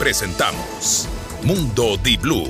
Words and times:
presentamos 0.00 1.06
Mundo 1.42 1.98
Di 2.02 2.16
Blue, 2.16 2.48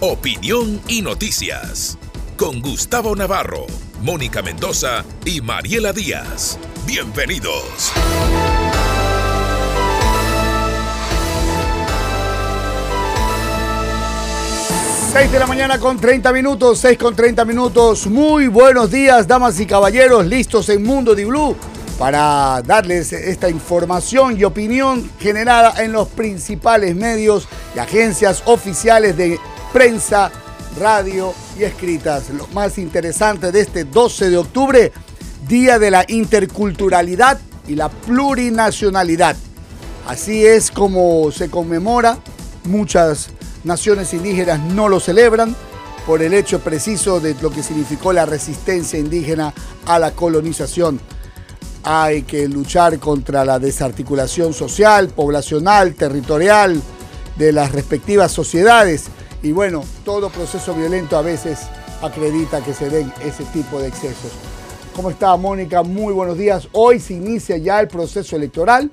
opinión 0.00 0.82
y 0.86 1.00
noticias. 1.00 1.96
Con 2.36 2.60
Gustavo 2.60 3.16
Navarro, 3.16 3.64
Mónica 4.02 4.42
Mendoza 4.42 5.02
y 5.24 5.40
Mariela 5.40 5.94
Díaz. 5.94 6.58
Bienvenidos. 6.86 7.90
6 15.14 15.32
de 15.32 15.38
la 15.38 15.46
mañana 15.46 15.78
con 15.78 15.98
30 15.98 16.30
minutos, 16.34 16.80
6 16.80 16.98
con 16.98 17.16
30 17.16 17.46
minutos. 17.46 18.06
Muy 18.08 18.48
buenos 18.48 18.90
días, 18.90 19.26
damas 19.26 19.58
y 19.58 19.64
caballeros, 19.64 20.26
listos 20.26 20.68
en 20.68 20.82
Mundo 20.82 21.14
Di 21.14 21.24
Blue 21.24 21.56
para 22.00 22.62
darles 22.62 23.12
esta 23.12 23.50
información 23.50 24.40
y 24.40 24.44
opinión 24.44 25.10
generada 25.20 25.84
en 25.84 25.92
los 25.92 26.08
principales 26.08 26.96
medios 26.96 27.46
y 27.76 27.78
agencias 27.78 28.42
oficiales 28.46 29.18
de 29.18 29.38
prensa, 29.70 30.32
radio 30.78 31.34
y 31.58 31.64
escritas. 31.64 32.30
Lo 32.30 32.46
más 32.54 32.78
interesante 32.78 33.52
de 33.52 33.60
este 33.60 33.84
12 33.84 34.30
de 34.30 34.38
octubre, 34.38 34.92
Día 35.46 35.78
de 35.78 35.90
la 35.90 36.06
Interculturalidad 36.08 37.38
y 37.68 37.74
la 37.74 37.90
Plurinacionalidad. 37.90 39.36
Así 40.06 40.46
es 40.46 40.70
como 40.70 41.30
se 41.30 41.50
conmemora. 41.50 42.16
Muchas 42.64 43.28
naciones 43.62 44.14
indígenas 44.14 44.58
no 44.58 44.88
lo 44.88 45.00
celebran 45.00 45.54
por 46.06 46.22
el 46.22 46.32
hecho 46.32 46.60
preciso 46.60 47.20
de 47.20 47.36
lo 47.42 47.50
que 47.50 47.62
significó 47.62 48.14
la 48.14 48.24
resistencia 48.24 48.98
indígena 48.98 49.52
a 49.84 49.98
la 49.98 50.12
colonización 50.12 50.98
hay 51.82 52.22
que 52.22 52.48
luchar 52.48 52.98
contra 52.98 53.44
la 53.44 53.58
desarticulación 53.58 54.52
social, 54.52 55.08
poblacional, 55.08 55.94
territorial 55.94 56.80
de 57.36 57.52
las 57.52 57.72
respectivas 57.72 58.32
sociedades. 58.32 59.06
Y 59.42 59.52
bueno, 59.52 59.82
todo 60.04 60.28
proceso 60.28 60.74
violento 60.74 61.16
a 61.16 61.22
veces 61.22 61.60
acredita 62.02 62.62
que 62.62 62.74
se 62.74 62.90
den 62.90 63.12
ese 63.24 63.44
tipo 63.46 63.80
de 63.80 63.88
excesos. 63.88 64.32
¿Cómo 64.94 65.10
está 65.10 65.36
Mónica? 65.36 65.82
Muy 65.82 66.12
buenos 66.12 66.36
días. 66.36 66.68
Hoy 66.72 67.00
se 67.00 67.14
inicia 67.14 67.56
ya 67.56 67.80
el 67.80 67.88
proceso 67.88 68.36
electoral. 68.36 68.90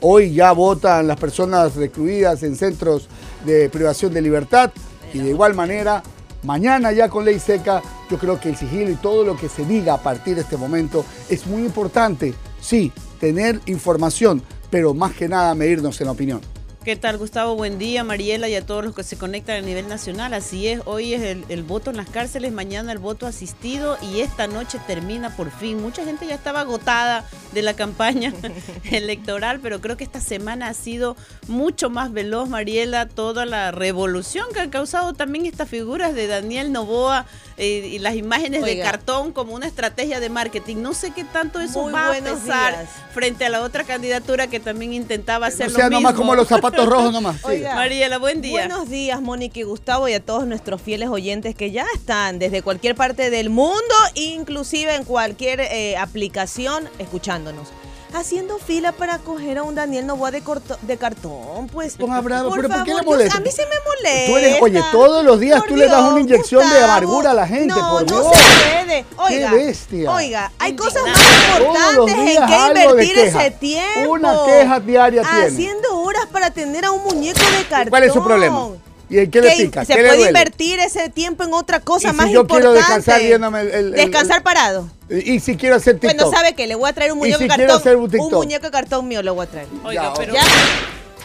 Hoy 0.00 0.32
ya 0.32 0.52
votan 0.52 1.08
las 1.08 1.18
personas 1.18 1.74
recluidas 1.74 2.42
en 2.44 2.54
centros 2.54 3.08
de 3.44 3.68
privación 3.68 4.12
de 4.12 4.22
libertad. 4.22 4.70
Y 5.12 5.18
de 5.18 5.30
igual 5.30 5.54
manera, 5.54 6.02
mañana 6.42 6.92
ya 6.92 7.08
con 7.08 7.24
ley 7.24 7.38
seca 7.38 7.82
yo 8.10 8.18
creo 8.18 8.40
que 8.40 8.50
el 8.50 8.56
sigilo 8.56 8.90
y 8.90 8.96
todo 8.96 9.24
lo 9.24 9.36
que 9.36 9.48
se 9.48 9.64
diga 9.64 9.94
a 9.94 10.02
partir 10.02 10.34
de 10.34 10.42
este 10.42 10.56
momento 10.56 11.04
es 11.28 11.46
muy 11.46 11.62
importante. 11.64 12.34
Sí, 12.60 12.92
tener 13.20 13.60
información, 13.66 14.42
pero 14.70 14.94
más 14.94 15.12
que 15.12 15.28
nada 15.28 15.54
medirnos 15.54 16.00
en 16.00 16.06
la 16.06 16.12
opinión. 16.12 16.57
¿Qué 16.88 16.96
tal, 16.96 17.18
Gustavo? 17.18 17.54
Buen 17.54 17.78
día, 17.78 18.02
Mariela, 18.02 18.48
y 18.48 18.54
a 18.54 18.64
todos 18.64 18.82
los 18.82 18.94
que 18.94 19.02
se 19.02 19.18
conectan 19.18 19.56
a 19.56 19.60
nivel 19.60 19.88
nacional. 19.88 20.32
Así 20.32 20.68
es, 20.68 20.80
hoy 20.86 21.12
es 21.12 21.20
el, 21.20 21.62
voto 21.62 21.90
en 21.90 21.98
las 21.98 22.08
cárceles, 22.08 22.50
mañana 22.50 22.92
el 22.92 22.98
voto 22.98 23.26
asistido 23.26 23.98
y 24.00 24.20
esta 24.20 24.46
noche 24.46 24.80
termina 24.86 25.36
por 25.36 25.50
fin. 25.50 25.82
Mucha 25.82 26.02
gente 26.06 26.26
ya 26.26 26.34
estaba 26.34 26.60
agotada 26.60 27.26
de 27.52 27.60
la 27.60 27.74
campaña 27.74 28.32
electoral, 28.90 29.60
pero 29.60 29.82
creo 29.82 29.98
que 29.98 30.04
esta 30.04 30.22
semana 30.22 30.68
ha 30.68 30.72
sido 30.72 31.14
mucho 31.46 31.90
más 31.90 32.10
veloz, 32.10 32.48
Mariela, 32.48 33.06
toda 33.06 33.44
la 33.44 33.70
revolución 33.70 34.46
que 34.54 34.60
han 34.60 34.70
causado 34.70 35.12
también 35.12 35.44
estas 35.44 35.68
figuras 35.68 36.14
de 36.14 36.26
Daniel 36.26 36.72
Novoa 36.72 37.26
eh, 37.58 37.88
y 37.92 37.98
las 37.98 38.14
imágenes 38.14 38.62
de 38.62 38.78
cartón 38.78 39.32
como 39.32 39.54
una 39.54 39.66
estrategia 39.66 40.20
de 40.20 40.30
marketing. 40.30 40.76
No 40.76 40.94
sé 40.94 41.10
qué 41.10 41.24
tanto 41.24 41.60
eso 41.60 41.90
va 41.90 42.08
a 42.08 42.20
pesar 42.20 42.86
frente 43.12 43.44
a 43.44 43.48
la 43.48 43.62
otra 43.62 43.82
candidatura 43.84 44.46
que 44.46 44.60
también 44.60 44.92
intentaba 44.92 45.48
hacer 45.48 45.66
o 45.66 45.70
sea, 45.70 45.90
nomás 45.90 46.14
como 46.14 46.36
los 46.36 46.46
zapatos 46.46 46.86
rojos 46.86 47.12
nomás. 47.12 47.36
Oiga, 47.44 47.74
Mariela, 47.74 48.18
buen 48.18 48.40
día. 48.40 48.66
Buenos 48.68 48.88
días, 48.88 49.20
Mónica 49.20 49.58
y 49.58 49.64
Gustavo, 49.64 50.08
y 50.08 50.14
a 50.14 50.24
todos 50.24 50.46
nuestros 50.46 50.80
fieles 50.80 51.08
oyentes 51.08 51.56
que 51.56 51.72
ya 51.72 51.84
están 51.94 52.38
desde 52.38 52.62
cualquier 52.62 52.94
parte 52.94 53.30
del 53.30 53.50
mundo, 53.50 53.94
inclusive 54.14 54.94
en 54.94 55.04
cualquier 55.04 55.60
eh, 55.60 55.96
aplicación, 55.96 56.88
escuchándonos 56.98 57.68
haciendo 58.14 58.58
fila 58.58 58.92
para 58.92 59.18
coger 59.18 59.58
a 59.58 59.62
un 59.62 59.74
Daniel 59.74 60.06
Novoa 60.06 60.30
de, 60.30 60.42
de 60.82 60.96
cartón, 60.96 61.66
pues. 61.72 61.96
Ponga 61.96 62.20
bravo, 62.20 62.50
pero 62.54 62.68
¿por 62.68 62.84
qué 62.84 62.94
le 62.94 63.02
molesta? 63.02 63.38
A 63.38 63.40
mí 63.40 63.50
se 63.50 63.62
me 63.66 63.74
molesta. 63.86 64.26
Tú 64.32 64.36
eres, 64.36 64.62
oye, 64.62 64.82
todos 64.92 65.24
los 65.24 65.40
días 65.40 65.62
tú 65.66 65.76
le 65.76 65.86
das 65.86 66.02
una 66.02 66.20
inyección 66.20 66.68
de 66.68 66.82
amargura 66.82 67.30
a 67.32 67.34
la 67.34 67.46
gente, 67.46 67.74
no, 67.74 67.90
por 67.90 68.06
Dios. 68.06 68.24
No 68.24 68.32
se 68.32 68.38
puede. 68.38 69.04
Oiga, 69.16 69.50
qué 69.50 69.56
bestia. 69.56 70.10
Oiga, 70.10 70.52
hay 70.58 70.76
cosas 70.76 71.02
más 71.02 71.58
importantes 71.58 72.16
en 72.18 72.46
que 72.46 72.80
invertir 72.80 73.18
ese 73.18 73.50
tiempo. 73.52 74.10
Una 74.10 74.34
queja 74.46 74.80
diaria 74.80 75.22
tiene. 75.22 75.46
Haciendo 75.46 76.00
horas 76.00 76.26
para 76.32 76.50
tener 76.50 76.84
a 76.84 76.90
un 76.90 77.02
muñeco 77.04 77.40
de 77.40 77.64
cartón. 77.68 77.90
¿Cuál 77.90 78.04
es 78.04 78.12
su 78.12 78.22
problema? 78.22 78.68
¿Y 79.10 79.18
en 79.18 79.30
qué 79.30 79.40
le 79.40 79.56
pica? 79.56 79.84
Se 79.84 79.94
puede 79.94 80.28
invertir 80.28 80.78
ese 80.80 81.08
tiempo 81.08 81.44
en 81.44 81.52
otra 81.52 81.80
cosa 81.80 82.12
más 82.12 82.30
yo 82.30 82.42
importante. 82.42 82.68
Quiero 82.68 82.72
descansar 82.72 83.22
viéndome 83.22 83.60
el, 83.62 83.92
descansar 83.92 84.42
parado. 84.42 84.88
Y, 85.08 85.40
si 85.40 85.56
quiero 85.56 85.76
hacer 85.76 85.98
TikTok. 85.98 86.16
Bueno, 86.16 86.30
¿sabe 86.30 86.54
qué? 86.54 86.66
Le 86.66 86.74
voy 86.74 86.90
a 86.90 86.92
traer 86.92 87.12
un 87.12 87.18
muñeco 87.18 87.38
de 87.38 87.48
cartón. 87.48 87.96
un, 87.96 88.30
muñeco 88.30 88.66
de 88.66 88.70
cartón 88.70 89.08
mío 89.08 89.22
le 89.22 89.30
voy 89.30 89.44
a 89.44 89.48
traer. 89.48 89.68
Oiga, 89.84 90.12
pero. 90.16 90.34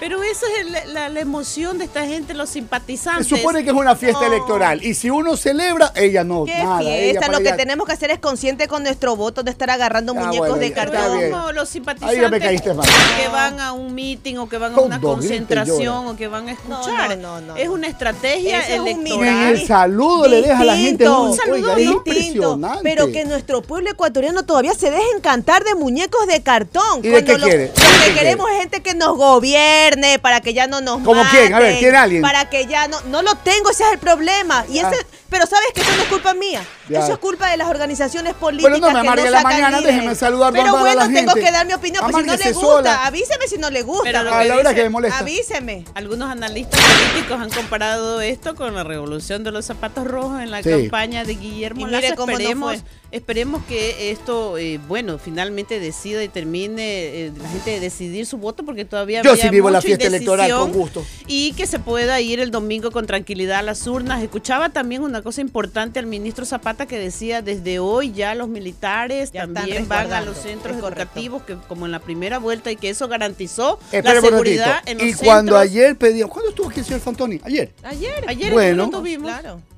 Pero 0.03 0.21
esa 0.21 0.45
es 0.59 0.91
la, 0.91 1.07
emoción 1.21 1.77
de 1.77 1.85
esta 1.85 2.05
gente, 2.05 2.33
los 2.33 2.49
simpatizantes. 2.49 3.25
Se 3.25 3.37
supone 3.37 3.63
que 3.63 3.69
es 3.69 3.75
una 3.75 3.95
fiesta 3.95 4.27
electoral. 4.27 4.83
Y 4.83 4.95
si 4.95 5.09
uno 5.09 5.37
celebra, 5.37 5.93
ella 5.95 6.25
no. 6.25 6.43
¿Qué 6.43 6.61
fiesta? 6.81 7.29
Lo 7.29 7.39
que 7.39 7.53
tenemos 7.53 7.87
que 7.87 7.93
hacer 7.93 8.11
es 8.11 8.19
consciente 8.19 8.67
con 8.67 8.83
nuestro 8.83 9.15
voto 9.15 9.43
de 9.43 9.51
estar 9.51 9.69
agarrando 9.69 10.13
muñecos 10.13 10.59
de 10.59 10.73
cartón. 10.73 11.31
No, 11.31 11.53
los 11.53 11.69
simpatizantes 11.69 12.61
que 12.61 13.27
van 13.31 13.61
a 13.61 13.71
un 13.71 13.95
meeting 13.95 14.35
o 14.39 14.49
que 14.49 14.57
van 14.57 14.73
a 14.75 14.81
una 14.81 14.99
concentración 14.99 16.07
o 16.07 16.17
que 16.17 16.27
van 16.27 16.49
a 16.49 16.51
escuchar. 16.51 17.17
No, 17.17 17.39
no, 17.39 17.55
es 17.55 17.69
una 17.69 17.87
estrategia 17.87 18.59
electoral. 18.75 19.53
el 19.53 19.65
saludo 19.65 20.27
le 20.27 20.41
deja 20.41 20.59
a 20.59 20.65
la 20.65 20.75
gente 20.75 21.07
un 21.07 21.33
saludo 21.33 21.75
distinto. 21.77 22.59
Pero 22.83 23.09
que 23.09 23.23
nuestro 23.23 23.61
pueblo 23.61 23.89
ecuatoriano 23.91 24.43
todavía 24.43 24.73
se 24.73 24.91
deje 24.91 25.15
encantar 25.15 25.63
de 25.63 25.75
muñecos 25.75 26.27
de 26.27 26.43
cartón. 26.43 26.99
¿Y 27.01 27.07
de 27.07 27.23
qué 27.23 27.35
quiere? 27.35 27.67
Lo 27.67 28.05
que 28.05 28.19
queremos 28.19 28.49
es 28.51 28.57
gente 28.57 28.81
que 28.81 28.95
nos 28.95 29.15
gobierne 29.15 29.92
para 30.21 30.41
que 30.41 30.53
ya 30.53 30.67
no 30.67 30.81
nos 30.81 31.01
¿Cómo 31.03 31.23
quién? 31.31 31.53
A 31.53 31.59
ver, 31.59 31.79
¿tiene 31.79 31.97
alguien? 31.97 32.21
Para 32.21 32.49
que 32.49 32.65
ya 32.65 32.87
no... 32.87 32.99
No 33.01 33.21
lo 33.21 33.35
tengo, 33.35 33.69
ese 33.69 33.83
es 33.83 33.93
el 33.93 33.99
problema. 33.99 34.65
Y 34.69 34.79
ese, 34.79 35.05
pero 35.29 35.45
sabes 35.45 35.67
que 35.73 35.81
eso 35.81 35.95
no 35.95 36.03
es 36.03 36.07
culpa 36.09 36.33
mía. 36.33 36.63
Eso 36.89 37.13
es 37.13 37.17
culpa 37.17 37.49
de 37.49 37.57
las 37.57 37.67
organizaciones 37.67 38.33
políticas 38.33 38.79
bueno, 38.79 38.91
no 38.91 39.03
me 39.03 39.15
que 39.15 39.23
no 39.23 39.29
la 39.31 39.41
mañana, 39.41 39.81
déjeme 39.81 40.15
saludar 40.15 40.53
Pero 40.53 40.77
bueno, 40.77 41.07
tengo 41.11 41.33
que 41.33 41.51
dar 41.51 41.65
mi 41.65 41.73
opinión, 41.73 42.03
pues 42.09 42.23
si 42.23 42.29
no 42.29 42.35
le 42.35 42.51
gusta, 42.51 43.05
avíseme 43.05 43.47
si 43.47 43.57
no 43.57 43.69
le 43.69 43.81
gusta. 43.81 44.03
Pero 44.03 44.19
a 44.19 44.43
la 44.43 44.55
hora 44.55 44.73
que 44.73 44.83
me 44.83 44.89
molesta. 44.89 45.19
Avíseme. 45.19 45.85
Algunos 45.95 46.29
analistas 46.29 46.79
políticos 46.79 47.39
han 47.41 47.49
comparado 47.49 48.21
esto 48.21 48.55
con 48.55 48.75
la 48.75 48.83
revolución 48.83 49.43
de 49.43 49.51
los 49.51 49.65
zapatos 49.65 50.05
rojos 50.05 50.41
en 50.41 50.51
la 50.51 50.61
campaña 50.61 51.23
de 51.23 51.35
Guillermo 51.35 51.87
Lazo. 51.87 52.05
Esperemos, 52.05 52.83
esperemos 53.13 53.63
que 53.65 54.11
esto, 54.11 54.57
eh, 54.57 54.79
bueno, 54.87 55.19
finalmente 55.19 55.79
decida 55.79 56.23
y 56.23 56.27
termine 56.27 57.25
eh, 57.25 57.31
la 57.37 57.47
gente 57.47 57.71
de 57.71 57.79
decidir 57.79 58.25
su 58.25 58.37
voto 58.37 58.65
porque 58.65 58.85
todavía 58.85 59.21
Yo 59.21 59.35
sí 59.35 59.49
vivo 59.49 59.69
la 59.69 59.81
fiesta 59.81 60.07
electoral 60.07 60.51
con 60.51 60.73
gusto. 60.73 61.05
Y 61.27 61.53
que 61.53 61.67
se 61.67 61.77
pueda 61.77 62.19
ir 62.21 62.39
el 62.39 62.49
domingo 62.49 62.89
con 62.91 63.05
tranquilidad 63.05 63.59
a 63.59 63.61
las 63.61 63.85
urnas. 63.85 64.23
Escuchaba 64.23 64.69
también 64.69 65.03
una 65.03 65.21
cosa 65.21 65.41
importante 65.41 65.99
al 65.99 66.07
ministro 66.07 66.43
Zapata 66.43 66.87
que 66.87 66.97
decía 66.97 67.43
desde 67.43 67.77
hoy 67.77 68.11
ya 68.11 68.33
los 68.33 68.49
militares 68.49 69.31
también 69.31 69.87
van 69.87 70.11
a 70.11 70.21
los 70.21 70.37
centros 70.37 70.75
educativos 70.75 71.43
que 71.43 71.55
como 71.67 71.85
en 71.85 71.91
la 71.91 71.99
primera 71.99 72.39
vuelta 72.39 72.71
y 72.71 72.75
que 72.75 72.89
eso 72.89 73.07
garantizó 73.07 73.79
la 73.91 74.21
seguridad 74.21 74.81
en 74.87 74.97
los 74.97 75.07
Y 75.07 75.13
cuando 75.13 75.55
ayer 75.55 75.95
pedíamos, 75.95 76.33
¿cuándo 76.33 76.49
estuvo 76.49 76.69
aquí 76.69 76.79
el 76.79 76.85
señor 76.85 77.01
Fantoni? 77.01 77.39
Ayer. 77.43 77.71
Ayer, 77.83 78.25
ayer 78.27 78.51
bueno, 78.51 78.89
tuvimos. 78.89 79.31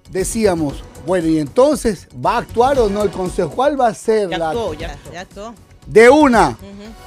Decíamos, 0.09 0.83
bueno, 1.05 1.27
y 1.27 1.39
entonces, 1.39 2.07
¿va 2.23 2.35
a 2.35 2.37
actuar 2.39 2.79
o 2.79 2.89
no 2.89 3.03
el 3.03 3.11
Consejo? 3.11 3.49
¿Cuál 3.49 3.79
va 3.79 3.87
a 3.87 3.93
ser 3.93 4.29
ya 4.29 4.37
la 4.37 4.49
actuó, 4.49 4.73
ya, 4.73 4.95
ya 5.11 5.21
actuó. 5.21 5.53
De 5.85 6.09
una. 6.09 6.57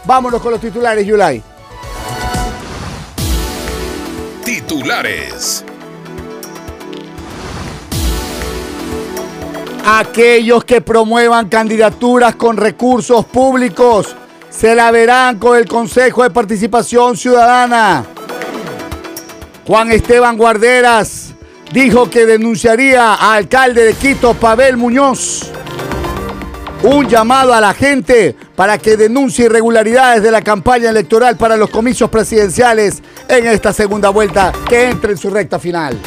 Vámonos 0.04 0.40
con 0.40 0.52
los 0.52 0.60
titulares, 0.60 1.06
Yulai. 1.06 1.42
Titulares. 4.44 5.64
Aquellos 9.84 10.64
que 10.64 10.80
promuevan 10.80 11.48
candidaturas 11.48 12.36
con 12.36 12.56
recursos 12.56 13.24
públicos 13.24 14.14
se 14.50 14.74
la 14.74 14.90
verán 14.90 15.38
con 15.38 15.56
el 15.56 15.66
Consejo 15.66 16.22
de 16.22 16.30
Participación 16.30 17.16
Ciudadana. 17.16 18.04
Juan 19.66 19.90
Esteban 19.90 20.36
Guarderas 20.36 21.27
dijo 21.72 22.08
que 22.10 22.26
denunciaría 22.26 23.14
al 23.14 23.38
alcalde 23.38 23.84
de 23.84 23.94
Quito, 23.94 24.34
Pavel 24.34 24.76
Muñoz. 24.76 25.50
Un 26.82 27.08
llamado 27.08 27.52
a 27.52 27.60
la 27.60 27.74
gente 27.74 28.36
para 28.54 28.78
que 28.78 28.96
denuncie 28.96 29.46
irregularidades 29.46 30.22
de 30.22 30.30
la 30.30 30.42
campaña 30.42 30.90
electoral 30.90 31.36
para 31.36 31.56
los 31.56 31.70
comicios 31.70 32.08
presidenciales 32.08 33.02
en 33.28 33.46
esta 33.46 33.72
segunda 33.72 34.10
vuelta 34.10 34.52
que 34.68 34.88
entre 34.88 35.12
en 35.12 35.18
su 35.18 35.28
recta 35.28 35.58
final. 35.58 35.98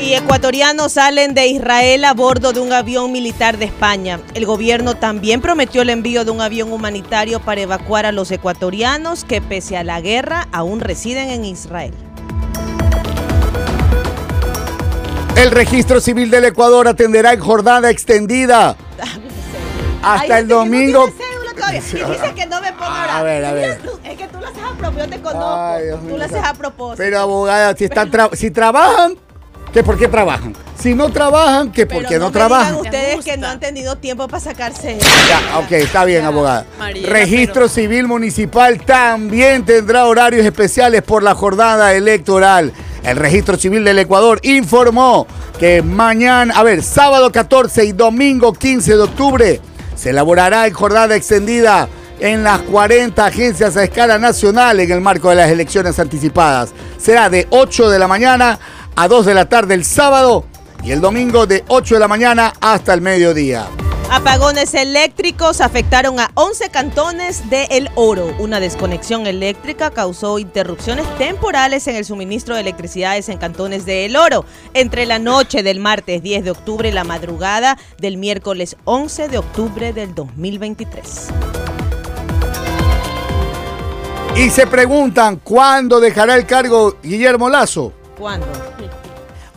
Y 0.00 0.14
ecuatorianos 0.14 0.92
salen 0.92 1.34
de 1.34 1.46
Israel 1.48 2.04
a 2.04 2.14
bordo 2.14 2.52
de 2.52 2.60
un 2.60 2.72
avión 2.72 3.12
militar 3.12 3.58
de 3.58 3.66
España. 3.66 4.20
El 4.34 4.46
gobierno 4.46 4.94
también 4.94 5.40
prometió 5.40 5.82
el 5.82 5.90
envío 5.90 6.24
de 6.24 6.30
un 6.30 6.40
avión 6.40 6.72
humanitario 6.72 7.40
para 7.40 7.62
evacuar 7.62 8.06
a 8.06 8.12
los 8.12 8.30
ecuatorianos 8.30 9.24
que 9.24 9.40
pese 9.40 9.76
a 9.76 9.84
la 9.84 10.00
guerra 10.00 10.48
aún 10.52 10.80
residen 10.80 11.30
en 11.30 11.44
Israel. 11.44 11.94
El 15.36 15.50
registro 15.50 16.00
civil 16.00 16.30
del 16.30 16.46
Ecuador 16.46 16.88
atenderá 16.88 17.32
en 17.32 17.40
jornada 17.40 17.90
extendida 17.90 18.76
hasta 20.02 20.38
el 20.38 20.48
domingo. 20.48 21.08
Y 21.70 21.80
dice 21.80 22.34
que 22.34 22.46
no 22.46 22.60
me 22.60 22.72
ponga 22.72 23.18
A 23.18 23.22
ver, 23.22 23.44
a 23.44 23.52
ver. 23.52 23.80
Es 24.04 24.16
que 24.16 24.28
tú 24.28 24.38
lo 24.40 24.46
haces 24.46 24.62
a 24.62 24.72
propósito, 24.76 25.04
yo 25.04 25.10
te 25.10 25.20
conozco. 25.20 25.54
Ay, 25.56 25.84
tú 26.08 26.16
lo 26.18 26.24
haces 26.24 26.42
a 26.44 26.54
propósito. 26.54 26.96
Pero 26.98 27.20
abogada, 27.20 27.76
si 27.76 27.84
están 27.84 28.10
tra- 28.10 28.34
si 28.34 28.50
trabajan, 28.50 29.14
¿qué 29.72 29.82
por 29.82 29.98
qué 29.98 30.06
trabajan? 30.08 30.54
Si 30.78 30.94
no 30.94 31.10
trabajan, 31.10 31.72
¿qué 31.72 31.86
por 31.86 31.98
Pero 31.98 32.08
qué 32.08 32.18
no, 32.18 32.26
me 32.26 32.32
trabajan? 32.32 32.76
digan 32.76 32.86
ustedes 32.86 33.24
que 33.24 33.36
no 33.36 33.46
han 33.48 33.58
tenido 33.60 33.96
tiempo 33.96 34.28
para 34.28 34.40
sacarse. 34.40 34.98
Ya, 35.00 35.58
ok, 35.58 35.72
está 35.72 36.04
bien, 36.04 36.22
Ya, 36.22 36.28
abogada. 36.28 36.66
Mariela, 36.78 37.08
Registro 37.08 37.54
pero- 37.54 37.68
Civil 37.68 38.06
Municipal 38.06 38.80
también 38.84 39.64
tendrá 39.64 40.04
horarios 40.06 40.44
especiales 40.46 41.02
por 41.02 41.22
la 41.22 41.34
jornada 41.34 41.94
electoral. 41.94 42.72
El 43.06 43.16
Registro 43.16 43.56
Civil 43.56 43.84
del 43.84 44.00
Ecuador 44.00 44.40
informó 44.42 45.28
que 45.60 45.80
mañana, 45.80 46.52
a 46.56 46.64
ver, 46.64 46.82
sábado 46.82 47.30
14 47.30 47.84
y 47.84 47.92
domingo 47.92 48.52
15 48.52 48.96
de 48.96 49.02
octubre 49.02 49.60
se 49.94 50.10
elaborará 50.10 50.66
en 50.66 50.74
jornada 50.74 51.14
extendida 51.14 51.88
en 52.18 52.42
las 52.42 52.62
40 52.62 53.24
agencias 53.24 53.76
a 53.76 53.84
escala 53.84 54.18
nacional 54.18 54.80
en 54.80 54.90
el 54.90 55.00
marco 55.00 55.30
de 55.30 55.36
las 55.36 55.50
elecciones 55.50 56.00
anticipadas. 56.00 56.70
Será 56.98 57.30
de 57.30 57.46
8 57.50 57.90
de 57.90 57.98
la 58.00 58.08
mañana 58.08 58.58
a 58.96 59.06
2 59.06 59.24
de 59.24 59.34
la 59.34 59.48
tarde 59.48 59.74
el 59.74 59.84
sábado 59.84 60.44
y 60.82 60.90
el 60.90 61.00
domingo 61.00 61.46
de 61.46 61.62
8 61.68 61.94
de 61.94 62.00
la 62.00 62.08
mañana 62.08 62.54
hasta 62.60 62.92
el 62.92 63.02
mediodía. 63.02 63.68
Apagones 64.08 64.72
eléctricos 64.74 65.60
afectaron 65.60 66.20
a 66.20 66.30
11 66.34 66.70
cantones 66.70 67.50
de 67.50 67.64
El 67.70 67.90
Oro. 67.96 68.32
Una 68.38 68.60
desconexión 68.60 69.26
eléctrica 69.26 69.90
causó 69.90 70.38
interrupciones 70.38 71.04
temporales 71.18 71.88
en 71.88 71.96
el 71.96 72.04
suministro 72.04 72.54
de 72.54 72.60
electricidades 72.60 73.28
en 73.28 73.38
cantones 73.38 73.84
de 73.84 74.06
El 74.06 74.16
Oro 74.16 74.44
entre 74.74 75.06
la 75.06 75.18
noche 75.18 75.64
del 75.64 75.80
martes 75.80 76.22
10 76.22 76.44
de 76.44 76.52
octubre 76.52 76.88
y 76.88 76.92
la 76.92 77.02
madrugada 77.02 77.78
del 77.98 78.16
miércoles 78.16 78.76
11 78.84 79.28
de 79.28 79.38
octubre 79.38 79.92
del 79.92 80.14
2023. 80.14 81.28
Y 84.36 84.50
se 84.50 84.68
preguntan 84.68 85.40
cuándo 85.42 85.98
dejará 85.98 86.36
el 86.36 86.46
cargo 86.46 86.96
Guillermo 87.02 87.48
Lazo. 87.48 87.92
¿Cuándo? 88.16 88.46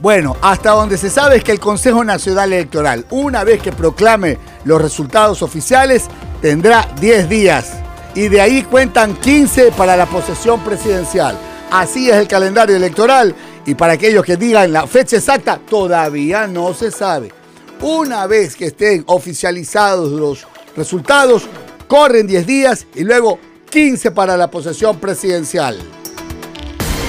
Bueno, 0.01 0.38
hasta 0.42 0.72
donde 0.72 0.98
se 0.98 1.10
sabe 1.10 1.38
es 1.38 1.44
que 1.44 1.51
el 1.51 1.60
Consejo 1.60 2.06
Nacional 2.06 2.54
Electoral, 2.54 3.06
una 3.10 3.44
vez 3.44 3.62
que 3.62 3.74
proclame 3.74 4.38
los 4.63 4.81
resultados 4.81 5.42
oficiales, 5.42 6.06
tendrá 6.42 6.88
10 7.01 7.28
días. 7.28 7.74
Y 8.16 8.30
de 8.30 8.40
ahí 8.40 8.63
cuentan 8.63 9.16
15 9.18 9.74
para 9.74 9.98
la 9.98 10.06
posesión 10.06 10.63
presidencial. 10.63 11.38
Así 11.69 12.10
es 12.10 12.16
el 12.16 12.30
calendario 12.30 12.78
electoral. 12.78 13.36
Y 13.66 13.75
para 13.75 13.94
aquellos 13.94 14.24
que 14.24 14.38
digan 14.38 14.72
la 14.72 14.88
fecha 14.88 15.18
exacta, 15.18 15.60
todavía 15.69 16.48
no 16.48 16.74
se 16.74 16.92
sabe. 16.92 17.34
Una 17.81 18.25
vez 18.25 18.56
que 18.56 18.68
estén 18.68 19.04
oficializados 19.06 20.12
los 20.13 20.48
resultados, 20.78 21.44
corren 21.90 22.25
10 22.25 22.48
días 22.48 22.88
y 22.96 23.04
luego 23.04 23.38
15 23.69 24.12
para 24.12 24.38
la 24.38 24.50
posesión 24.50 24.98
presidencial. 24.98 25.78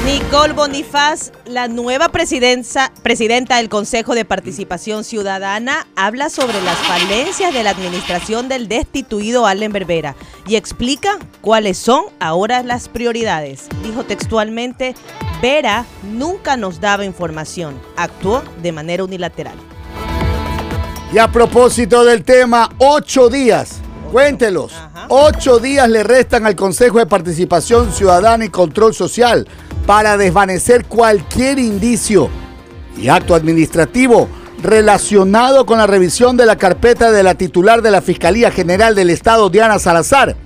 Nicole 0.05 0.55
Bonifaz, 0.55 1.31
la 1.45 1.69
nueva 1.69 2.09
presidenta 2.09 2.89
del 3.57 3.69
Consejo 3.69 4.15
de 4.15 4.25
Participación 4.25 5.05
Ciudadana, 5.05 5.87
habla 5.95 6.31
sobre 6.31 6.61
las 6.63 6.79
falencias 6.79 7.53
de 7.53 7.63
la 7.63 7.71
administración 7.71 8.49
del 8.49 8.67
destituido 8.67 9.47
Allen 9.47 9.73
Berbera 9.73 10.17
y 10.47 10.57
explica 10.57 11.19
cuáles 11.43 11.77
son 11.77 12.05
ahora 12.19 12.63
las 12.63 12.89
prioridades. 12.89 13.69
Dijo 13.83 14.05
textualmente, 14.05 14.95
Vera 15.43 15.85
nunca 16.03 16.57
nos 16.57 16.81
daba 16.81 17.05
información, 17.05 17.79
actuó 17.97 18.43
de 18.63 18.73
manera 18.73 19.05
unilateral. 19.05 19.57
Y 21.13 21.19
a 21.19 21.31
propósito 21.31 22.05
del 22.05 22.25
tema, 22.25 22.71
ocho 22.79 23.29
días, 23.29 23.81
cuéntelos, 24.11 24.73
Ajá. 24.73 25.07
ocho 25.11 25.59
días 25.59 25.89
le 25.91 26.05
restan 26.05 26.47
al 26.47 26.57
Consejo 26.57 26.99
de 26.99 27.07
Participación 27.07 27.93
Ciudadana 27.93 28.47
y 28.47 28.49
Control 28.49 28.95
Social 28.95 29.47
para 29.87 30.17
desvanecer 30.17 30.85
cualquier 30.87 31.59
indicio 31.59 32.29
y 32.97 33.09
acto 33.09 33.35
administrativo 33.35 34.29
relacionado 34.63 35.65
con 35.65 35.79
la 35.79 35.87
revisión 35.87 36.37
de 36.37 36.47
la 36.47 36.57
carpeta 36.57 37.11
de 37.11 37.23
la 37.23 37.35
titular 37.35 37.83
de 37.83 37.91
la 37.91 38.03
Fiscalía 38.03 38.51
General 38.51 38.95
del 38.95 39.11
Estado, 39.11 39.49
Diana 39.49 39.79
Salazar, 39.79 40.37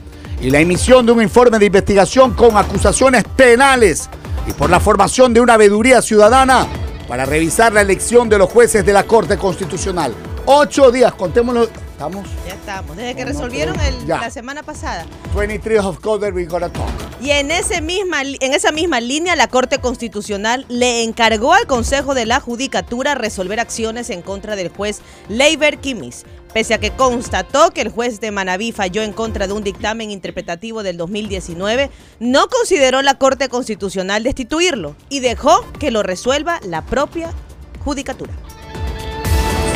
y 0.40 0.50
la 0.50 0.60
emisión 0.60 1.06
de 1.06 1.12
un 1.12 1.22
informe 1.22 1.58
de 1.58 1.66
investigación 1.66 2.34
con 2.34 2.56
acusaciones 2.56 3.25
penales 3.36 4.08
y 4.46 4.52
por 4.52 4.70
la 4.70 4.81
formación 4.81 5.32
de 5.34 5.40
una 5.40 5.56
veeduría 5.56 6.02
ciudadana 6.02 6.66
para 7.08 7.25
revisar 7.25 7.72
la 7.72 7.81
elección 7.81 8.28
de 8.28 8.38
los 8.38 8.50
jueces 8.50 8.84
de 8.84 8.92
la 8.92 9.04
Corte 9.04 9.36
Constitucional. 9.36 10.14
Ocho 10.46 10.90
días, 10.90 11.14
contémoslo. 11.14 11.69
Estamos 11.94 12.26
Ya 12.44 12.55
estamos, 12.55 12.96
desde 12.96 13.14
que 13.14 13.25
No, 13.25 13.31
no, 13.32 13.32
resolvieron 13.38 13.76
pero 13.76 13.96
el- 13.96 14.08
la 14.08 14.29
semana 14.31 14.64
pasada. 14.64 15.06
23 15.37 15.79
of 15.81 15.96
October, 15.96 16.35
we 16.35 16.44
gotta 16.44 16.69
talk. 16.69 16.91
Y 17.20 17.31
en, 17.31 17.52
ese 17.52 17.81
misma, 17.81 18.23
en 18.23 18.52
esa 18.52 18.73
misma 18.73 19.00
línea, 19.00 19.37
la 19.37 19.46
Corte 19.46 19.79
Constitucional 19.79 20.67
le 20.69 21.05
encargó 21.05 21.55
al 21.55 21.67
Consejo 21.69 22.14
de 22.14 22.26
la 22.26 22.41
Judicatura 22.41 23.14
resolver 23.14 23.61
acciones 23.61 24.11
en 24.11 24.23
contra 24.23 24.56
del 24.56 24.70
juez 24.70 25.02
Leiber 25.29 25.79
Kimis, 25.79 26.25
pese 26.52 26.75
a 26.75 26.79
que 26.79 26.91
constató 26.91 27.70
que 27.70 27.81
el 27.82 27.91
juez 27.91 28.19
de 28.20 28.32
Manabí 28.32 28.73
falló 28.73 29.02
en 29.02 29.12
contra 29.12 29.46
de 29.46 29.52
un 29.52 29.62
dictamen 29.62 30.11
interpretativo 30.11 30.82
del 30.82 30.96
2019, 30.96 31.91
no 32.19 32.49
consideró 32.49 33.02
la 33.02 33.14
Corte 33.19 33.49
Constitucional 33.49 34.25
destituirlo 34.25 34.96
y 35.08 35.20
dejó 35.20 35.64
que 35.79 35.93
lo 35.93 36.02
resuelva 36.02 36.58
la 36.64 36.82
propia 36.85 37.31
Judicatura. 37.85 38.32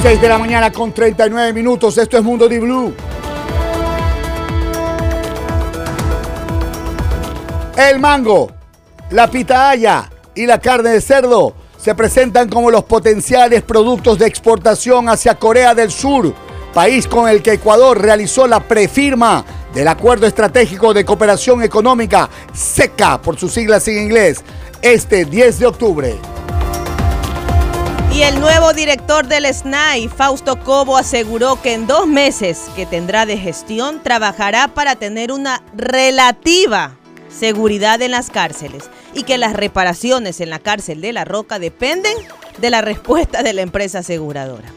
6 0.02 0.20
de 0.20 0.28
la 0.28 0.38
mañana 0.38 0.70
con 0.70 0.92
39 0.92 1.52
minutos. 1.52 1.98
Esto 1.98 2.18
es 2.18 2.22
Mundo 2.22 2.48
Di 2.48 2.58
Blue. 2.58 2.94
El 7.76 7.98
mango, 7.98 8.50
la 9.10 9.28
pitahaya 9.28 10.08
y 10.36 10.46
la 10.46 10.60
carne 10.60 10.90
de 10.90 11.00
cerdo 11.00 11.54
se 11.76 11.96
presentan 11.96 12.48
como 12.48 12.70
los 12.70 12.84
potenciales 12.84 13.62
productos 13.62 14.18
de 14.18 14.26
exportación 14.26 15.08
hacia 15.08 15.34
Corea 15.34 15.74
del 15.74 15.90
Sur, 15.90 16.32
país 16.72 17.08
con 17.08 17.28
el 17.28 17.42
que 17.42 17.54
Ecuador 17.54 18.00
realizó 18.00 18.46
la 18.46 18.60
prefirma 18.60 19.44
del 19.74 19.88
Acuerdo 19.88 20.26
Estratégico 20.26 20.94
de 20.94 21.04
Cooperación 21.04 21.62
Económica, 21.62 22.28
SECA 22.52 23.20
por 23.20 23.36
sus 23.36 23.52
siglas 23.52 23.88
en 23.88 23.98
inglés, 23.98 24.44
este 24.80 25.24
10 25.24 25.58
de 25.58 25.66
octubre. 25.66 26.37
Y 28.18 28.24
el 28.24 28.40
nuevo 28.40 28.72
director 28.72 29.28
del 29.28 29.46
SNAI, 29.46 30.08
Fausto 30.08 30.58
Cobo, 30.58 30.96
aseguró 30.96 31.62
que 31.62 31.72
en 31.72 31.86
dos 31.86 32.08
meses 32.08 32.62
que 32.74 32.84
tendrá 32.84 33.26
de 33.26 33.38
gestión 33.38 34.02
trabajará 34.02 34.66
para 34.66 34.96
tener 34.96 35.30
una 35.30 35.62
relativa 35.76 36.96
seguridad 37.28 38.02
en 38.02 38.10
las 38.10 38.30
cárceles 38.30 38.90
y 39.14 39.22
que 39.22 39.38
las 39.38 39.52
reparaciones 39.52 40.40
en 40.40 40.50
la 40.50 40.58
cárcel 40.58 41.00
de 41.00 41.12
La 41.12 41.24
Roca 41.24 41.60
dependen 41.60 42.12
de 42.60 42.70
la 42.70 42.80
respuesta 42.80 43.44
de 43.44 43.52
la 43.52 43.62
empresa 43.62 44.00
aseguradora. 44.00 44.68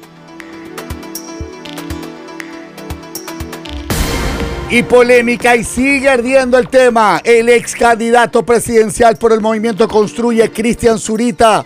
Y 4.70 4.84
polémica 4.84 5.56
y 5.56 5.64
sigue 5.64 6.10
ardiendo 6.10 6.60
el 6.60 6.70
tema. 6.70 7.20
El 7.24 7.50
ex 7.50 7.74
candidato 7.74 8.46
presidencial 8.46 9.18
por 9.18 9.34
el 9.34 9.42
movimiento 9.42 9.88
Construye, 9.88 10.52
Cristian 10.52 11.00
Zurita, 11.00 11.66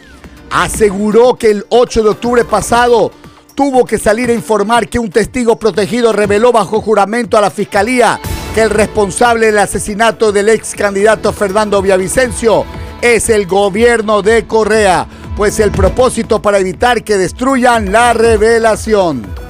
aseguró 0.50 1.36
que 1.36 1.52
el 1.52 1.66
8 1.70 2.04
de 2.04 2.10
octubre 2.10 2.46
pasado 2.46 3.12
tuvo 3.56 3.86
que 3.86 3.98
salir 3.98 4.30
a 4.30 4.34
informar 4.34 4.90
que 4.90 5.00
un 5.00 5.10
testigo 5.10 5.58
protegido 5.58 6.12
reveló 6.12 6.52
bajo 6.52 6.82
juramento 6.82 7.38
a 7.38 7.42
la 7.42 7.50
fiscalía 7.50 8.20
que 8.54 8.62
el 8.62 8.70
responsable 8.70 9.48
del 9.48 9.58
asesinato 9.58 10.32
del 10.32 10.50
ex 10.50 10.76
candidato 10.76 11.34
Fernando 11.34 11.82
Villavicencio 11.82 12.66
es 13.02 13.30
el 13.30 13.48
gobierno 13.48 14.22
de 14.22 14.48
Correa, 14.48 15.08
pues 15.36 15.60
el 15.60 15.72
propósito 15.72 16.42
para 16.42 16.60
evitar 16.60 17.04
que 17.04 17.18
destruyan 17.18 17.92
la 17.92 18.14
revelación. 18.14 19.45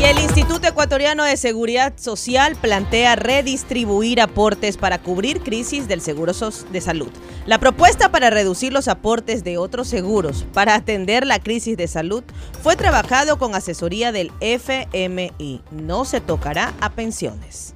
Y 0.00 0.04
el 0.04 0.18
Instituto 0.18 0.66
Ecuatoriano 0.66 1.24
de 1.24 1.36
Seguridad 1.36 1.92
Social 1.96 2.56
plantea 2.56 3.16
redistribuir 3.16 4.22
aportes 4.22 4.78
para 4.78 5.02
cubrir 5.02 5.42
crisis 5.42 5.88
del 5.88 6.00
seguro 6.00 6.32
de 6.72 6.80
salud. 6.80 7.10
La 7.44 7.58
propuesta 7.58 8.10
para 8.10 8.30
reducir 8.30 8.72
los 8.72 8.88
aportes 8.88 9.44
de 9.44 9.58
otros 9.58 9.88
seguros 9.88 10.46
para 10.54 10.74
atender 10.74 11.26
la 11.26 11.38
crisis 11.38 11.76
de 11.76 11.86
salud 11.86 12.24
fue 12.62 12.76
trabajado 12.76 13.38
con 13.38 13.54
asesoría 13.54 14.10
del 14.10 14.32
FMI. 14.40 15.60
No 15.70 16.06
se 16.06 16.22
tocará 16.22 16.72
a 16.80 16.92
pensiones. 16.92 17.74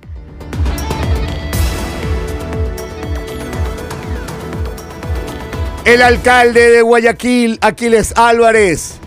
El 5.84 6.00
alcalde 6.00 6.70
de 6.70 6.80
Guayaquil, 6.80 7.58
Aquiles 7.60 8.14
Álvarez, 8.16 8.98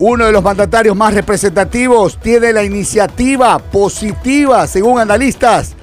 uno 0.00 0.24
de 0.24 0.32
los 0.32 0.42
mandatarios 0.42 0.96
más 0.96 1.12
representativos, 1.12 2.18
tiene 2.18 2.54
la 2.54 2.64
iniciativa 2.64 3.58
positiva, 3.58 4.66
según 4.66 4.98
analistas, 4.98 5.74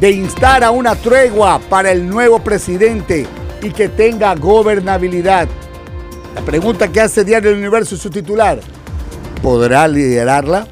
de 0.00 0.10
instar 0.10 0.64
a 0.64 0.70
una 0.70 0.94
tregua 0.94 1.60
para 1.68 1.92
el 1.92 2.08
nuevo 2.08 2.38
presidente 2.38 3.26
y 3.60 3.70
que 3.70 3.90
tenga 3.90 4.34
gobernabilidad. 4.34 5.46
La 6.34 6.40
pregunta 6.40 6.88
que 6.88 7.02
hace 7.02 7.22
Diario 7.22 7.50
del 7.50 7.58
Universo 7.58 7.96
y 7.96 7.98
su 7.98 8.08
titular, 8.08 8.60
¿podrá 9.42 9.86
liderarla? 9.86 10.66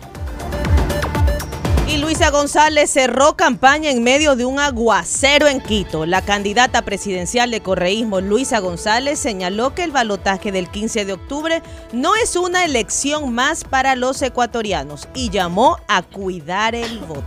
Luisa 2.16 2.30
González 2.30 2.90
cerró 2.90 3.37
campaña 3.37 3.90
en 3.90 4.02
medio 4.02 4.37
de 4.37 4.46
un 4.46 4.58
aguacero 4.58 5.49
en 5.49 5.61
Quito. 5.61 6.06
La 6.06 6.23
candidata 6.23 6.80
presidencial 6.80 7.50
de 7.50 7.61
correísmo, 7.61 8.23
Luisa 8.23 8.58
González, 8.58 9.18
señaló 9.18 9.75
que 9.75 9.85
el 9.85 9.90
balotaje 9.90 10.50
del 10.50 10.70
15 10.70 11.04
de 11.04 11.12
octubre 11.12 11.62
no 11.92 12.14
es 12.14 12.35
una 12.35 12.64
elección 12.64 13.35
más 13.35 13.64
para 13.64 13.96
los 13.96 14.23
ecuatorianos 14.23 15.08
y 15.14 15.28
llamó 15.28 15.76
a 15.88 16.00
cuidar 16.00 16.75
el 16.75 17.00
voto. 17.00 17.23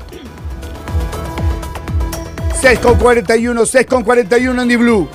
6 2.59 2.79
con 2.79 2.97
41, 2.97 3.65
6 3.67 3.85
con 3.85 4.03
41 4.03 4.59
en 4.59 4.79
Blue. 4.79 5.07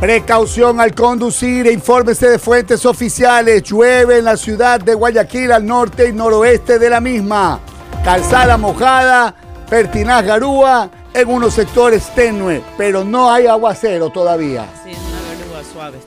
Precaución 0.00 0.80
al 0.80 0.94
conducir 0.94 1.66
infórmese 1.66 2.28
de 2.28 2.38
fuentes 2.38 2.84
oficiales. 2.84 3.62
Llueve 3.62 4.18
en 4.18 4.24
la 4.24 4.36
ciudad 4.36 4.80
de 4.80 4.94
Guayaquil 4.94 5.52
al 5.52 5.64
norte 5.64 6.08
y 6.08 6.12
noroeste 6.12 6.78
de 6.78 6.90
la 6.90 7.00
misma. 7.00 7.60
Calzada 8.04 8.58
mojada, 8.58 9.34
pertinaz 9.70 10.24
garúa 10.24 10.90
en 11.14 11.28
unos 11.28 11.54
sectores 11.54 12.14
tenue, 12.14 12.62
pero 12.76 13.04
no 13.04 13.30
hay 13.30 13.46
aguacero 13.46 14.10
todavía. 14.10 14.66
Sí, 14.84 14.90
una 14.90 15.60
garúa 15.62 15.72
suave. 15.72 15.98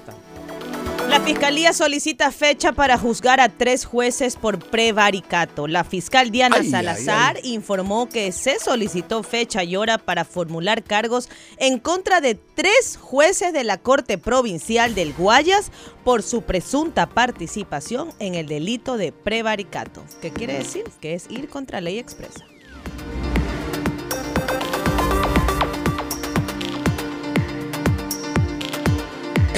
La 1.09 1.21
fiscalía 1.21 1.71
solicita 1.73 2.31
fecha 2.31 2.73
para 2.73 2.97
juzgar 2.97 3.39
a 3.39 3.49
tres 3.49 3.85
jueces 3.85 4.35
por 4.35 4.59
prevaricato. 4.59 5.67
La 5.67 5.83
fiscal 5.83 6.31
Diana 6.31 6.57
Ay, 6.59 6.69
Salazar 6.69 7.37
ay, 7.37 7.41
ay. 7.45 7.53
informó 7.53 8.09
que 8.09 8.31
se 8.31 8.59
solicitó 8.59 9.23
fecha 9.23 9.63
y 9.63 9.75
hora 9.77 9.97
para 9.97 10.25
formular 10.25 10.83
cargos 10.83 11.29
en 11.57 11.79
contra 11.79 12.19
de 12.19 12.35
tres 12.35 12.97
jueces 13.01 13.53
de 13.53 13.63
la 13.63 13.77
Corte 13.77 14.17
Provincial 14.17 14.95
del 14.95 15.13
Guayas 15.13 15.71
por 16.03 16.23
su 16.23 16.41
presunta 16.41 17.07
participación 17.07 18.09
en 18.19 18.35
el 18.35 18.47
delito 18.47 18.97
de 18.97 19.11
prevaricato. 19.13 20.03
¿Qué 20.21 20.31
quiere 20.31 20.57
decir? 20.57 20.83
Que 20.99 21.13
es 21.13 21.29
ir 21.29 21.47
contra 21.47 21.79
ley 21.79 21.99
expresa. 21.99 22.45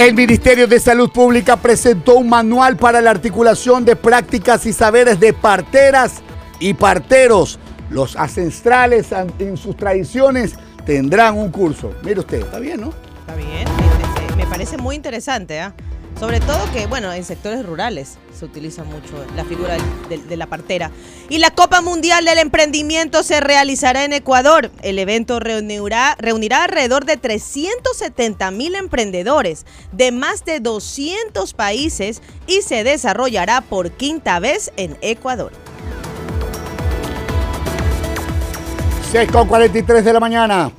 El 0.00 0.14
Ministerio 0.14 0.66
de 0.66 0.80
Salud 0.80 1.10
Pública 1.10 1.56
presentó 1.58 2.14
un 2.14 2.30
manual 2.30 2.78
para 2.78 3.02
la 3.02 3.10
articulación 3.10 3.84
de 3.84 3.96
prácticas 3.96 4.64
y 4.64 4.72
saberes 4.72 5.20
de 5.20 5.34
parteras 5.34 6.22
y 6.58 6.72
parteros. 6.72 7.58
Los 7.90 8.16
ancestrales 8.16 9.12
an- 9.12 9.30
en 9.38 9.58
sus 9.58 9.76
tradiciones 9.76 10.54
tendrán 10.86 11.36
un 11.36 11.50
curso. 11.50 11.92
Mire 12.02 12.20
usted, 12.20 12.40
está 12.40 12.58
bien, 12.58 12.80
¿no? 12.80 12.94
Está 13.20 13.34
bien, 13.36 13.68
me 14.38 14.46
parece 14.46 14.78
muy 14.78 14.96
interesante, 14.96 15.60
¿ah? 15.60 15.74
Sobre 16.20 16.38
todo 16.40 16.70
que, 16.74 16.86
bueno, 16.86 17.10
en 17.14 17.24
sectores 17.24 17.64
rurales 17.64 18.18
se 18.38 18.44
utiliza 18.44 18.84
mucho 18.84 19.24
la 19.36 19.44
figura 19.46 19.78
de 20.10 20.36
la 20.36 20.46
partera. 20.46 20.90
Y 21.30 21.38
la 21.38 21.50
Copa 21.50 21.80
Mundial 21.80 22.26
del 22.26 22.36
Emprendimiento 22.36 23.22
se 23.22 23.40
realizará 23.40 24.04
en 24.04 24.12
Ecuador. 24.12 24.70
El 24.82 24.98
evento 24.98 25.40
reunirá, 25.40 26.16
reunirá 26.18 26.64
alrededor 26.64 27.06
de 27.06 27.16
370 27.16 28.50
mil 28.50 28.74
emprendedores 28.74 29.64
de 29.92 30.12
más 30.12 30.44
de 30.44 30.60
200 30.60 31.54
países 31.54 32.20
y 32.46 32.60
se 32.60 32.84
desarrollará 32.84 33.62
por 33.62 33.90
quinta 33.90 34.40
vez 34.40 34.72
en 34.76 34.98
Ecuador. 35.00 35.52
6 39.10 39.32
con 39.32 39.48
43 39.48 40.04
de 40.04 40.12
la 40.12 40.20
mañana. 40.20 40.70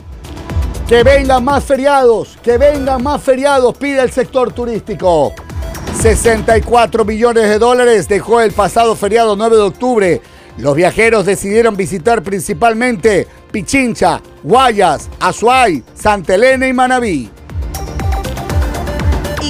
Que 0.91 1.03
vengan 1.03 1.45
más 1.45 1.63
feriados, 1.63 2.38
que 2.43 2.57
vengan 2.57 3.01
más 3.01 3.24
feriados, 3.24 3.77
pide 3.77 4.01
el 4.01 4.12
sector 4.12 4.51
turístico. 4.51 5.31
64 6.01 7.05
millones 7.05 7.48
de 7.48 7.60
dólares 7.60 8.10
dejó 8.10 8.41
el 8.41 8.51
pasado 8.51 8.93
feriado 8.98 9.38
9 9.38 9.55
de 9.55 9.62
octubre. 9.62 10.21
Los 10.57 10.75
viajeros 10.75 11.25
decidieron 11.25 11.77
visitar 11.77 12.21
principalmente 12.21 13.25
Pichincha, 13.53 14.21
Guayas, 14.43 15.10
Azuay, 15.21 15.81
Santa 15.93 16.36
Elena 16.36 16.67
y 16.67 16.74
Manabí. 16.74 17.29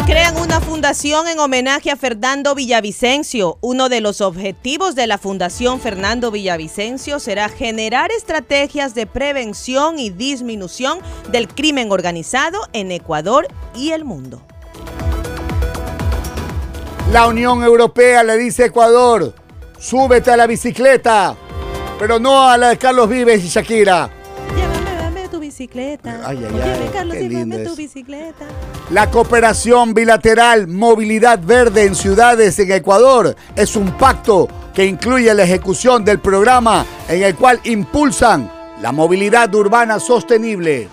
Crean 0.06 0.36
una 0.38 0.60
fundación 0.60 1.28
en 1.28 1.40
homenaje 1.40 1.92
a 1.92 1.96
Fernando 1.96 2.56
Villavicencio. 2.56 3.58
Uno 3.62 3.88
de 3.88 4.02
los 4.02 4.20
objetivos 4.20 4.96
de 4.96 5.06
la 5.06 5.18
Fundación 5.18 5.80
Fernando 5.80 6.32
Villavicencio 6.32 7.20
será 7.20 7.50
generar 7.50 8.12
estrategias 8.12 8.96
de 8.96 9.06
prevención 9.06 10.00
y 10.00 10.10
disminución 10.10 11.00
del 11.32 11.48
crimen 11.48 11.92
organizado 11.92 12.60
en 12.74 12.92
Ecuador 12.92 13.48
y 13.76 13.92
el 13.92 14.04
mundo. 14.04 14.42
La 17.12 17.28
Unión 17.28 17.64
Europea 17.64 18.24
le 18.24 18.38
dice 18.38 18.64
a 18.64 18.68
Ecuador, 18.68 19.36
súbete 19.78 20.32
a 20.32 20.38
la 20.38 20.48
bicicleta, 20.48 21.36
pero 22.00 22.20
no 22.20 22.50
a 22.50 22.58
la 22.58 22.70
de 22.70 22.78
Carlos 22.78 23.08
Vives 23.08 23.44
y 23.44 23.50
Shakira. 23.50 24.21
Llévame, 25.68 26.02
dame 26.02 26.02
tu 26.02 26.12
bicicleta. 26.12 26.22
Ay, 26.26 26.38
ay, 26.38 26.46
Óyeme, 26.46 26.64
ay, 26.64 26.90
Carlos, 26.94 27.16
qué 27.16 27.22
llévame 27.30 27.40
lindo 27.40 27.56
tu 27.58 27.62
eso. 27.64 27.76
bicicleta. 27.76 28.46
La 28.90 29.10
cooperación 29.12 29.94
bilateral 29.94 30.68
Movilidad 30.68 31.40
Verde 31.40 31.86
en 31.86 31.96
ciudades 31.96 32.58
en 32.60 32.72
Ecuador 32.72 33.36
es 33.56 33.76
un 33.76 33.92
pacto 33.92 34.48
que 34.74 34.86
incluye 34.86 35.34
la 35.34 35.44
ejecución 35.44 36.04
del 36.04 36.20
programa 36.20 36.86
en 37.08 37.24
el 37.24 37.36
cual 37.36 37.60
impulsan 37.66 38.50
la 38.82 38.92
movilidad 38.92 39.54
urbana 39.54 40.00
sostenible. 40.00 40.88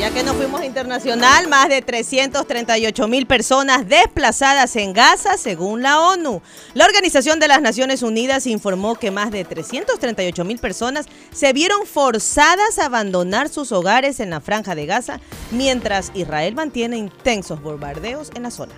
Ya 0.00 0.10
que 0.10 0.22
nos 0.22 0.34
fuimos 0.36 0.64
internacional, 0.64 1.46
más 1.48 1.68
de 1.68 1.82
338 1.82 3.06
mil 3.06 3.26
personas 3.26 3.86
desplazadas 3.86 4.74
en 4.76 4.94
Gaza, 4.94 5.36
según 5.36 5.82
la 5.82 6.00
ONU. 6.00 6.40
La 6.72 6.86
Organización 6.86 7.38
de 7.38 7.48
las 7.48 7.60
Naciones 7.60 8.02
Unidas 8.02 8.46
informó 8.46 8.94
que 8.94 9.10
más 9.10 9.30
de 9.30 9.44
338 9.44 10.42
mil 10.46 10.56
personas 10.56 11.04
se 11.34 11.52
vieron 11.52 11.84
forzadas 11.84 12.78
a 12.78 12.86
abandonar 12.86 13.50
sus 13.50 13.72
hogares 13.72 14.20
en 14.20 14.30
la 14.30 14.40
franja 14.40 14.74
de 14.74 14.86
Gaza, 14.86 15.20
mientras 15.50 16.12
Israel 16.14 16.54
mantiene 16.54 16.96
intensos 16.96 17.60
bombardeos 17.60 18.30
en 18.34 18.44
la 18.44 18.50
zona. 18.50 18.72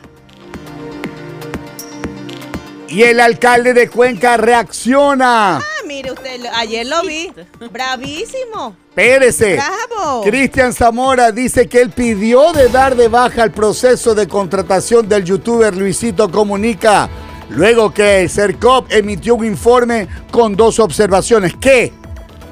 Y 2.88 3.04
el 3.04 3.20
alcalde 3.20 3.74
de 3.74 3.88
Cuenca 3.88 4.38
reacciona. 4.38 5.62
Mire 5.92 6.12
usted, 6.12 6.46
ayer 6.54 6.86
lo 6.86 7.02
vi. 7.02 7.30
Bravísimo. 7.70 8.74
Pérese. 8.94 9.56
Bravo. 9.56 10.22
Cristian 10.22 10.72
Zamora 10.72 11.30
dice 11.32 11.68
que 11.68 11.82
él 11.82 11.90
pidió 11.90 12.50
de 12.54 12.70
dar 12.70 12.96
de 12.96 13.08
baja 13.08 13.44
el 13.44 13.50
proceso 13.50 14.14
de 14.14 14.26
contratación 14.26 15.06
del 15.06 15.22
youtuber 15.22 15.76
Luisito 15.76 16.30
Comunica, 16.30 17.10
luego 17.50 17.92
que 17.92 18.22
el 18.22 18.30
CERCOP 18.30 18.90
emitió 18.90 19.34
un 19.34 19.44
informe 19.44 20.08
con 20.30 20.56
dos 20.56 20.78
observaciones 20.78 21.54
que, 21.60 21.92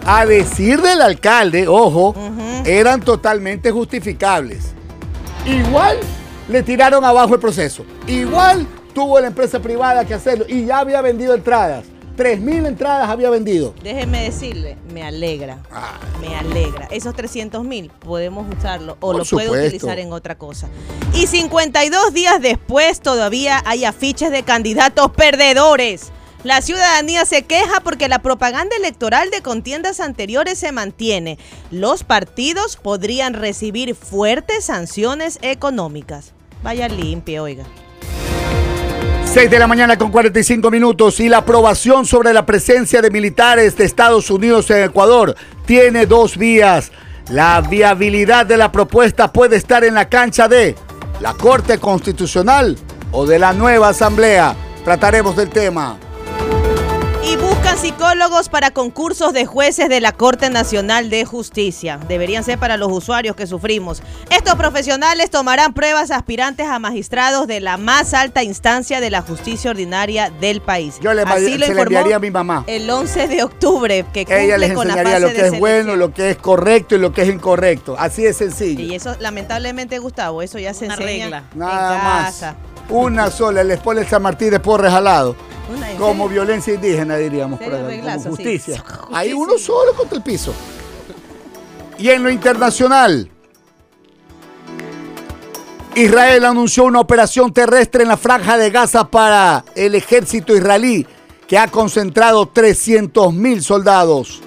a 0.05 0.27
decir 0.27 0.83
del 0.83 1.01
alcalde, 1.01 1.67
ojo, 1.67 2.15
eran 2.67 3.01
totalmente 3.01 3.71
justificables. 3.71 4.73
Igual 5.47 5.97
le 6.47 6.63
tiraron 6.63 7.03
abajo 7.07 7.33
el 7.33 7.41
proceso. 7.41 7.87
Igual 8.07 8.67
tuvo 8.93 9.19
la 9.19 9.29
empresa 9.29 9.61
privada 9.61 10.05
que 10.05 10.13
hacerlo 10.13 10.45
y 10.47 10.67
ya 10.67 10.81
había 10.81 11.01
vendido 11.01 11.35
entradas. 11.35 11.87
3.000 12.17 12.67
entradas 12.67 13.09
había 13.09 13.31
vendido. 13.31 13.75
Déjeme 13.83 14.23
decirle, 14.25 14.77
me 14.93 15.03
alegra. 15.03 15.59
Ah. 15.71 15.99
Me 16.21 16.37
alegra. 16.37 16.89
Esos 16.91 17.15
300 17.15 17.65
mil 17.65 17.91
podemos 17.91 18.47
usarlo 18.57 18.93
o 18.95 19.13
Por 19.13 19.17
lo 19.19 19.25
puedo 19.25 19.53
utilizar 19.53 19.99
en 19.99 20.13
otra 20.13 20.37
cosa. 20.37 20.69
Y 21.15 21.27
52 21.27 22.13
días 22.13 22.41
después 22.41 23.01
todavía 23.01 23.63
hay 23.65 23.85
afiches 23.85 24.31
de 24.31 24.43
candidatos 24.43 25.11
perdedores. 25.13 26.13
La 26.43 26.63
ciudadanía 26.63 27.27
se 27.27 27.43
queja 27.43 27.81
porque 27.81 28.09
la 28.09 28.21
propaganda 28.21 28.75
electoral 28.75 29.31
de 29.31 29.43
contiendas 29.43 30.01
anteriores 30.01 30.59
se 30.59 30.73
mantiene. 30.73 31.39
Los 31.71 32.03
partidos 32.03 32.77
podrían 32.77 33.35
recibir 33.35 33.95
fuertes 33.95 34.65
sanciones 34.65 35.39
económicas. 35.43 36.33
Vaya 36.63 36.89
limpio, 36.89 37.43
oiga. 37.43 37.65
6 39.33 39.49
de 39.49 39.61
la 39.61 39.69
mañana 39.69 39.97
con 39.97 40.11
45 40.11 40.73
minutos 40.73 41.21
y 41.21 41.29
la 41.29 41.37
aprobación 41.39 42.05
sobre 42.05 42.33
la 42.33 42.45
presencia 42.45 43.01
de 43.01 43.13
militares 43.13 43.77
de 43.77 43.85
Estados 43.85 44.29
Unidos 44.29 44.69
en 44.71 44.83
Ecuador 44.83 45.37
tiene 45.67 46.05
dos 46.05 46.37
vías. 46.37 46.91
La 47.29 47.61
viabilidad 47.61 48.45
de 48.45 48.57
la 48.57 48.73
propuesta 48.73 49.33
puede 49.33 49.55
estar 49.55 49.85
en 49.85 49.95
la 49.95 50.09
cancha 50.09 50.49
de 50.49 50.75
la 51.21 51.35
Corte 51.35 51.79
Constitucional 51.79 52.77
o 53.13 53.25
de 53.25 53.39
la 53.39 53.53
nueva 53.53 53.91
Asamblea. 53.91 54.57
Trataremos 54.85 55.37
del 55.37 55.51
tema. 55.51 55.97
Y 57.23 57.37
buscan 57.37 57.77
psicólogos 57.77 58.49
para 58.49 58.71
concursos 58.71 59.35
de 59.35 59.45
jueces 59.45 59.91
de 59.91 60.01
la 60.01 60.13
Corte 60.13 60.49
Nacional 60.49 61.11
de 61.11 61.27
Justicia. 61.27 62.01
Deberían 62.09 62.45
ser 62.45 62.59
para 62.59 62.79
los 62.79 62.91
usuarios 62.91 63.37
que 63.37 63.47
sufrimos. 63.47 64.03
Estos 64.31 64.55
profesionales 64.55 65.29
tomarán 65.29 65.75
pruebas 65.75 66.11
aspirantes 66.11 66.67
a 66.67 66.79
magistrados 66.79 67.47
de 67.47 67.61
la 67.61 67.77
más 67.77 68.15
alta 68.15 68.43
instancia 68.43 69.01
de 69.01 69.11
la 69.11 69.21
justicia 69.21 69.71
ordinaria 69.71 70.31
del 70.41 70.63
país. 70.63 70.99
Yo 71.01 71.13
le, 71.13 71.23
Así 71.23 71.59
lo 71.59 71.67
se 71.67 71.75
le 71.75 71.83
enviaría 71.83 72.17
a 72.17 72.21
mi 72.21 72.31
mamá. 72.31 72.65
el 72.67 72.89
11 72.89 73.29
de 73.29 73.43
octubre, 73.43 74.07
que 74.13 74.25
cumple 74.25 74.45
Ella 74.45 74.57
les 74.59 74.73
con 74.73 74.89
la 74.89 74.95
enseñaría 74.95 75.21
fase 75.21 75.27
lo 75.27 75.35
que 75.35 75.43
de 75.43 75.49
es 75.49 75.61
bueno, 75.61 75.97
lo 75.97 76.15
que 76.15 76.31
es 76.31 76.37
correcto 76.39 76.95
y 76.95 76.99
lo 76.99 77.13
que 77.13 77.23
es 77.23 77.29
incorrecto. 77.29 77.97
Así 77.99 78.23
de 78.23 78.33
sencillo. 78.33 78.81
Y 78.81 78.95
eso, 78.95 79.15
lamentablemente, 79.21 79.99
Gustavo, 79.99 80.41
eso 80.41 80.59
ya 80.59 80.73
se 80.73 80.87
Una 80.87 80.95
enseña 80.95 81.25
regla. 81.25 81.45
Nada 81.55 81.97
en 81.97 82.03
más. 82.03 82.57
Una 82.91 83.31
sola, 83.31 83.61
el 83.61 83.71
Espol 83.71 84.05
San 84.07 84.23
Martín 84.23 84.51
de 84.51 84.61
Porres 84.61 84.93
¿en 84.93 85.97
Como 85.97 86.29
violencia 86.29 86.75
indígena, 86.75 87.17
diríamos. 87.17 87.61
¿En 87.61 87.67
serio, 87.67 87.79
por 87.79 87.87
acá, 87.87 87.97
reglazo, 87.97 88.23
como 88.25 88.37
sí. 88.37 88.43
justicia. 88.43 88.85
Ahí 89.13 89.33
uno 89.33 89.59
solo 89.59 89.95
contra 89.95 90.17
el 90.17 90.23
piso. 90.23 90.53
Y 91.99 92.09
en 92.09 92.23
lo 92.23 92.31
internacional, 92.31 93.31
Israel 95.95 96.45
anunció 96.45 96.85
una 96.85 97.01
operación 97.01 97.53
terrestre 97.53 98.03
en 98.03 98.09
la 98.09 98.17
franja 98.17 98.57
de 98.57 98.71
Gaza 98.71 99.09
para 99.09 99.65
el 99.75 99.95
ejército 99.95 100.57
israelí, 100.57 101.07
que 101.47 101.59
ha 101.59 101.69
concentrado 101.69 102.47
300 102.47 103.33
mil 103.35 103.63
soldados. 103.63 104.41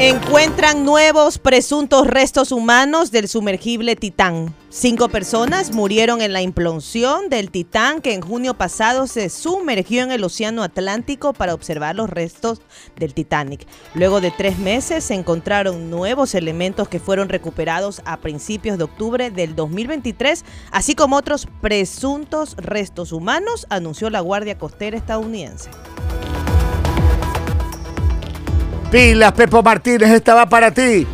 Encuentran 0.00 0.84
nuevos 0.84 1.40
presuntos 1.40 2.06
restos 2.06 2.52
humanos 2.52 3.10
del 3.10 3.26
sumergible 3.26 3.96
Titán. 3.96 4.54
Cinco 4.68 5.08
personas 5.08 5.72
murieron 5.72 6.22
en 6.22 6.32
la 6.32 6.40
implosión 6.40 7.28
del 7.28 7.50
Titán 7.50 8.00
que 8.00 8.14
en 8.14 8.20
junio 8.20 8.54
pasado 8.54 9.08
se 9.08 9.28
sumergió 9.28 10.04
en 10.04 10.12
el 10.12 10.22
Océano 10.22 10.62
Atlántico 10.62 11.32
para 11.32 11.52
observar 11.52 11.96
los 11.96 12.08
restos 12.08 12.60
del 12.94 13.12
Titanic. 13.12 13.66
Luego 13.94 14.20
de 14.20 14.30
tres 14.30 14.58
meses 14.58 15.02
se 15.02 15.14
encontraron 15.14 15.90
nuevos 15.90 16.36
elementos 16.36 16.86
que 16.86 17.00
fueron 17.00 17.28
recuperados 17.28 18.00
a 18.04 18.18
principios 18.18 18.78
de 18.78 18.84
octubre 18.84 19.32
del 19.32 19.56
2023, 19.56 20.44
así 20.70 20.94
como 20.94 21.16
otros 21.16 21.48
presuntos 21.60 22.54
restos 22.56 23.10
humanos, 23.10 23.66
anunció 23.68 24.10
la 24.10 24.20
Guardia 24.20 24.58
Costera 24.58 24.96
estadounidense. 24.96 25.70
Pilas, 28.90 29.32
Pepo 29.32 29.62
Martínez, 29.62 30.10
esta 30.10 30.34
va 30.34 30.46
para 30.46 30.70
ti. 30.70 31.06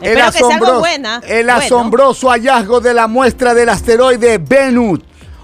Espero 0.00 0.32
que 0.32 0.38
sea 0.38 0.56
algo 0.56 0.80
buena. 0.80 1.20
el 1.24 1.46
Bueno. 1.46 1.52
asombroso 1.52 2.28
hallazgo 2.28 2.80
de 2.80 2.92
la 2.92 3.06
muestra 3.06 3.54
del 3.54 3.68
asteroide 3.68 4.38
Bennu 4.38 4.98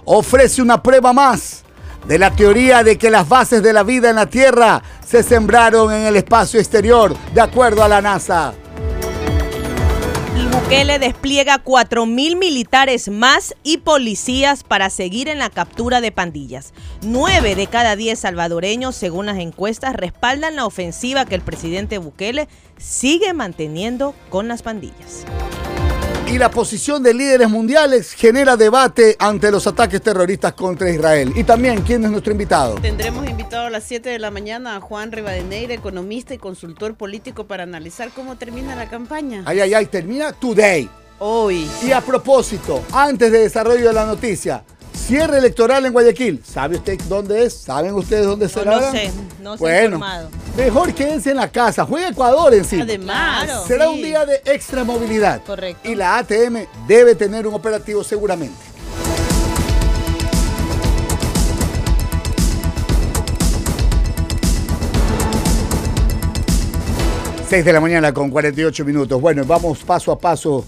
ofrece 0.05 0.61
una 0.61 0.83
prueba 0.83 1.13
más 1.13 1.63
de 2.09 2.19
la 2.19 2.31
teoría 2.33 2.83
de 2.83 2.99
que 2.99 3.11
las 3.11 3.29
bases 3.29 3.63
de 3.63 3.73
la 3.73 3.85
vida 3.85 4.11
en 4.11 4.17
la 4.17 4.27
Tierra 4.27 4.83
se 5.07 5.23
sembraron 5.23 5.93
en 5.93 6.07
el 6.07 6.17
espacio 6.17 6.59
exterior, 6.59 7.15
de 7.33 7.41
acuerdo 7.41 7.85
a 7.85 7.89
la 7.89 8.01
NASA. 8.01 8.53
Bukele 10.51 10.99
despliega 10.99 11.63
4.000 11.63 12.37
militares 12.37 13.09
más 13.09 13.55
y 13.63 13.79
policías 13.79 14.65
para 14.65 14.91
seguir 14.91 15.29
en 15.29 15.39
la 15.39 15.51
captura 15.51 16.01
de 16.01 16.13
pandillas. 16.13 16.73
Nueve 17.03 17.55
de 17.55 17.67
cada 17.67 17.97
diez 17.97 18.21
salvadoreños, 18.21 18.97
según 18.97 19.27
las 19.27 19.39
encuestas, 19.39 19.95
respaldan 19.95 20.57
la 20.57 20.67
ofensiva 20.67 21.25
que 21.25 21.35
el 21.35 21.43
presidente 21.43 21.99
Bukele 21.99 22.49
sigue 22.79 23.33
manteniendo 23.33 24.15
con 24.31 24.49
las 24.49 24.63
pandillas. 24.63 25.25
Y 26.31 26.37
la 26.37 26.51
posición 26.51 27.03
de 27.03 27.15
líderes 27.15 27.49
mundiales 27.49 28.13
genera 28.13 28.55
debate 28.55 29.17
ante 29.19 29.51
los 29.51 29.67
ataques 29.67 30.03
terroristas 30.03 30.53
contra 30.53 30.91
Israel. 30.91 31.33
Y 31.35 31.43
también, 31.43 31.81
¿quién 31.81 32.05
es 32.05 32.11
nuestro 32.11 32.33
invitado? 32.33 32.75
Tendremos 32.75 33.27
invitado 33.27 33.69
a 33.69 33.71
las 33.71 33.85
7 33.85 34.11
de 34.11 34.19
la 34.19 34.31
mañana 34.31 34.77
a 34.77 34.81
Juan 34.83 35.11
Rivadeneira, 35.11 35.73
economista 35.73 36.35
y 36.35 36.39
consultor 36.39 36.97
político, 36.97 37.47
para 37.47 37.63
analizar 37.63 38.11
cómo 38.15 38.37
termina 38.37 38.77
la 38.77 38.91
campaña. 38.91 39.43
Ay, 39.47 39.61
ay, 39.61 39.73
ay, 39.73 39.87
termina 39.87 40.33
today. 40.33 40.91
Hoy. 41.19 41.67
Y 41.83 41.93
a 41.93 42.03
propósito, 42.03 42.85
antes 42.93 43.33
de 43.33 43.39
desarrollo 43.39 43.89
de 43.89 43.95
la 43.95 44.05
noticia, 44.05 44.63
cierre 45.09 45.39
electoral 45.39 45.87
en 45.87 45.93
Guayaquil. 45.95 46.43
¿Sabe 46.45 46.77
usted 46.77 47.01
dónde 47.09 47.45
es? 47.45 47.55
¿Saben 47.55 47.95
ustedes 47.95 48.27
dónde 48.27 48.45
No, 48.45 48.51
será? 48.53 48.77
no 48.79 48.93
sé, 48.93 49.11
no 49.41 49.53
sé 49.57 49.59
Bueno, 49.59 49.85
informado. 49.97 50.29
mejor 50.55 50.93
quédense 50.93 51.31
en 51.31 51.37
la 51.39 51.49
casa. 51.51 51.87
Juega 51.87 52.09
Ecuador 52.11 52.53
encima. 52.53 52.83
Además, 52.83 53.45
Claro. 53.45 53.67
Será 53.67 53.85
sí. 53.87 53.91
un 53.95 54.03
día 54.03 54.27
de 54.27 54.43
extra 54.45 54.85
movilidad. 54.85 55.41
Correcto. 55.47 55.89
Y 55.89 55.95
la 55.95 56.19
ATM 56.19 56.67
debe 56.87 57.15
tener 57.15 57.47
un 57.47 57.55
operativo 57.55 58.05
seguramente. 58.05 58.55
Seis 67.49 67.65
de 67.65 67.73
la 67.73 67.81
mañana 67.81 68.13
con 68.13 68.31
48 68.31 68.85
minutos. 68.85 69.21
Bueno, 69.21 69.43
vamos 69.47 69.79
paso 69.83 70.13
a 70.13 70.19
paso, 70.19 70.65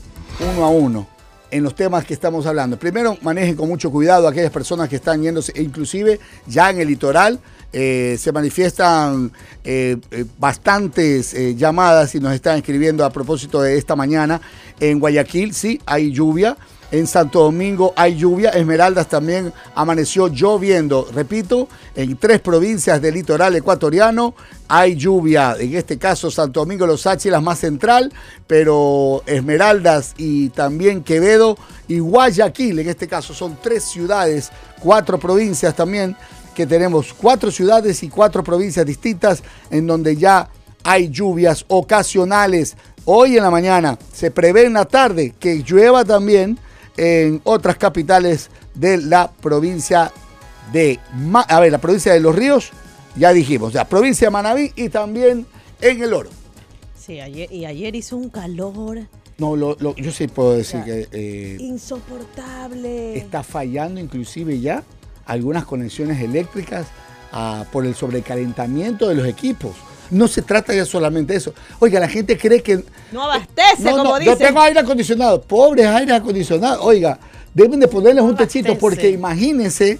uno 0.55 0.65
a 0.65 0.71
uno, 0.71 1.07
en 1.51 1.63
los 1.63 1.75
temas 1.75 2.05
que 2.05 2.15
estamos 2.15 2.47
hablando. 2.47 2.79
Primero, 2.79 3.17
manejen 3.23 3.57
con 3.57 3.69
mucho 3.69 3.91
cuidado 3.91 4.27
a 4.27 4.31
aquellas 4.31 4.51
personas 4.51 4.89
que 4.89 4.97
están 4.97 5.23
yéndose, 5.23 5.53
e 5.55 5.63
inclusive 5.63 6.21
ya 6.47 6.71
en 6.71 6.81
el 6.81 6.89
litoral. 6.89 7.41
eh, 7.73 8.17
se 8.19 8.33
manifiestan 8.33 9.33
eh, 9.63 9.97
eh, 10.11 10.25
bastantes 10.39 11.35
llamadas 11.57 12.15
y 12.15 12.21
nos 12.21 12.35
están 12.35 12.59
escribiendo 12.59 13.05
a 13.05 13.11
propósito 13.11 13.63
de 13.63 13.79
esta 13.79 13.95
mañana. 13.95 14.41
En 14.81 14.99
Guayaquil 14.99 15.55
sí 15.55 15.81
hay 15.87 16.11
lluvia, 16.13 16.57
en 16.93 17.07
Santo 17.07 17.43
Domingo 17.43 17.93
hay 17.97 18.17
lluvia, 18.17 18.51
Esmeraldas 18.51 19.09
también 19.09 19.53
amaneció 19.75 20.29
lloviendo. 20.29 21.09
Repito, 21.13 21.69
en 21.95 22.17
tres 22.17 22.41
provincias 22.41 23.01
del 23.01 23.15
litoral 23.15 23.55
ecuatoriano 23.55 24.35
hay 24.69 24.97
lluvia. 24.97 25.57
En 25.59 25.75
este 25.77 25.99
caso, 25.99 26.31
Santo 26.31 26.61
Domingo, 26.61 26.87
Los 26.87 27.07
Áchilas 27.07 27.43
más 27.43 27.61
central, 27.61 28.13
pero 28.47 29.23
Esmeraldas 29.27 30.15
y 30.17 30.49
también 30.51 31.03
Quevedo 31.03 31.57
y 31.87 32.01
Guayaquil, 32.01 32.81
en 32.81 32.89
este 32.89 33.07
caso 33.07 33.35
son 33.35 33.59
tres 33.63 33.85
ciudades, 33.85 34.51
cuatro 34.81 35.19
provincias 35.19 35.75
también, 35.75 36.17
que 36.55 36.67
tenemos 36.67 37.15
cuatro 37.15 37.51
ciudades 37.51 38.03
y 38.03 38.09
cuatro 38.09 38.43
provincias 38.43 38.85
distintas 38.85 39.43
en 39.71 39.87
donde 39.87 40.17
ya 40.17 40.49
hay 40.83 41.09
lluvias 41.09 41.65
ocasionales. 41.69 42.77
Hoy 43.05 43.37
en 43.37 43.43
la 43.45 43.51
mañana 43.51 43.99
se 44.13 44.31
prevé 44.31 44.65
en 44.67 44.75
la 44.75 44.85
tarde 44.85 45.35
que 45.39 45.63
llueva 45.63 46.05
también 46.05 46.59
en 46.97 47.41
otras 47.45 47.77
capitales 47.77 48.51
de 48.75 48.99
la 48.99 49.31
provincia 49.31 50.13
de, 50.73 50.99
a 51.49 51.61
ver, 51.61 51.73
la 51.73 51.79
provincia 51.79 52.13
de 52.13 52.21
Los 52.21 52.35
Ríos, 52.35 52.71
ya 53.17 53.33
dijimos, 53.33 53.73
ya, 53.73 53.85
provincia 53.85 54.27
de 54.29 54.31
Manabí 54.31 54.73
y 54.77 54.89
también 54.89 55.47
en 55.81 56.03
El 56.03 56.13
Oro. 56.15 56.31
Sí, 56.99 57.19
ayer, 57.21 57.51
y 57.53 57.65
ayer 57.65 57.97
hizo 57.97 58.17
un 58.17 58.29
calor 58.29 59.01
No, 59.39 59.57
lo- 59.57 59.77
lo- 59.81 59.97
yo 59.97 60.13
sí 60.13 60.29
puedo 60.29 60.53
decir 60.53 60.83
que 60.85 61.09
eh, 61.11 61.57
insoportable. 61.59 63.17
está 63.17 63.43
fallando 63.43 64.01
inclusive 64.01 64.61
ya 64.61 64.83
algunas 65.27 65.65
conexiones 65.65 66.21
eléctricas 66.21 66.87
ah, 67.33 67.65
por 67.73 67.87
el 67.87 67.95
sobrecalentamiento 67.95 69.09
de 69.09 69.15
los 69.15 69.27
equipos. 69.27 69.73
No 70.11 70.27
se 70.29 70.43
trata 70.43 70.75
ya 70.75 70.85
solamente 70.85 71.33
de 71.33 71.39
eso. 71.39 71.55
Oiga, 71.79 72.01
la 72.01 72.09
gente 72.09 72.37
cree 72.37 72.63
que... 72.63 72.85
No 73.13 73.23
abastece, 73.25 73.85
No, 73.85 73.97
no, 73.99 74.05
como 74.05 74.19
yo 74.19 74.33
dicen. 74.33 74.47
tengo 74.49 74.61
aire 74.61 74.81
acondicionado. 74.81 75.41
Pobres 75.43 75.87
aire 75.87 76.13
acondicionado. 76.15 76.83
Oiga, 76.83 77.19
deben 77.55 77.79
de 77.81 77.87
ponerles 77.89 78.25
un 78.25 78.37
techito 78.37 78.77
porque 78.79 79.09
imagínense 79.11 79.99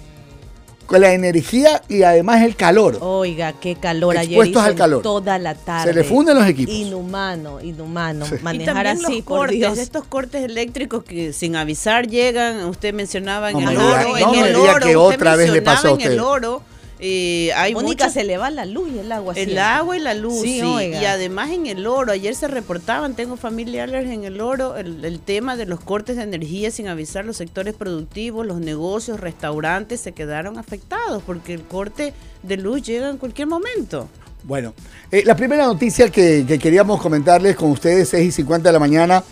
con 0.85 0.99
la 0.99 1.13
energía 1.13 1.81
y 1.87 2.03
además 2.03 2.41
el 2.41 2.57
calor. 2.57 2.97
Oiga, 2.99 3.53
qué 3.53 3.75
calor 3.75 4.17
ayer 4.17 4.31
Expuestos 4.33 4.61
hizo 4.61 4.69
al 4.69 4.75
calor. 4.75 5.01
toda 5.01 5.37
la 5.39 5.55
tarde. 5.55 5.93
Se 5.93 5.97
le 5.97 6.03
funden 6.03 6.35
los 6.37 6.45
equipos. 6.45 6.73
Inhumano, 6.75 7.61
inhumano. 7.61 8.25
Sí. 8.25 8.35
Manejar 8.41 8.87
así, 8.87 9.01
los 9.01 9.11
por 9.21 9.37
cortes, 9.39 9.57
Dios. 9.57 9.77
estos 9.77 10.03
cortes 10.03 10.43
eléctricos 10.43 11.05
que 11.05 11.31
sin 11.31 11.55
avisar 11.55 12.07
llegan, 12.07 12.65
usted 12.65 12.93
mencionaba 12.93 13.51
en 13.51 13.63
No 13.63 13.69
el 13.71 13.77
me 13.77 13.83
diga- 13.83 14.01
oro, 14.01 14.09
no 14.19 14.33
en 14.33 14.41
me 14.41 14.47
el 14.49 14.55
diga 14.55 14.71
oro, 14.75 14.85
que 14.85 14.97
usted 14.97 15.15
otra 15.15 15.35
vez 15.37 15.49
le 15.51 15.61
pasó 15.61 15.87
a 15.87 15.91
mencionaba 15.91 16.03
en 16.03 16.11
el 16.11 16.19
usted. 16.19 16.47
oro, 16.49 16.63
eh, 17.01 17.51
hay 17.55 17.73
Mónica, 17.73 18.05
muchas- 18.05 18.13
se 18.13 18.23
le 18.23 18.37
va 18.37 18.49
la 18.51 18.65
luz 18.65 18.89
y 18.93 18.99
el 18.99 19.11
agua. 19.11 19.33
el 19.33 19.45
siempre. 19.45 19.59
agua 19.59 19.97
y 19.97 19.99
la 19.99 20.13
luz, 20.13 20.39
Sí, 20.41 20.59
sí, 20.59 20.61
oiga. 20.61 21.01
y 21.01 21.05
además 21.05 21.49
en 21.49 21.65
el 21.65 21.87
oro, 21.87 22.11
ayer 22.11 22.35
se 22.35 22.47
reportaban, 22.47 23.15
tengo 23.15 23.37
familiares 23.37 24.09
en 24.09 24.23
el 24.23 24.39
oro, 24.39 24.77
el, 24.77 25.03
el 25.03 25.19
tema 25.19 25.55
de 25.57 25.65
los 25.65 25.79
cortes 25.81 26.15
de 26.15 26.23
energía 26.23 26.69
sin 26.71 26.87
avisar 26.87 27.25
los 27.25 27.37
sectores 27.37 27.73
productivos, 27.73 28.45
los 28.45 28.59
negocios, 28.59 29.19
restaurantes 29.19 29.99
se 29.99 30.11
quedaron 30.11 30.57
afectados 30.59 31.23
porque 31.25 31.53
el 31.55 31.63
corte 31.63 32.13
de 32.43 32.57
luz 32.57 32.83
llega 32.83 33.09
en 33.09 33.17
cualquier 33.17 33.47
momento. 33.47 34.07
Bueno, 34.43 34.73
eh, 35.11 35.23
la 35.25 35.35
primera 35.35 35.65
noticia 35.65 36.09
que, 36.09 36.45
que 36.47 36.57
queríamos 36.57 36.99
comentarles 37.01 37.55
con 37.55 37.69
ustedes, 37.71 38.09
6 38.09 38.27
y 38.27 38.31
50 38.31 38.69
de 38.69 38.73
la 38.73 38.79
mañana. 38.79 39.23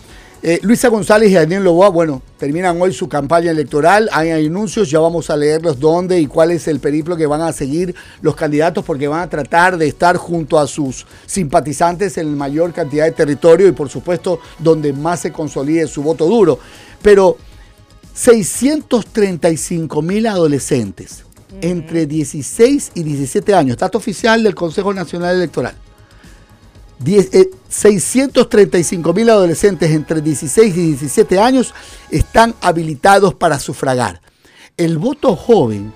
Eh, 0.42 0.58
Luisa 0.62 0.88
González 0.88 1.30
y 1.30 1.34
Daniel 1.34 1.64
Loboa, 1.64 1.90
bueno, 1.90 2.22
terminan 2.38 2.80
hoy 2.80 2.94
su 2.94 3.08
campaña 3.08 3.50
electoral. 3.50 4.08
Hay 4.10 4.30
anuncios, 4.30 4.90
ya 4.90 4.98
vamos 4.98 5.28
a 5.28 5.36
leerlos 5.36 5.78
dónde 5.78 6.18
y 6.18 6.26
cuál 6.26 6.50
es 6.50 6.66
el 6.66 6.80
periplo 6.80 7.14
que 7.14 7.26
van 7.26 7.42
a 7.42 7.52
seguir 7.52 7.94
los 8.22 8.34
candidatos, 8.34 8.82
porque 8.82 9.06
van 9.06 9.20
a 9.20 9.28
tratar 9.28 9.76
de 9.76 9.86
estar 9.86 10.16
junto 10.16 10.58
a 10.58 10.66
sus 10.66 11.06
simpatizantes 11.26 12.16
en 12.16 12.34
mayor 12.38 12.72
cantidad 12.72 13.04
de 13.04 13.12
territorio 13.12 13.68
y, 13.68 13.72
por 13.72 13.90
supuesto, 13.90 14.40
donde 14.58 14.94
más 14.94 15.20
se 15.20 15.30
consolide 15.30 15.86
su 15.86 16.02
voto 16.02 16.26
duro. 16.26 16.58
Pero 17.02 17.36
635 18.14 20.00
mil 20.00 20.26
adolescentes 20.26 21.24
entre 21.60 22.06
16 22.06 22.92
y 22.94 23.02
17 23.02 23.54
años, 23.54 23.76
dato 23.76 23.98
oficial 23.98 24.42
del 24.42 24.54
Consejo 24.54 24.94
Nacional 24.94 25.36
Electoral. 25.36 25.74
635 27.04 29.10
eh, 29.10 29.14
mil 29.14 29.30
adolescentes 29.30 29.90
entre 29.90 30.20
16 30.20 30.76
y 30.76 30.86
17 30.88 31.38
años 31.38 31.72
están 32.10 32.54
habilitados 32.60 33.34
para 33.34 33.58
sufragar. 33.58 34.20
El 34.76 34.98
voto 34.98 35.34
joven 35.36 35.92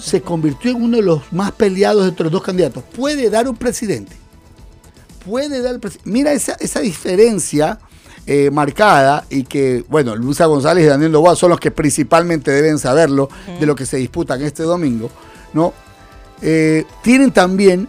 se 0.00 0.22
convirtió 0.22 0.70
en 0.70 0.82
uno 0.82 0.96
de 0.96 1.02
los 1.02 1.32
más 1.32 1.52
peleados 1.52 2.08
entre 2.08 2.24
los 2.24 2.32
dos 2.32 2.42
candidatos. 2.42 2.82
Puede 2.94 3.30
dar 3.30 3.48
un 3.48 3.56
presidente. 3.56 4.16
Puede 5.24 5.62
dar 5.62 5.78
presidente. 5.80 6.10
Mira 6.10 6.32
esa, 6.32 6.56
esa 6.60 6.80
diferencia 6.80 7.78
eh, 8.26 8.50
marcada 8.50 9.24
y 9.30 9.44
que, 9.44 9.84
bueno, 9.88 10.16
Luisa 10.16 10.46
González 10.46 10.84
y 10.84 10.88
Daniel 10.88 11.12
Novoa 11.12 11.36
son 11.36 11.50
los 11.50 11.60
que 11.60 11.70
principalmente 11.70 12.50
deben 12.50 12.78
saberlo 12.78 13.28
de 13.60 13.66
lo 13.66 13.76
que 13.76 13.86
se 13.86 13.98
disputan 13.98 14.42
este 14.42 14.64
domingo, 14.64 15.10
¿no? 15.52 15.72
Eh, 16.42 16.84
tienen 17.02 17.30
también 17.30 17.88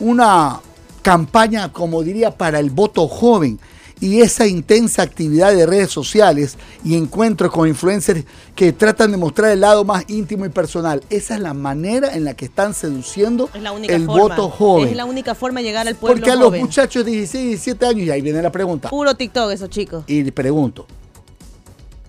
una 0.00 0.60
campaña, 1.02 1.72
como 1.72 2.02
diría, 2.02 2.30
para 2.30 2.58
el 2.58 2.70
voto 2.70 3.08
joven 3.08 3.58
y 4.00 4.22
esa 4.22 4.46
intensa 4.46 5.02
actividad 5.02 5.54
de 5.54 5.66
redes 5.66 5.90
sociales 5.90 6.56
y 6.82 6.96
encuentros 6.96 7.52
con 7.52 7.68
influencers 7.68 8.24
que 8.54 8.72
tratan 8.72 9.10
de 9.10 9.18
mostrar 9.18 9.50
el 9.50 9.60
lado 9.60 9.84
más 9.84 10.04
íntimo 10.08 10.46
y 10.46 10.48
personal. 10.48 11.02
Esa 11.10 11.34
es 11.34 11.40
la 11.40 11.52
manera 11.54 12.14
en 12.14 12.24
la 12.24 12.34
que 12.34 12.46
están 12.46 12.72
seduciendo 12.72 13.50
el 13.54 14.06
voto 14.06 14.48
joven. 14.48 14.88
Es 14.88 14.96
la 14.96 15.04
única 15.04 15.34
forma 15.34 15.60
de 15.60 15.66
llegar 15.66 15.86
al 15.86 15.96
pueblo 15.96 16.16
Porque 16.16 16.30
a 16.30 16.36
los 16.36 16.56
muchachos 16.56 17.04
de 17.04 17.10
16 17.10 17.44
y 17.44 17.48
17 17.48 17.86
años, 17.86 18.06
y 18.06 18.10
ahí 18.10 18.22
viene 18.22 18.40
la 18.40 18.50
pregunta. 18.50 18.88
Puro 18.88 19.14
TikTok 19.14 19.52
esos 19.52 19.68
chicos. 19.68 20.04
Y 20.06 20.22
le 20.22 20.32
pregunto, 20.32 20.86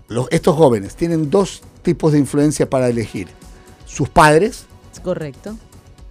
los, 0.07 0.27
estos 0.31 0.55
jóvenes 0.55 0.95
tienen 0.95 1.29
dos 1.29 1.61
tipos 1.83 2.13
de 2.13 2.19
influencia 2.19 2.69
para 2.69 2.87
elegir. 2.87 3.27
Sus 3.85 4.07
padres. 4.07 4.65
Correcto. 5.03 5.57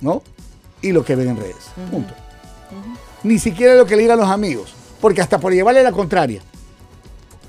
¿No? 0.00 0.22
Y 0.82 0.92
lo 0.92 1.04
que 1.04 1.16
ven 1.16 1.30
en 1.30 1.36
redes. 1.38 1.70
Punto. 1.90 2.12
Ni 3.22 3.38
siquiera 3.38 3.74
lo 3.74 3.87
que 3.87 3.96
le 3.96 4.02
digan 4.02 4.18
los 4.18 4.28
amigos 4.28 4.74
porque 5.00 5.20
hasta 5.20 5.38
por 5.38 5.52
llevarle 5.52 5.83
la 5.83 5.92
contraria. 5.92 6.42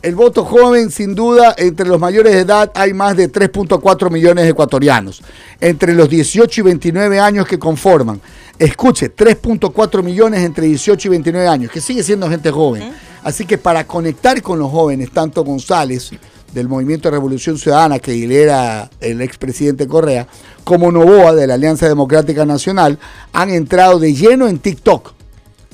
El 0.02 0.16
voto 0.16 0.44
joven, 0.46 0.90
sin 0.90 1.14
duda, 1.14 1.54
entre 1.60 1.88
los 1.88 2.00
mayores 2.00 2.34
de 2.34 2.40
edad 2.40 2.72
hay 2.74 2.92
más 2.92 3.16
de 3.16 3.32
3.4 3.32 4.10
millones 4.10 4.46
de 4.46 4.50
ecuatorianos. 4.50 5.22
Entre 5.60 5.94
los 5.94 6.10
18 6.10 6.62
y 6.62 6.64
29 6.64 7.20
años 7.20 7.46
que 7.46 7.60
conforman. 7.60 8.20
Escuche, 8.58 9.16
3.4 9.16 10.02
millones 10.02 10.44
entre 10.44 10.66
18 10.66 11.08
y 11.08 11.12
29 11.12 11.48
años, 11.48 11.72
que 11.72 11.82
sigue 11.82 12.02
siendo 12.02 12.28
gente 12.30 12.50
joven. 12.50 12.92
Así 13.24 13.46
que 13.46 13.60
para 13.60 13.86
conectar 13.86 14.42
con 14.42 14.58
los 14.58 14.72
jóvenes, 14.72 15.12
tanto 15.12 15.44
González 15.44 16.10
del 16.52 16.68
Movimiento 16.68 17.08
de 17.08 17.12
Revolución 17.12 17.60
Ciudadana, 17.60 18.00
que 18.00 18.12
lidera 18.14 18.90
el 19.00 19.22
expresidente 19.22 19.88
Correa, 19.88 20.28
como 20.64 20.92
Novoa 20.92 21.34
de 21.36 21.46
la 21.46 21.54
Alianza 21.54 21.88
Democrática 21.88 22.44
Nacional, 22.44 22.98
han 23.34 23.52
entrado 23.52 24.00
de 24.00 24.16
lleno 24.16 24.48
en 24.48 24.58
TikTok. 24.58 25.21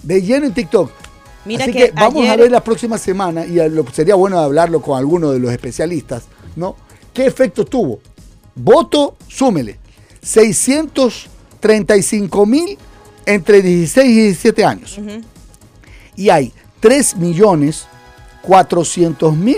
De 0.07 0.21
lleno 0.21 0.45
en 0.45 0.53
TikTok. 0.53 0.89
Así 1.59 1.73
que, 1.73 1.91
vamos 1.93 2.29
a 2.29 2.37
ver 2.37 2.49
la 2.49 2.63
próxima 2.63 2.97
semana, 2.97 3.45
y 3.45 3.59
sería 3.91 4.15
bueno 4.15 4.39
hablarlo 4.39 4.81
con 4.81 4.97
alguno 4.97 5.31
de 5.31 5.39
los 5.39 5.51
especialistas, 5.51 6.23
¿no? 6.55 6.77
¿Qué 7.13 7.25
efecto 7.25 7.65
tuvo? 7.65 7.99
Voto, 8.55 9.17
súmele. 9.27 9.77
635 10.21 12.45
mil 12.45 12.77
entre 13.25 13.61
16 13.61 14.09
y 14.09 14.21
17 14.23 14.63
años. 14.63 14.97
Y 16.15 16.29
hay 16.29 16.53
3 16.79 17.17
millones 17.17 17.85
400 18.43 19.35
mil 19.35 19.57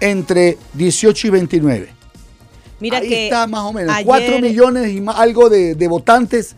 entre 0.00 0.56
18 0.72 1.26
y 1.26 1.30
29. 1.30 1.90
Mira 2.80 2.96
Ahí 2.98 3.12
está 3.12 3.46
más 3.46 3.64
o 3.64 3.74
menos. 3.74 3.94
4 4.02 4.40
millones 4.40 4.92
y 4.92 5.04
algo 5.14 5.50
de, 5.50 5.74
de 5.74 5.88
votantes 5.88 6.56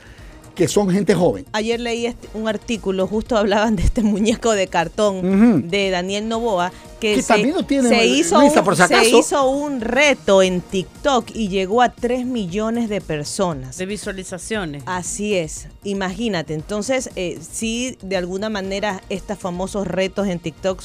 que 0.61 0.69
son 0.69 0.91
gente 0.91 1.15
joven. 1.15 1.47
Ayer 1.53 1.81
leí 1.81 2.05
este, 2.05 2.29
un 2.35 2.47
artículo, 2.47 3.07
justo 3.07 3.35
hablaban 3.39 3.77
de 3.77 3.83
este 3.83 4.03
muñeco 4.03 4.53
de 4.53 4.67
cartón 4.67 5.71
de 5.71 5.89
Daniel 5.89 6.29
Novoa, 6.29 6.71
que, 7.01 7.23
se, 7.23 7.41
hizo 7.41 8.39
un, 8.39 8.77
se 8.77 9.09
hizo 9.09 9.49
un 9.49 9.81
reto 9.81 10.43
en 10.43 10.61
TikTok 10.61 11.31
y 11.33 11.49
llegó 11.49 11.81
a 11.81 11.89
3 11.89 12.27
millones 12.27 12.91
de 12.91 13.01
personas. 13.01 13.79
De 13.79 13.87
visualizaciones. 13.87 14.83
Así 14.85 15.35
es, 15.35 15.69
imagínate. 15.83 16.53
Entonces, 16.53 17.09
eh, 17.17 17.39
sí, 17.41 17.97
de 18.03 18.19
alguna 18.19 18.51
manera, 18.51 19.03
estos 19.09 19.39
famosos 19.39 19.87
retos 19.87 20.29
en 20.29 20.41
TikTok 20.41 20.83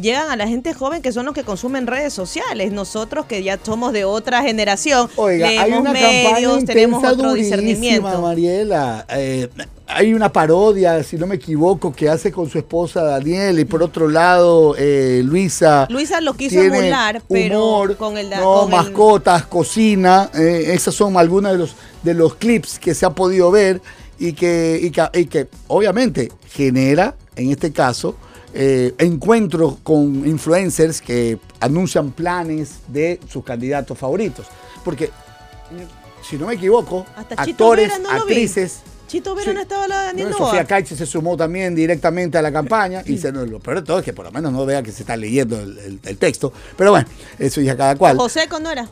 llegan 0.00 0.30
a 0.30 0.36
la 0.36 0.46
gente 0.46 0.74
joven 0.74 1.02
que 1.02 1.12
son 1.12 1.26
los 1.26 1.34
que 1.34 1.44
consumen 1.44 1.86
redes 1.86 2.12
sociales. 2.12 2.72
Nosotros 2.72 3.26
que 3.26 3.42
ya 3.42 3.58
somos 3.62 3.92
de 3.92 4.04
otra 4.04 4.42
generación, 4.42 5.08
Oiga, 5.16 5.48
hay 5.48 5.72
una 5.72 5.92
medios, 5.92 6.64
tenemos 6.64 7.04
otro 7.04 7.34
discernimiento. 7.34 8.20
Mariela, 8.20 9.06
eh, 9.10 9.48
hay 9.86 10.12
una 10.12 10.32
parodia, 10.32 11.02
si 11.02 11.16
no 11.16 11.26
me 11.26 11.36
equivoco, 11.36 11.92
que 11.92 12.08
hace 12.08 12.30
con 12.30 12.48
su 12.48 12.58
esposa 12.58 13.02
Daniel 13.02 13.58
y 13.58 13.64
por 13.64 13.82
otro 13.82 14.08
lado 14.08 14.74
eh, 14.78 15.22
Luisa. 15.24 15.86
Luisa 15.90 16.20
lo 16.20 16.34
quiso 16.34 16.60
emular, 16.60 17.22
pero 17.28 17.86
con 17.98 18.18
el 18.18 18.30
no, 18.30 18.68
mascotas, 18.68 19.46
cocina. 19.46 20.30
Eh, 20.34 20.70
esas 20.74 20.94
son 20.94 21.16
algunos 21.16 21.52
de 21.52 21.58
los 21.58 21.76
de 22.02 22.14
los 22.14 22.34
clips 22.34 22.78
que 22.78 22.94
se 22.94 23.06
ha 23.06 23.10
podido 23.10 23.50
ver 23.50 23.80
y 24.18 24.32
que, 24.32 24.80
y 25.14 25.26
que, 25.26 25.48
obviamente 25.68 26.32
genera, 26.50 27.14
en 27.36 27.50
este 27.50 27.72
caso, 27.72 28.16
eh, 28.54 28.94
encuentros 28.98 29.76
con 29.82 30.26
influencers 30.26 31.00
que 31.00 31.38
anuncian 31.60 32.12
planes 32.12 32.80
de 32.88 33.20
sus 33.28 33.44
candidatos 33.44 33.98
favoritos. 33.98 34.46
Porque, 34.84 35.10
si 36.22 36.36
no 36.36 36.46
me 36.46 36.54
equivoco, 36.54 37.06
actores, 37.36 37.92
actrices 38.10 38.82
Chito 39.08 39.34
Vera 39.34 39.54
no 39.54 39.60
estaba 39.62 39.88
la 39.88 40.04
Daniel 40.04 40.34
Sofía 40.36 40.66
Caiche 40.66 40.94
se 40.94 41.06
sumó 41.06 41.34
también 41.36 41.74
directamente 41.74 42.36
a 42.36 42.42
la 42.42 42.52
campaña 42.52 43.02
y 43.06 43.16
se, 43.16 43.32
lo 43.32 43.58
peor 43.58 43.80
de 43.80 43.86
todo 43.86 43.98
es 44.00 44.04
que 44.04 44.12
por 44.12 44.26
lo 44.26 44.30
menos 44.30 44.52
no 44.52 44.66
vea 44.66 44.82
que 44.82 44.92
se 44.92 45.02
está 45.02 45.16
leyendo 45.16 45.58
el, 45.58 46.18
texto. 46.18 46.52
Pero 46.76 46.90
bueno, 46.90 47.08
eso 47.38 47.62
ya 47.62 47.74
cada 47.74 47.96
cual. 47.96 48.18
José 48.18 48.46
no 48.60 48.70
era. 48.70 48.86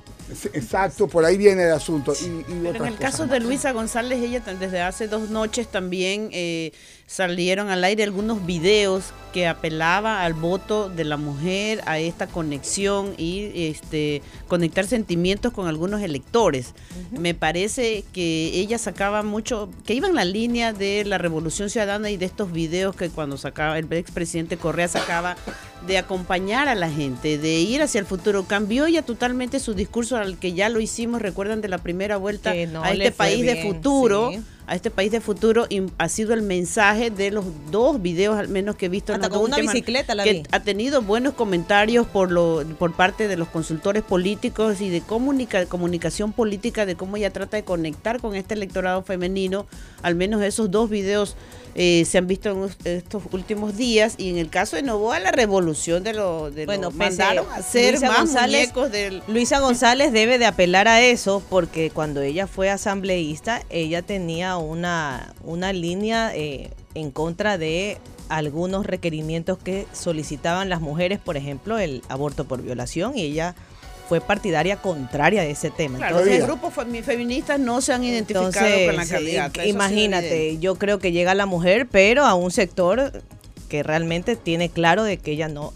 Exacto, 0.54 1.06
por 1.06 1.24
ahí 1.24 1.36
viene 1.36 1.64
el 1.64 1.72
asunto. 1.72 2.14
en 2.48 2.66
el 2.66 2.96
caso 2.96 3.26
de 3.26 3.40
Luisa 3.40 3.72
González, 3.72 4.18
ella 4.22 4.40
desde 4.58 4.80
hace 4.80 5.06
dos 5.06 5.28
noches 5.28 5.68
también 5.68 6.30
eh, 6.32 6.72
salieron 7.06 7.70
al 7.70 7.84
aire 7.84 8.02
algunos 8.02 8.44
videos 8.44 9.12
que 9.32 9.46
apelaba 9.46 10.24
al 10.24 10.32
voto 10.34 10.88
de 10.88 11.04
la 11.04 11.16
mujer, 11.16 11.82
a 11.86 11.98
esta 11.98 12.26
conexión 12.26 13.14
y 13.18 13.50
este 13.54 14.22
conectar 14.48 14.86
sentimientos 14.86 15.52
con 15.52 15.68
algunos 15.68 16.00
electores. 16.00 16.74
Me 17.10 17.34
parece 17.34 18.02
que 18.12 18.58
ella 18.58 18.78
sacaba 18.78 19.22
mucho, 19.22 19.68
que 19.84 19.94
iba 19.94 20.08
en 20.08 20.14
la 20.14 20.24
línea 20.24 20.72
de 20.72 21.04
la 21.04 21.18
revolución 21.18 21.70
ciudadana 21.70 22.10
y 22.10 22.16
de 22.16 22.24
estos 22.24 22.50
videos 22.50 22.96
que 22.96 23.10
cuando 23.10 23.36
sacaba 23.36 23.78
el 23.78 23.92
expresidente 23.92 24.56
Correa 24.56 24.88
sacaba 24.88 25.36
de 25.86 25.98
acompañar 25.98 26.68
a 26.68 26.74
la 26.74 26.90
gente, 26.90 27.38
de 27.38 27.60
ir 27.60 27.82
hacia 27.82 27.98
el 27.98 28.06
futuro. 28.06 28.44
Cambió 28.44 28.88
ya 28.88 29.02
totalmente 29.02 29.60
su 29.60 29.74
discurso 29.74 30.16
al 30.16 30.38
que 30.38 30.52
ya 30.52 30.68
lo 30.68 30.80
hicimos, 30.80 31.22
recuerdan 31.22 31.60
de 31.60 31.68
la 31.68 31.78
primera 31.78 32.16
vuelta 32.16 32.50
a 32.50 32.92
este 32.92 33.12
país 33.12 33.44
de 33.44 33.62
futuro 33.62 34.32
a 34.66 34.74
este 34.74 34.90
país 34.90 35.12
de 35.12 35.20
futuro 35.20 35.66
y 35.68 35.82
ha 35.98 36.08
sido 36.08 36.34
el 36.34 36.42
mensaje 36.42 37.10
de 37.10 37.30
los 37.30 37.44
dos 37.70 38.02
videos 38.02 38.36
al 38.36 38.48
menos 38.48 38.76
que 38.76 38.86
he 38.86 38.88
visto 38.88 39.12
Hasta 39.12 39.26
en 39.26 39.32
con 39.32 39.42
una 39.42 39.58
bicicleta 39.58 40.14
la 40.14 40.24
que 40.24 40.42
ha 40.50 40.60
tenido 40.60 41.02
buenos 41.02 41.34
comentarios 41.34 42.06
por 42.06 42.32
lo 42.32 42.64
por 42.78 42.92
parte 42.92 43.28
de 43.28 43.36
los 43.36 43.48
consultores 43.48 44.02
políticos 44.02 44.80
y 44.80 44.88
de 44.88 45.02
comunicación 45.02 46.32
política 46.32 46.84
de 46.84 46.96
cómo 46.96 47.16
ella 47.16 47.30
trata 47.30 47.56
de 47.56 47.64
conectar 47.64 48.20
con 48.20 48.34
este 48.34 48.54
electorado 48.54 49.02
femenino. 49.02 49.66
Al 50.02 50.14
menos 50.14 50.42
esos 50.42 50.70
dos 50.70 50.90
videos 50.90 51.36
eh, 51.78 52.06
se 52.06 52.16
han 52.16 52.26
visto 52.26 52.50
en 52.50 52.70
estos 52.84 53.22
últimos 53.32 53.76
días 53.76 54.14
y 54.16 54.30
en 54.30 54.38
el 54.38 54.48
caso 54.48 54.76
de 54.76 54.82
Novoa 54.82 55.20
la 55.20 55.30
revolución 55.30 56.02
de 56.02 56.14
lo 56.14 56.50
de 56.50 56.64
bueno, 56.64 56.90
mandaron 56.90 57.46
a 57.52 57.56
hacer 57.56 58.00
más 58.00 58.18
González, 58.18 58.72
del 58.90 59.22
Luisa 59.28 59.60
González 59.60 60.10
debe 60.10 60.38
de 60.38 60.46
apelar 60.46 60.88
a 60.88 61.02
eso 61.02 61.42
porque 61.50 61.90
cuando 61.90 62.22
ella 62.22 62.46
fue 62.46 62.70
asambleísta 62.70 63.62
ella 63.68 64.00
tenía 64.00 64.56
una 64.56 65.34
una 65.44 65.74
línea 65.74 66.34
eh, 66.34 66.70
en 66.94 67.10
contra 67.10 67.58
de 67.58 67.98
algunos 68.28 68.86
requerimientos 68.86 69.58
que 69.58 69.86
solicitaban 69.92 70.68
las 70.68 70.80
mujeres, 70.80 71.20
por 71.20 71.36
ejemplo, 71.36 71.78
el 71.78 72.02
aborto 72.08 72.44
por 72.44 72.62
violación 72.62 73.16
y 73.16 73.22
ella 73.22 73.54
fue 74.08 74.20
partidaria 74.20 74.76
contraria 74.76 75.42
de 75.42 75.50
ese 75.50 75.70
tema. 75.70 75.98
Claro, 75.98 76.18
Entonces, 76.18 76.40
los 76.40 76.48
grupos 76.48 76.74
feministas 77.04 77.58
no 77.58 77.80
se 77.80 77.92
han 77.92 78.04
identificado 78.04 78.50
con 78.86 78.96
la 78.96 79.06
candidata. 79.06 79.66
imagínate, 79.66 80.58
yo 80.58 80.76
creo 80.76 80.98
que 80.98 81.12
llega 81.12 81.34
la 81.34 81.46
mujer, 81.46 81.86
pero 81.90 82.24
a 82.24 82.34
un 82.34 82.50
sector 82.50 83.22
que 83.68 83.82
realmente 83.82 84.36
tiene 84.36 84.68
claro 84.68 85.02
de 85.02 85.16
que 85.16 85.32
ella 85.32 85.48
no, 85.48 85.72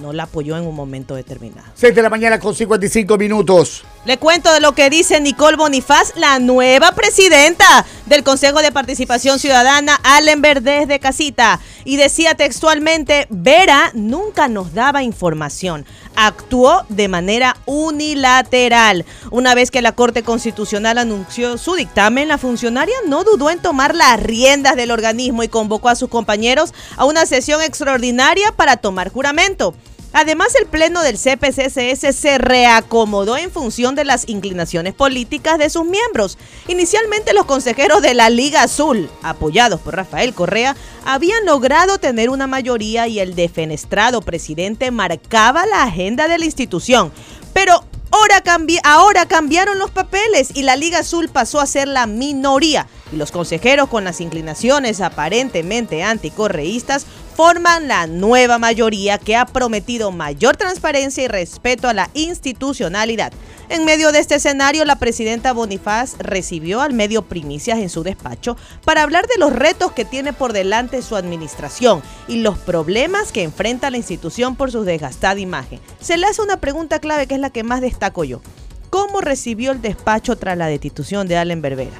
no 0.00 0.12
la 0.12 0.24
apoyó 0.24 0.56
en 0.56 0.66
un 0.66 0.74
momento 0.74 1.14
determinado. 1.14 1.66
6 1.74 1.94
de 1.94 2.02
la 2.02 2.10
mañana 2.10 2.38
con 2.38 2.54
55 2.54 3.18
minutos. 3.18 3.84
Le 4.06 4.18
cuento 4.18 4.52
de 4.52 4.60
lo 4.60 4.72
que 4.72 4.88
dice 4.88 5.20
Nicole 5.20 5.56
Bonifaz, 5.56 6.12
la 6.14 6.38
nueva 6.38 6.92
presidenta 6.92 7.84
del 8.06 8.22
Consejo 8.22 8.62
de 8.62 8.70
Participación 8.70 9.40
Ciudadana, 9.40 9.98
Allenberg 10.04 10.62
desde 10.62 11.00
Casita. 11.00 11.58
Y 11.84 11.96
decía 11.96 12.36
textualmente, 12.36 13.26
Vera 13.30 13.90
nunca 13.94 14.46
nos 14.46 14.74
daba 14.74 15.02
información. 15.02 15.84
Actuó 16.14 16.86
de 16.88 17.08
manera 17.08 17.56
unilateral. 17.66 19.04
Una 19.32 19.56
vez 19.56 19.72
que 19.72 19.82
la 19.82 19.90
Corte 19.90 20.22
Constitucional 20.22 20.98
anunció 20.98 21.58
su 21.58 21.74
dictamen, 21.74 22.28
la 22.28 22.38
funcionaria 22.38 22.94
no 23.08 23.24
dudó 23.24 23.50
en 23.50 23.58
tomar 23.58 23.96
las 23.96 24.22
riendas 24.22 24.76
del 24.76 24.92
organismo 24.92 25.42
y 25.42 25.48
convocó 25.48 25.88
a 25.88 25.96
sus 25.96 26.08
compañeros 26.08 26.72
a 26.96 27.06
una 27.06 27.26
sesión 27.26 27.60
extraordinaria 27.60 28.52
para 28.52 28.76
tomar 28.76 29.10
juramento. 29.10 29.74
Además, 30.18 30.54
el 30.58 30.64
Pleno 30.64 31.02
del 31.02 31.18
CPCSS 31.18 32.16
se 32.16 32.38
reacomodó 32.38 33.36
en 33.36 33.50
función 33.50 33.94
de 33.94 34.06
las 34.06 34.26
inclinaciones 34.30 34.94
políticas 34.94 35.58
de 35.58 35.68
sus 35.68 35.84
miembros. 35.84 36.38
Inicialmente, 36.68 37.34
los 37.34 37.44
consejeros 37.44 38.00
de 38.00 38.14
la 38.14 38.30
Liga 38.30 38.62
Azul, 38.62 39.10
apoyados 39.22 39.78
por 39.78 39.94
Rafael 39.94 40.32
Correa, 40.32 40.74
habían 41.04 41.44
logrado 41.44 41.98
tener 41.98 42.30
una 42.30 42.46
mayoría 42.46 43.06
y 43.08 43.20
el 43.20 43.34
defenestrado 43.34 44.22
presidente 44.22 44.90
marcaba 44.90 45.66
la 45.66 45.82
agenda 45.82 46.28
de 46.28 46.38
la 46.38 46.46
institución. 46.46 47.12
Pero 47.52 47.84
Ahora, 48.12 48.42
ahora, 48.84 49.26
cambiaron 49.26 49.78
los 49.78 49.90
papeles 49.90 50.50
y 50.54 50.62
la 50.62 50.76
Liga 50.76 51.00
Azul 51.00 51.28
pasó 51.28 51.60
a 51.60 51.66
ser 51.66 51.88
la 51.88 52.06
minoría. 52.06 52.86
Y 53.12 53.16
los 53.16 53.30
consejeros 53.30 53.88
con 53.88 54.04
las 54.04 54.20
inclinaciones 54.20 55.00
aparentemente 55.00 56.02
anticorreístas 56.02 57.04
forman 57.36 57.86
la 57.86 58.06
nueva 58.06 58.58
mayoría 58.58 59.18
que 59.18 59.36
ha 59.36 59.44
prometido 59.44 60.10
mayor 60.10 60.56
transparencia 60.56 61.22
y 61.22 61.28
respeto 61.28 61.86
a 61.86 61.92
la 61.92 62.08
institucionalidad. 62.14 63.30
En 63.68 63.84
medio 63.84 64.10
de 64.10 64.20
este 64.20 64.36
escenario, 64.36 64.86
la 64.86 64.98
presidenta 64.98 65.52
Bonifaz 65.52 66.16
recibió 66.18 66.80
al 66.80 66.94
medio 66.94 67.20
primicias 67.20 67.78
en 67.78 67.90
su 67.90 68.02
despacho 68.02 68.56
para 68.86 69.02
hablar 69.02 69.26
de 69.26 69.38
los 69.38 69.52
retos 69.52 69.92
que 69.92 70.06
tiene 70.06 70.32
por 70.32 70.54
delante 70.54 71.02
su 71.02 71.14
administración 71.14 72.00
y 72.26 72.36
los 72.36 72.56
problemas 72.56 73.32
que 73.32 73.42
enfrenta 73.42 73.90
la 73.90 73.98
institución 73.98 74.56
por 74.56 74.72
su 74.72 74.84
desgastada 74.84 75.38
imagen. 75.38 75.78
Se 76.00 76.16
le 76.16 76.26
hace 76.26 76.40
una 76.40 76.58
pregunta 76.58 77.00
clave 77.00 77.26
que 77.26 77.34
es 77.34 77.40
la 77.40 77.50
que 77.50 77.64
más 77.64 77.82
destaco 77.82 78.24
yo. 78.24 78.40
¿Cómo 78.88 79.20
recibió 79.20 79.72
el 79.72 79.82
despacho 79.82 80.36
tras 80.36 80.56
la 80.56 80.68
destitución 80.68 81.28
de 81.28 81.36
Allen 81.36 81.60
Berbera? 81.60 81.98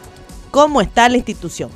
¿Cómo 0.50 0.80
está 0.80 1.10
la 1.10 1.18
institución? 1.18 1.70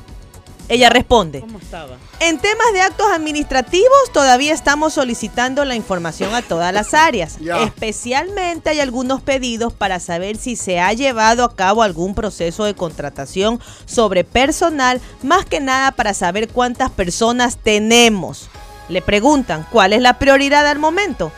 Ella 0.71 0.89
responde. 0.89 1.41
¿Cómo 1.41 1.59
estaba? 1.59 1.97
En 2.21 2.39
temas 2.39 2.71
de 2.71 2.79
actos 2.79 3.07
administrativos 3.11 3.89
todavía 4.13 4.53
estamos 4.53 4.93
solicitando 4.93 5.65
la 5.65 5.75
información 5.75 6.33
a 6.33 6.41
todas 6.41 6.73
las 6.73 6.93
áreas. 6.93 7.39
Especialmente 7.65 8.69
hay 8.69 8.79
algunos 8.79 9.21
pedidos 9.21 9.73
para 9.73 9.99
saber 9.99 10.37
si 10.37 10.55
se 10.55 10.79
ha 10.79 10.93
llevado 10.93 11.43
a 11.43 11.57
cabo 11.57 11.83
algún 11.83 12.15
proceso 12.15 12.63
de 12.63 12.73
contratación 12.73 13.59
sobre 13.83 14.23
personal, 14.23 15.01
más 15.23 15.43
que 15.43 15.59
nada 15.59 15.91
para 15.91 16.13
saber 16.13 16.47
cuántas 16.47 16.89
personas 16.89 17.57
tenemos. 17.57 18.49
Le 18.87 19.01
preguntan, 19.01 19.67
¿cuál 19.73 19.91
es 19.91 20.01
la 20.01 20.19
prioridad 20.19 20.65
al 20.65 20.79
momento? 20.79 21.33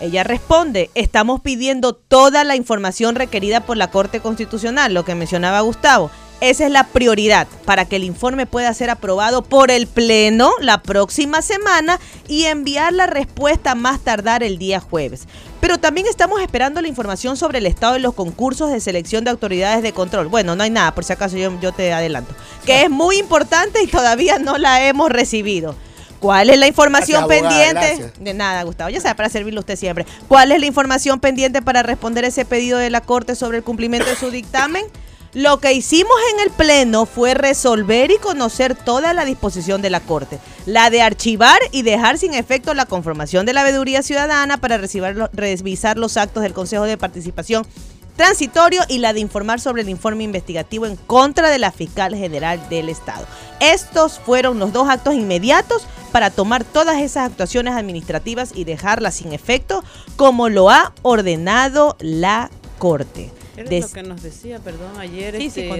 Ella 0.00 0.24
responde, 0.24 0.90
estamos 0.94 1.42
pidiendo 1.42 1.92
toda 1.92 2.42
la 2.42 2.56
información 2.56 3.16
requerida 3.16 3.60
por 3.60 3.76
la 3.76 3.90
Corte 3.90 4.20
Constitucional, 4.20 4.94
lo 4.94 5.04
que 5.04 5.14
mencionaba 5.14 5.60
Gustavo. 5.60 6.10
Esa 6.40 6.66
es 6.66 6.70
la 6.70 6.84
prioridad 6.84 7.48
para 7.64 7.84
que 7.84 7.96
el 7.96 8.04
informe 8.04 8.46
pueda 8.46 8.72
ser 8.72 8.90
aprobado 8.90 9.42
por 9.42 9.72
el 9.72 9.88
Pleno 9.88 10.52
la 10.60 10.82
próxima 10.82 11.42
semana 11.42 11.98
y 12.28 12.44
enviar 12.44 12.92
la 12.92 13.06
respuesta 13.06 13.74
más 13.74 14.00
tardar 14.00 14.44
el 14.44 14.56
día 14.56 14.78
jueves. 14.78 15.26
Pero 15.60 15.78
también 15.78 16.06
estamos 16.06 16.40
esperando 16.40 16.80
la 16.80 16.86
información 16.86 17.36
sobre 17.36 17.58
el 17.58 17.66
estado 17.66 17.94
de 17.94 17.98
los 17.98 18.14
concursos 18.14 18.70
de 18.70 18.78
selección 18.78 19.24
de 19.24 19.32
autoridades 19.32 19.82
de 19.82 19.92
control. 19.92 20.28
Bueno, 20.28 20.54
no 20.54 20.62
hay 20.62 20.70
nada, 20.70 20.94
por 20.94 21.02
si 21.02 21.12
acaso 21.12 21.36
yo, 21.36 21.58
yo 21.60 21.72
te 21.72 21.92
adelanto. 21.92 22.32
Que 22.64 22.82
es 22.84 22.90
muy 22.90 23.18
importante 23.18 23.82
y 23.82 23.88
todavía 23.88 24.38
no 24.38 24.58
la 24.58 24.86
hemos 24.86 25.10
recibido. 25.10 25.74
¿Cuál 26.20 26.50
es 26.50 26.58
la 26.58 26.68
información 26.68 27.26
pendiente? 27.26 28.12
De 28.20 28.34
nada, 28.34 28.62
Gustavo. 28.62 28.90
Ya 28.90 29.00
sabe, 29.00 29.16
para 29.16 29.28
servirle 29.28 29.58
usted 29.58 29.76
siempre. 29.76 30.06
¿Cuál 30.28 30.52
es 30.52 30.60
la 30.60 30.66
información 30.66 31.18
pendiente 31.18 31.62
para 31.62 31.82
responder 31.82 32.24
ese 32.24 32.44
pedido 32.44 32.78
de 32.78 32.90
la 32.90 33.00
Corte 33.00 33.34
sobre 33.34 33.58
el 33.58 33.64
cumplimiento 33.64 34.08
de 34.08 34.16
su 34.16 34.30
dictamen? 34.30 34.84
Lo 35.34 35.60
que 35.60 35.74
hicimos 35.74 36.16
en 36.32 36.40
el 36.40 36.50
Pleno 36.50 37.04
fue 37.04 37.34
resolver 37.34 38.10
y 38.10 38.16
conocer 38.16 38.74
toda 38.74 39.12
la 39.12 39.26
disposición 39.26 39.82
de 39.82 39.90
la 39.90 40.00
Corte, 40.00 40.38
la 40.64 40.88
de 40.88 41.02
archivar 41.02 41.58
y 41.70 41.82
dejar 41.82 42.16
sin 42.16 42.32
efecto 42.32 42.72
la 42.72 42.86
conformación 42.86 43.44
de 43.44 43.52
la 43.52 43.62
veeduría 43.62 44.02
ciudadana 44.02 44.56
para 44.56 44.78
revisar 44.78 45.98
los 45.98 46.16
actos 46.16 46.42
del 46.42 46.54
Consejo 46.54 46.84
de 46.84 46.96
Participación 46.96 47.66
transitorio 48.16 48.82
y 48.88 48.98
la 48.98 49.12
de 49.12 49.20
informar 49.20 49.60
sobre 49.60 49.82
el 49.82 49.88
informe 49.88 50.24
investigativo 50.24 50.86
en 50.86 50.96
contra 50.96 51.50
de 51.50 51.58
la 51.58 51.72
fiscal 51.72 52.16
general 52.16 52.68
del 52.68 52.88
Estado. 52.88 53.26
Estos 53.60 54.18
fueron 54.18 54.58
los 54.58 54.72
dos 54.72 54.88
actos 54.88 55.14
inmediatos 55.14 55.86
para 56.10 56.30
tomar 56.30 56.64
todas 56.64 57.00
esas 57.00 57.30
actuaciones 57.30 57.74
administrativas 57.74 58.50
y 58.54 58.64
dejarlas 58.64 59.16
sin 59.16 59.32
efecto 59.32 59.84
como 60.16 60.48
lo 60.48 60.68
ha 60.70 60.92
ordenado 61.02 61.96
la 62.00 62.50
Corte. 62.78 63.37
Es 63.58 63.82
lo 63.82 63.88
que 63.90 64.02
nos 64.02 64.22
decía, 64.22 64.58
perdón, 64.58 64.98
ayer 64.98 65.34
este, 65.36 65.70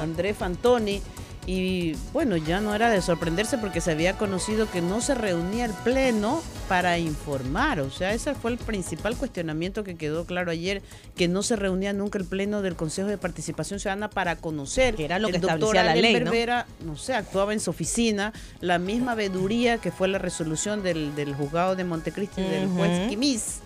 Andrés 0.00 0.36
Fantoni. 0.36 1.00
Y 1.46 1.94
bueno, 2.14 2.38
ya 2.38 2.60
no 2.60 2.74
era 2.74 2.88
de 2.88 3.02
sorprenderse 3.02 3.58
porque 3.58 3.82
se 3.82 3.90
había 3.90 4.16
conocido 4.16 4.70
que 4.70 4.80
no 4.80 5.02
se 5.02 5.14
reunía 5.14 5.66
el 5.66 5.72
Pleno 5.72 6.42
para 6.68 6.98
informar. 6.98 7.80
O 7.80 7.90
sea, 7.90 8.14
ese 8.14 8.34
fue 8.34 8.52
el 8.52 8.56
principal 8.56 9.14
cuestionamiento 9.14 9.84
que 9.84 9.96
quedó 9.96 10.24
claro 10.24 10.50
ayer, 10.50 10.80
que 11.16 11.28
no 11.28 11.42
se 11.42 11.56
reunía 11.56 11.92
nunca 11.92 12.18
el 12.18 12.24
Pleno 12.24 12.62
del 12.62 12.76
Consejo 12.76 13.08
de 13.08 13.18
Participación 13.18 13.78
Ciudadana 13.78 14.08
para 14.08 14.36
conocer. 14.36 14.94
Que 14.94 15.04
era 15.04 15.18
lo 15.18 15.28
que 15.28 15.36
establecía 15.36 15.84
la 15.84 15.94
ley, 15.94 16.24
¿no? 16.80 16.96
sé, 16.96 17.12
actuaba 17.12 17.52
en 17.52 17.60
su 17.60 17.70
oficina, 17.70 18.32
la 18.60 18.78
misma 18.78 19.14
veduría 19.14 19.76
que 19.76 19.92
fue 19.92 20.08
la 20.08 20.18
resolución 20.18 20.82
del, 20.82 21.34
juzgado 21.36 21.76
de 21.76 21.84
Montecristi 21.84 22.40
del 22.40 22.68
juez 22.68 23.08
Quimis 23.08 23.60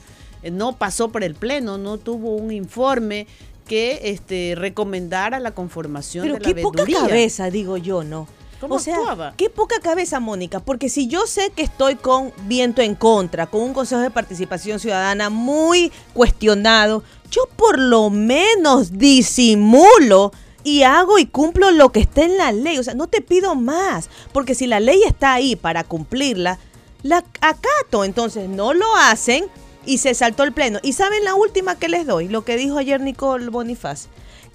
no 0.50 0.76
pasó 0.76 1.08
por 1.08 1.24
el 1.24 1.34
pleno, 1.34 1.78
no 1.78 1.98
tuvo 1.98 2.36
un 2.36 2.52
informe 2.52 3.26
que 3.66 4.00
este, 4.04 4.54
recomendara 4.56 5.38
la 5.38 5.52
conformación 5.52 6.26
de 6.26 6.32
la 6.32 6.38
qué 6.38 6.54
poca 6.54 6.84
cabeza, 6.86 7.50
digo 7.50 7.76
yo, 7.76 8.02
¿no? 8.02 8.26
¿Cómo 8.60 8.74
o 8.74 8.78
sea, 8.80 9.34
qué 9.36 9.50
poca 9.50 9.78
cabeza, 9.80 10.18
Mónica, 10.18 10.58
porque 10.58 10.88
si 10.88 11.06
yo 11.06 11.28
sé 11.28 11.52
que 11.54 11.62
estoy 11.62 11.94
con 11.94 12.32
viento 12.46 12.82
en 12.82 12.96
contra, 12.96 13.46
con 13.46 13.62
un 13.62 13.72
Consejo 13.72 14.00
de 14.00 14.10
Participación 14.10 14.80
Ciudadana 14.80 15.30
muy 15.30 15.92
cuestionado, 16.12 17.04
yo 17.30 17.42
por 17.54 17.78
lo 17.78 18.10
menos 18.10 18.98
disimulo 18.98 20.32
y 20.64 20.82
hago 20.82 21.20
y 21.20 21.26
cumplo 21.26 21.70
lo 21.70 21.92
que 21.92 22.00
está 22.00 22.24
en 22.24 22.36
la 22.36 22.50
ley. 22.50 22.78
O 22.78 22.82
sea, 22.82 22.94
no 22.94 23.06
te 23.06 23.20
pido 23.20 23.54
más, 23.54 24.10
porque 24.32 24.56
si 24.56 24.66
la 24.66 24.80
ley 24.80 25.02
está 25.06 25.34
ahí 25.34 25.54
para 25.54 25.84
cumplirla, 25.84 26.58
la 27.04 27.24
acato. 27.40 28.04
Entonces 28.04 28.48
no 28.48 28.74
lo 28.74 28.96
hacen 28.96 29.44
y 29.88 29.98
se 29.98 30.12
saltó 30.12 30.44
el 30.44 30.52
pleno. 30.52 30.78
Y 30.82 30.92
saben 30.92 31.24
la 31.24 31.34
última 31.34 31.76
que 31.76 31.88
les 31.88 32.06
doy, 32.06 32.28
lo 32.28 32.44
que 32.44 32.58
dijo 32.58 32.76
ayer 32.76 33.00
Nicole 33.00 33.48
Bonifaz, 33.48 34.08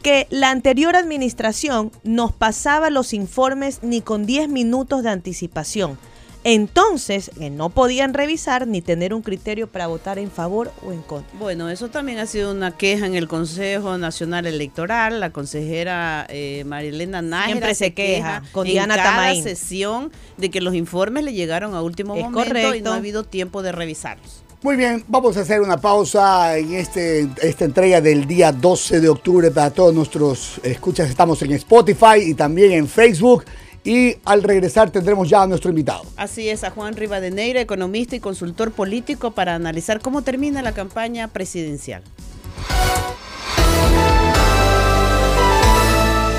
que 0.04 0.28
la 0.30 0.52
anterior 0.52 0.96
administración 0.96 1.91
nos 2.04 2.32
pasaba 2.32 2.91
los 2.91 3.13
informes 3.13 3.80
ni 3.82 4.02
con 4.02 4.28
10 4.28 4.50
minutos 4.50 5.02
de 5.02 5.10
anticipación. 5.10 5.98
Entonces, 6.46 7.32
no 7.39 7.69
podían 7.69 8.13
revisar 8.13 8.67
ni 8.67 8.82
tener 8.82 9.13
un 9.13 9.22
criterio 9.22 9.67
para 9.67 9.88
votar 9.88 10.19
en 10.19 10.30
favor 10.30 10.72
o 10.86 10.91
en 10.91 11.02
contra. 11.02 11.39
Bueno, 11.39 11.69
eso 11.69 11.88
también 11.88 12.19
ha 12.19 12.26
sido 12.26 12.52
una 12.52 12.76
queja 12.76 13.06
en 13.06 13.15
el 13.15 13.30
Consejo 13.30 13.98
Nacional 13.98 14.46
Electoral. 14.46 15.22
La 15.22 15.32
consejera 15.32 16.28
eh, 16.30 16.63
Marilena 16.65 17.22
Nájera 17.22 17.48
siempre 17.48 17.76
se, 17.76 17.93
queja, 17.93 18.43
con 18.52 18.67
en 18.67 18.74
Diana 18.74 18.98
cada 18.98 19.34
sesión 19.36 20.12
de 20.38 20.52
que 20.52 20.60
los 20.60 20.76
informes 20.76 21.24
le 21.24 21.34
llegaron 21.34 21.74
a 21.76 21.82
último 21.82 22.13
momento 22.13 22.76
y 22.76 22.82
no 22.82 22.91
ha 22.91 22.98
habido 22.98 23.24
tiempo 23.24 23.63
de 23.63 23.72
revisarlos. 23.72 24.43
Muy 24.63 24.78
bien, 24.78 25.04
vamos 25.10 25.36
a 25.36 25.41
hacer 25.41 25.60
una 25.60 25.76
pausa 25.76 26.58
en 26.58 26.73
este, 26.73 27.28
esta 27.41 27.65
entrega 27.65 27.99
del 27.99 28.26
día 28.26 28.54
12 28.54 29.02
de 29.02 29.10
octubre 29.10 29.52
para 29.52 29.71
todos 29.71 29.93
nuestros 29.93 30.62
escuchas. 30.63 31.10
Estamos 31.10 31.41
en 31.41 31.52
Spotify 31.52 32.21
y 32.21 32.34
también 32.34 32.71
en 32.71 32.88
Facebook. 32.88 33.43
Y 33.84 34.15
al 34.23 34.41
regresar 34.41 34.89
tendremos 34.89 35.28
ya 35.28 35.41
a 35.41 35.47
nuestro 35.47 35.69
invitado. 35.69 36.04
Así 36.15 36.47
es, 36.47 36.63
a 36.63 36.69
Juan 36.69 36.95
Rivadeneira, 36.95 37.60
economista 37.60 38.15
y 38.15 38.21
consultor 38.21 38.71
político, 38.71 39.32
para 39.32 39.54
analizar 39.54 39.99
cómo 39.99 40.21
termina 40.21 40.62
la 40.62 40.71
campaña 40.71 41.28
presidencial. 41.28 42.02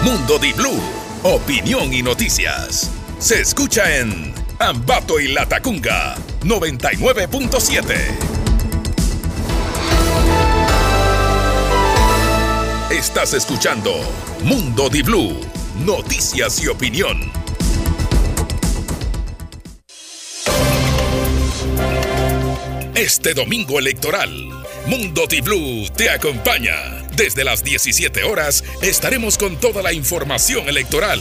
Mundo 0.02 0.38
Di 0.38 0.54
Blue, 0.54 0.80
opinión 1.24 1.92
y 1.92 2.02
noticias. 2.02 2.90
Se 3.18 3.42
escucha 3.42 3.98
en 3.98 4.43
Ambato 4.58 5.18
y 5.18 5.28
Latacunga 5.28 6.14
99.7. 6.42 7.94
Estás 12.90 13.34
escuchando 13.34 13.92
Mundo 14.44 14.88
Di 14.88 15.02
Blue, 15.02 15.40
noticias 15.84 16.62
y 16.62 16.68
opinión. 16.68 17.32
Este 22.94 23.34
domingo 23.34 23.80
electoral, 23.80 24.63
Mundo 24.86 25.26
Di 25.26 25.40
Blue 25.40 25.88
te 25.96 26.10
acompaña 26.10 26.74
Desde 27.16 27.42
las 27.42 27.64
17 27.64 28.24
horas 28.24 28.62
estaremos 28.82 29.38
con 29.38 29.58
toda 29.58 29.82
la 29.82 29.94
información 29.94 30.68
electoral 30.68 31.20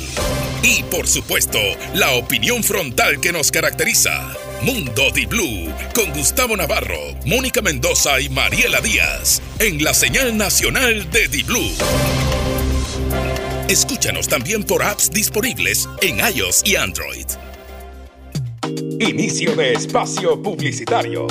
y 0.62 0.84
por 0.84 1.08
supuesto 1.08 1.60
la 1.94 2.12
opinión 2.12 2.64
frontal 2.64 3.20
que 3.20 3.34
nos 3.34 3.52
caracteriza. 3.52 4.34
Mundo 4.62 5.12
Di 5.12 5.26
Blue 5.26 5.74
con 5.94 6.12
Gustavo 6.14 6.56
Navarro, 6.56 7.16
Mónica 7.26 7.62
Mendoza 7.62 8.20
y 8.22 8.30
Mariela 8.30 8.80
Díaz 8.80 9.42
en 9.60 9.84
la 9.84 9.94
señal 9.94 10.38
nacional 10.38 11.10
de 11.12 11.28
Di 11.28 11.44
Blue. 11.44 11.72
Escúchanos 13.68 14.28
también 14.28 14.64
por 14.64 14.84
apps 14.84 15.12
disponibles 15.12 15.90
en 16.02 16.20
iOS 16.20 16.64
y 16.66 16.76
Android. 16.76 17.26
Inicio 19.00 19.56
de 19.56 19.74
espacio 19.74 20.42
publicitario. 20.42 21.28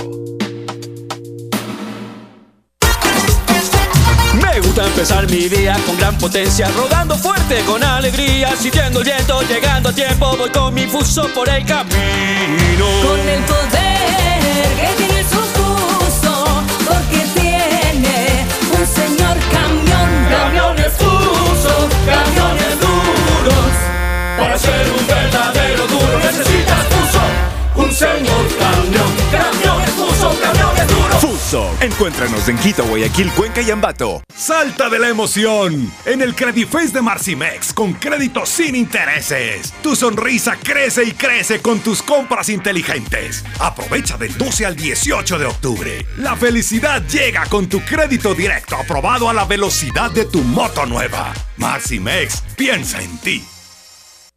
Gusta 4.75 4.87
empezar 4.87 5.31
mi 5.31 5.49
día 5.51 5.77
con 5.85 5.99
gran 5.99 6.17
potencia, 6.17 6.67
rodando 6.75 7.15
fuerte 7.15 7.61
con 7.67 7.85
alegría, 7.85 8.57
sintiendo 8.57 9.01
el 9.01 9.05
viento, 9.05 9.43
llegando 9.43 9.91
a 9.91 9.93
tiempo, 9.93 10.35
voy 10.39 10.49
con 10.49 10.73
mi 10.73 10.87
fuso 10.87 11.29
por 11.35 11.47
el 11.51 11.63
camino. 11.67 12.87
Con 13.07 13.21
el 13.21 13.43
poder 13.43 14.69
que 14.81 14.95
tiene 14.97 15.23
su 15.25 15.41
fuso, 15.57 16.63
porque 16.87 17.21
tiene 17.35 18.47
un 18.79 18.87
señor 18.87 19.37
camión. 19.53 20.09
Camiones 20.31 20.93
fuso, 20.95 21.89
camiones 22.07 22.81
duros, 22.81 23.75
para 24.39 24.57
ser 24.57 24.91
un 24.99 25.07
verdadero 25.07 25.87
duro 25.87 26.19
necesitas 26.19 26.87
fuso, 26.89 27.21
un 27.75 27.93
señor 27.93 28.49
camión, 28.59 29.63
duros. 29.63 29.82
Encuéntranos 31.81 32.49
en 32.49 32.57
Quito, 32.59 32.85
Guayaquil, 32.85 33.31
Cuenca 33.33 33.61
y 33.61 33.71
Ambato. 33.71 34.23
Salta 34.35 34.89
de 34.89 34.99
la 34.99 35.09
emoción 35.09 35.93
en 36.05 36.23
el 36.23 36.35
Credifest 36.35 36.95
de 36.95 37.03
Marcimex 37.03 37.73
con 37.73 37.93
créditos 37.93 38.49
sin 38.49 38.75
intereses. 38.75 39.73
Tu 39.83 39.95
sonrisa 39.95 40.57
crece 40.57 41.05
y 41.05 41.13
crece 41.13 41.61
con 41.61 41.81
tus 41.81 42.03
compras 42.03 42.49
inteligentes. 42.49 43.45
Aprovecha 43.61 44.17
del 44.17 44.37
12 44.37 44.67
al 44.67 44.75
18 44.75 45.39
de 45.39 45.47
octubre. 45.47 46.07
La 46.17 46.37
felicidad 46.37 47.07
llega 47.07 47.47
con 47.47 47.69
tu 47.69 47.81
crédito 47.81 48.35
directo 48.35 48.77
aprobado 48.77 49.29
a 49.29 49.35
la 49.35 49.45
velocidad 49.45 50.11
de 50.11 50.25
tu 50.25 50.43
moto 50.43 50.87
nueva. 50.87 51.33
Marcimex 51.57 52.43
piensa 52.57 53.01
en 53.03 53.19
ti. 53.19 53.52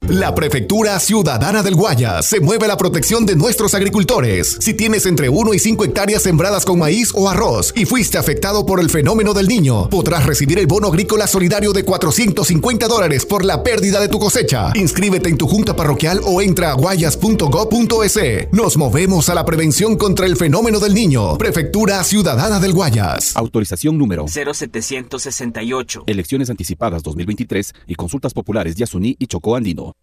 La 0.09 0.35
Prefectura 0.35 0.99
Ciudadana 0.99 1.63
del 1.63 1.73
Guayas 1.73 2.27
se 2.27 2.39
mueve 2.39 2.67
la 2.67 2.77
protección 2.77 3.25
de 3.25 3.35
nuestros 3.35 3.73
agricultores. 3.73 4.57
Si 4.61 4.75
tienes 4.75 5.07
entre 5.07 5.29
1 5.29 5.53
y 5.55 5.59
5 5.59 5.83
hectáreas 5.83 6.21
sembradas 6.21 6.63
con 6.63 6.77
maíz 6.77 7.11
o 7.15 7.27
arroz 7.27 7.73
y 7.75 7.85
fuiste 7.85 8.19
afectado 8.19 8.67
por 8.67 8.79
el 8.79 8.91
fenómeno 8.91 9.33
del 9.33 9.47
niño, 9.47 9.89
podrás 9.89 10.27
recibir 10.27 10.59
el 10.59 10.67
bono 10.67 10.89
agrícola 10.89 11.25
solidario 11.25 11.73
de 11.73 11.83
450 11.83 12.87
dólares 12.87 13.25
por 13.25 13.43
la 13.43 13.63
pérdida 13.63 13.99
de 13.99 14.07
tu 14.07 14.19
cosecha. 14.19 14.71
Inscríbete 14.75 15.27
en 15.29 15.39
tu 15.39 15.47
junta 15.47 15.75
parroquial 15.75 16.21
o 16.23 16.39
entra 16.39 16.69
a 16.69 16.75
guayas.gov.es. 16.75 18.51
Nos 18.51 18.77
movemos 18.77 19.29
a 19.29 19.33
la 19.33 19.43
prevención 19.43 19.97
contra 19.97 20.27
el 20.27 20.37
fenómeno 20.37 20.79
del 20.79 20.93
niño. 20.93 21.35
Prefectura 21.39 22.03
Ciudadana 22.03 22.59
del 22.59 22.73
Guayas. 22.73 23.35
Autorización 23.35 23.97
número 23.97 24.27
0768. 24.27 26.03
Elecciones 26.05 26.51
anticipadas 26.51 27.01
2023 27.01 27.73
y 27.87 27.95
consultas 27.95 28.35
populares 28.35 28.75
Yasuní 28.75 29.15
y 29.17 29.25
Chocó 29.25 29.55
Andino. 29.55 29.94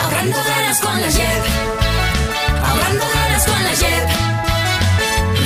Ahorrando 0.00 0.36
ganas 0.46 0.80
con 0.80 1.00
la 1.00 1.10
JEP. 1.10 1.44
Ahorrando 2.64 3.04
ganas 3.14 3.44
con 3.44 3.64
la 3.64 3.70
JEP. 3.70 4.08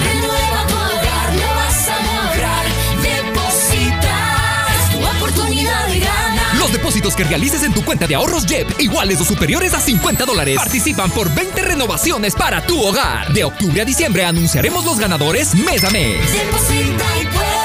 Renueva 0.05 0.67
tu 0.67 0.75
hogar, 0.75 1.33
no 1.33 1.55
vas 1.55 1.89
a 1.89 1.97
lograr. 2.07 2.65
Deposita, 3.03 4.67
es 4.77 4.91
tu 4.93 5.07
oportunidad 5.07 5.87
de 5.89 6.01
ganar. 6.01 6.57
Los 6.59 6.73
depósitos 6.73 7.17
que 7.17 7.25
realices 7.25 7.63
en 7.63 7.73
tu 7.73 7.85
cuenta 7.85 8.07
de 8.07 8.15
ahorros 8.15 8.47
JEP, 8.47 8.81
iguales 8.81 9.21
o 9.21 9.25
superiores 9.25 9.73
a 9.75 9.81
50 9.81 10.25
dólares, 10.25 10.57
participan 10.57 11.11
por 11.11 11.35
20 11.35 11.63
renovaciones 11.63 12.35
para 12.35 12.67
tu 12.67 12.81
hogar. 12.83 13.33
De 13.33 13.45
octubre 13.45 13.81
a 13.81 13.85
diciembre 13.85 14.25
anunciaremos 14.25 14.85
los 14.85 14.99
ganadores 14.99 15.55
mes 15.55 15.85
a 15.85 15.91
mes. 15.91 16.33
Deposita 16.33 17.05
y 17.21 17.27
puedes 17.27 17.56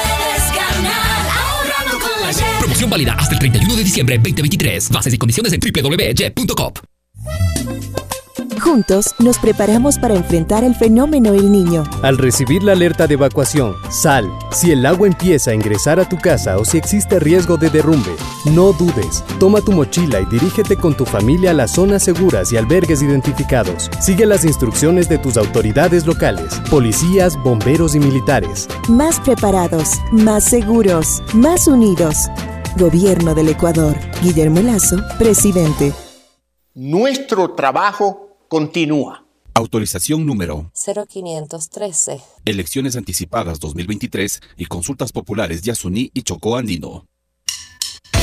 Promoción 2.82 2.90
válida 2.90 3.14
hasta 3.16 3.34
el 3.34 3.38
31 3.38 3.76
de 3.76 3.84
diciembre 3.84 4.18
2023. 4.18 4.90
Bases 4.90 5.14
y 5.14 5.18
condiciones 5.18 5.52
en 5.52 5.60
www.jep.com. 5.60 6.72
Juntos 8.60 9.14
nos 9.18 9.38
preparamos 9.38 9.98
para 9.98 10.14
enfrentar 10.14 10.64
el 10.64 10.74
fenómeno 10.74 11.32
El 11.32 11.50
Niño. 11.52 11.84
Al 12.02 12.18
recibir 12.18 12.62
la 12.62 12.72
alerta 12.72 13.06
de 13.06 13.14
evacuación, 13.14 13.74
sal. 13.90 14.28
Si 14.50 14.70
el 14.70 14.84
agua 14.86 15.06
empieza 15.06 15.50
a 15.50 15.54
ingresar 15.54 16.00
a 16.00 16.08
tu 16.08 16.16
casa 16.16 16.58
o 16.58 16.64
si 16.64 16.78
existe 16.78 17.20
riesgo 17.20 17.56
de 17.56 17.70
derrumbe, 17.70 18.16
no 18.46 18.72
dudes. 18.72 19.22
Toma 19.38 19.60
tu 19.60 19.72
mochila 19.72 20.20
y 20.20 20.26
dirígete 20.26 20.76
con 20.76 20.96
tu 20.96 21.04
familia 21.04 21.50
a 21.50 21.54
las 21.54 21.72
zonas 21.72 22.02
seguras 22.02 22.52
y 22.52 22.56
albergues 22.56 23.02
identificados. 23.02 23.90
Sigue 24.00 24.26
las 24.26 24.44
instrucciones 24.44 25.08
de 25.08 25.18
tus 25.18 25.36
autoridades 25.36 26.06
locales, 26.06 26.60
policías, 26.70 27.36
bomberos 27.44 27.94
y 27.94 28.00
militares. 28.00 28.68
Más 28.88 29.20
preparados, 29.20 30.00
más 30.12 30.44
seguros, 30.44 31.22
más 31.32 31.66
unidos. 31.66 32.28
Gobierno 32.76 33.34
del 33.34 33.50
Ecuador. 33.50 33.94
Guillermo 34.22 34.62
Lazo, 34.62 34.96
presidente. 35.18 35.92
Nuestro 36.74 37.54
trabajo 37.54 38.38
continúa. 38.48 39.26
Autorización 39.52 40.24
número 40.24 40.70
0513. 40.72 42.22
Elecciones 42.46 42.96
anticipadas 42.96 43.60
2023 43.60 44.40
y 44.56 44.64
consultas 44.64 45.12
populares 45.12 45.60
Yasuní 45.60 46.10
y 46.14 46.22
Chocó 46.22 46.56
Andino. 46.56 47.04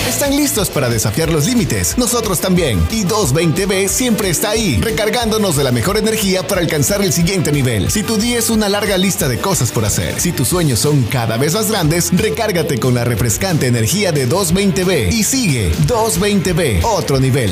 Están 0.10 0.36
listos 0.36 0.72
para 0.72 0.90
desafiar 0.90 1.32
los 1.32 1.46
límites. 1.46 1.96
Nosotros 1.96 2.40
también. 2.40 2.80
Y 2.90 3.04
220B 3.04 3.88
siempre 3.88 4.32
está 4.32 4.50
ahí, 4.50 4.82
recargándonos 4.82 5.56
de 5.56 5.64
la 5.64 5.72
mejor 5.72 6.00
energía 6.00 6.42
para 6.48 6.62
alcanzar 6.62 7.04
el 7.04 7.14
siguiente 7.14 7.52
nivel. 7.52 7.92
Si 7.92 8.02
tu 8.02 8.18
día 8.18 8.40
es 8.40 8.50
una 8.50 8.70
larga 8.70 8.98
lista 8.98 9.28
de 9.28 9.38
cosas 9.38 9.72
por 9.72 9.86
hacer, 9.86 10.20
si 10.20 10.32
tus 10.32 10.48
sueños 10.48 10.80
son 10.80 11.04
cada 11.04 11.38
vez 11.38 11.54
más 11.54 11.70
grandes, 11.70 12.10
recárgate 12.12 12.80
con 12.80 12.96
la 12.96 13.04
refrescante 13.04 13.68
energía 13.68 14.12
de 14.12 14.28
220B 14.28 15.14
y 15.14 15.24
sigue 15.24 15.72
220B, 15.86 16.84
otro 16.84 17.20
nivel. 17.20 17.52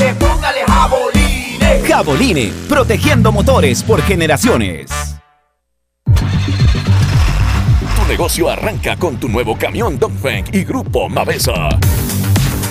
Caboline, 1.91 2.53
protegiendo 2.69 3.33
motores 3.33 3.83
por 3.83 4.01
generaciones. 4.01 4.89
Tu 6.05 8.07
negocio 8.07 8.49
arranca 8.49 8.95
con 8.95 9.17
tu 9.17 9.27
nuevo 9.27 9.57
camión 9.57 9.99
Dongfeng 9.99 10.45
y 10.53 10.63
Grupo 10.63 11.09
Mavesa. 11.09 11.67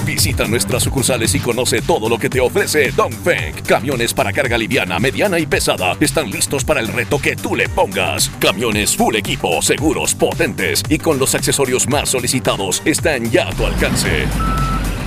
Visita 0.07 0.47
nuestras 0.47 0.85
sucursales 0.85 1.35
y 1.35 1.39
conoce 1.39 1.83
todo 1.83 2.09
lo 2.09 2.17
que 2.17 2.31
te 2.31 2.41
ofrece 2.41 2.93
Dongfeng. 2.93 3.57
Camiones 3.67 4.15
para 4.15 4.33
carga 4.33 4.57
liviana, 4.57 4.99
mediana 4.99 5.39
y 5.39 5.45
pesada 5.45 5.99
están 6.01 6.31
listos 6.31 6.65
para 6.65 6.81
el 6.81 6.89
reto 6.89 7.19
que 7.19 7.37
tú 7.37 7.55
le 7.55 7.69
pongas. 7.69 8.31
Camiones 8.41 8.97
full 8.97 9.17
equipo, 9.17 9.61
seguros, 9.61 10.15
potentes 10.15 10.83
y 10.89 10.97
con 10.97 11.19
los 11.19 11.35
accesorios 11.35 11.87
más 11.91 12.09
solicitados 12.09 12.81
están 12.87 13.31
ya 13.31 13.49
a 13.49 13.53
tu 13.53 13.67
alcance. 13.67 14.25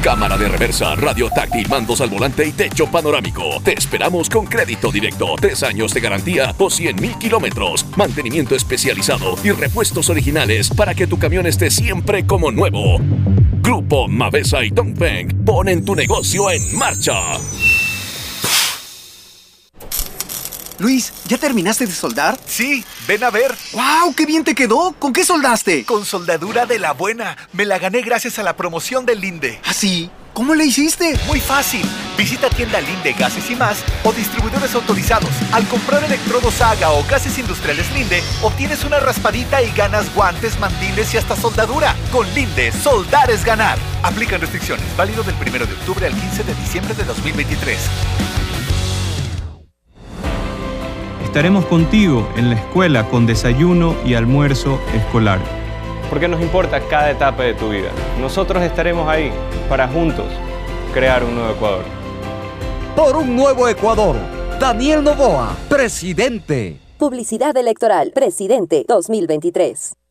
Cámara 0.03 0.37
de 0.37 0.49
reversa, 0.49 0.95
radio 0.95 1.29
táctil, 1.29 1.69
mandos 1.69 2.01
al 2.01 2.09
volante 2.09 2.45
y 2.45 2.51
techo 2.51 2.87
panorámico. 2.87 3.61
Te 3.63 3.71
esperamos 3.71 4.29
con 4.29 4.45
crédito 4.45 4.91
directo, 4.91 5.35
tres 5.39 5.63
años 5.63 5.93
de 5.93 6.01
garantía 6.01 6.53
o 6.57 6.69
100 6.69 6.97
mil 6.99 7.17
kilómetros, 7.17 7.85
mantenimiento 7.95 8.53
especializado 8.53 9.37
y 9.45 9.51
repuestos 9.51 10.09
originales 10.09 10.69
para 10.69 10.93
que 10.93 11.07
tu 11.07 11.17
camión 11.17 11.45
esté 11.45 11.71
siempre 11.71 12.27
como 12.27 12.51
nuevo. 12.51 12.97
Grupo 13.61 14.09
Mavesa 14.09 14.65
y 14.65 14.71
Dongfeng 14.71 15.45
ponen 15.45 15.85
tu 15.85 15.95
negocio 15.95 16.51
en 16.51 16.77
marcha. 16.77 17.13
Luis, 20.79 21.13
¿ya 21.25 21.37
terminaste 21.37 21.85
de 21.85 21.93
soldar? 21.93 22.39
Sí, 22.45 22.83
ven 23.07 23.23
a 23.23 23.29
ver. 23.29 23.55
¡Wow! 23.73 24.13
¡Qué 24.15 24.25
bien 24.25 24.43
te 24.43 24.55
quedó! 24.55 24.93
¿Con 24.97 25.13
qué 25.13 25.23
soldaste? 25.23 25.85
Con 25.85 26.05
soldadura 26.05 26.65
de 26.65 26.79
la 26.79 26.93
buena. 26.93 27.37
Me 27.53 27.65
la 27.65 27.79
gané 27.79 28.01
gracias 28.01 28.39
a 28.39 28.43
la 28.43 28.55
promoción 28.55 29.05
del 29.05 29.21
Linde. 29.21 29.59
¿Ah, 29.65 29.73
sí? 29.73 30.09
¿Cómo 30.33 30.55
le 30.55 30.65
hiciste? 30.65 31.15
Muy 31.27 31.39
fácil. 31.39 31.83
Visita 32.17 32.49
tienda 32.49 32.81
Linde 32.81 33.13
Gases 33.13 33.51
y 33.51 33.55
más 33.55 33.83
o 34.03 34.11
distribuidores 34.11 34.73
autorizados. 34.73 35.29
Al 35.51 35.67
comprar 35.67 36.03
electrodos 36.03 36.55
Saga 36.55 36.89
o 36.91 37.03
gases 37.05 37.37
industriales 37.37 37.91
Linde, 37.93 38.23
obtienes 38.41 38.83
una 38.83 38.99
raspadita 38.99 39.61
y 39.61 39.71
ganas 39.73 40.13
guantes, 40.15 40.59
mandiles 40.59 41.13
y 41.13 41.17
hasta 41.17 41.35
soldadura. 41.35 41.95
Con 42.11 42.27
Linde, 42.33 42.71
soldar 42.71 43.29
es 43.29 43.45
ganar. 43.45 43.77
Aplican 44.01 44.41
restricciones. 44.41 44.85
Válido 44.97 45.21
del 45.21 45.35
1 45.35 45.67
de 45.67 45.73
octubre 45.73 46.07
al 46.07 46.13
15 46.13 46.43
de 46.43 46.55
diciembre 46.55 46.95
de 46.95 47.03
2023. 47.03 47.77
Estaremos 51.33 51.65
contigo 51.65 52.29
en 52.37 52.51
la 52.51 52.57
escuela 52.57 53.09
con 53.09 53.25
desayuno 53.25 53.95
y 54.05 54.13
almuerzo 54.13 54.79
escolar. 54.93 55.39
Porque 56.07 56.27
nos 56.27 56.39
importa 56.39 56.79
cada 56.87 57.09
etapa 57.09 57.41
de 57.41 57.55
tu 57.55 57.69
vida. 57.69 57.89
Nosotros 58.21 58.61
estaremos 58.61 59.09
ahí 59.09 59.31
para 59.67 59.87
juntos 59.87 60.27
crear 60.93 61.23
un 61.23 61.33
nuevo 61.33 61.55
Ecuador. 61.55 61.83
Por 62.95 63.15
un 63.17 63.35
nuevo 63.35 63.67
Ecuador. 63.67 64.15
Daniel 64.59 65.03
Novoa, 65.03 65.57
presidente. 65.67 66.77
Publicidad 66.99 67.57
electoral, 67.57 68.11
presidente 68.13 68.85
2023. 68.87 70.02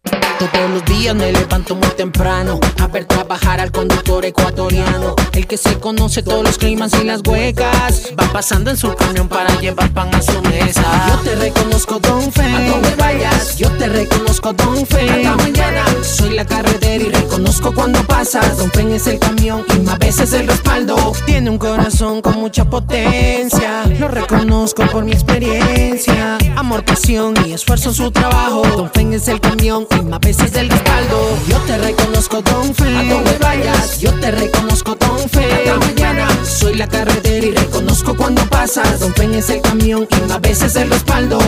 Todos 0.51 0.71
los 0.71 0.85
días 0.87 1.15
me 1.15 1.31
levanto 1.31 1.77
muy 1.77 1.89
temprano 1.91 2.59
a 2.81 2.89
ver 2.89 3.05
trabajar 3.05 3.61
al 3.61 3.71
conductor 3.71 4.25
ecuatoriano. 4.25 5.15
El 5.33 5.47
que 5.47 5.57
se 5.57 5.79
conoce 5.79 6.23
todos 6.23 6.43
los 6.43 6.59
climas 6.59 6.93
y 7.01 7.05
las 7.05 7.21
huecas. 7.25 8.13
Va 8.21 8.27
pasando 8.33 8.71
en 8.71 8.77
su 8.77 8.93
camión 8.95 9.29
para 9.29 9.55
llevar 9.61 9.91
pan 9.93 10.13
a 10.13 10.21
su 10.21 10.43
mesa. 10.43 10.83
Yo 11.09 11.19
te 11.19 11.37
reconozco, 11.37 12.01
Don 12.01 12.33
Fe. 12.33 12.43
A 12.43 12.69
donde 12.69 12.95
vayas. 12.97 13.57
Yo 13.57 13.71
te 13.73 13.89
reconozco, 13.89 14.53
Don 14.53 14.85
Fe. 14.85 15.27
Hasta 15.27 15.37
mañana. 15.37 15.85
Soy 16.03 16.31
la 16.31 16.45
carretera 16.45 17.05
y 17.05 17.09
reconozco 17.09 17.73
cuando 17.73 18.03
pasas. 18.03 18.59
Don 18.59 18.71
Fe 18.73 18.97
es 18.97 19.07
el 19.07 19.21
camión 19.21 19.65
y 19.77 19.79
más 19.81 19.99
veces 20.01 20.33
el 20.33 20.49
respaldo. 20.49 21.13
Tiene 21.25 21.51
un 21.51 21.59
corazón 21.59 22.21
con 22.21 22.41
mucha 22.41 22.65
potencia. 22.65 23.72
Lo 24.03 24.09
reconozco 24.09 24.85
por 24.89 25.05
mi 25.05 25.13
experiencia. 25.13 26.37
Amor, 26.57 26.85
pasión 26.85 27.35
y 27.47 27.53
esfuerzo 27.53 27.91
en 27.91 27.95
su 27.95 28.11
trabajo. 28.11 28.63
Don 28.77 28.91
Fe 28.91 29.15
es 29.15 29.29
el 29.29 29.41
camión 29.41 29.87
y 29.97 30.03
más 30.03 30.19
veces 30.19 30.53
el 30.57 30.69
respaldo. 30.69 31.39
Yo 31.47 31.57
te 31.59 31.79
reconozco, 31.79 32.43
Don 32.43 32.75
Fe. 32.75 32.97
A 32.97 33.05
donde 33.05 33.39
vayas. 33.39 34.01
Yo 34.01 34.13
te 34.19 34.33
reconozco, 34.33 34.97
Don 34.97 35.31
Fe. 35.31 35.45
Hasta 35.53 35.87
mañana. 35.87 36.27
Soy 36.45 36.75
la 36.75 36.89
carretera 36.89 37.47
y 37.47 37.53
reconozco 37.53 38.17
cuando 38.17 38.45
pasas. 38.47 38.99
Don 38.99 39.15
Fe 39.15 39.39
es 39.39 39.49
el 39.51 39.61
camión 39.61 40.09
y 40.11 40.29
más 40.29 40.41
veces 40.41 40.75
el 40.75 40.91
respaldo. 40.91 41.39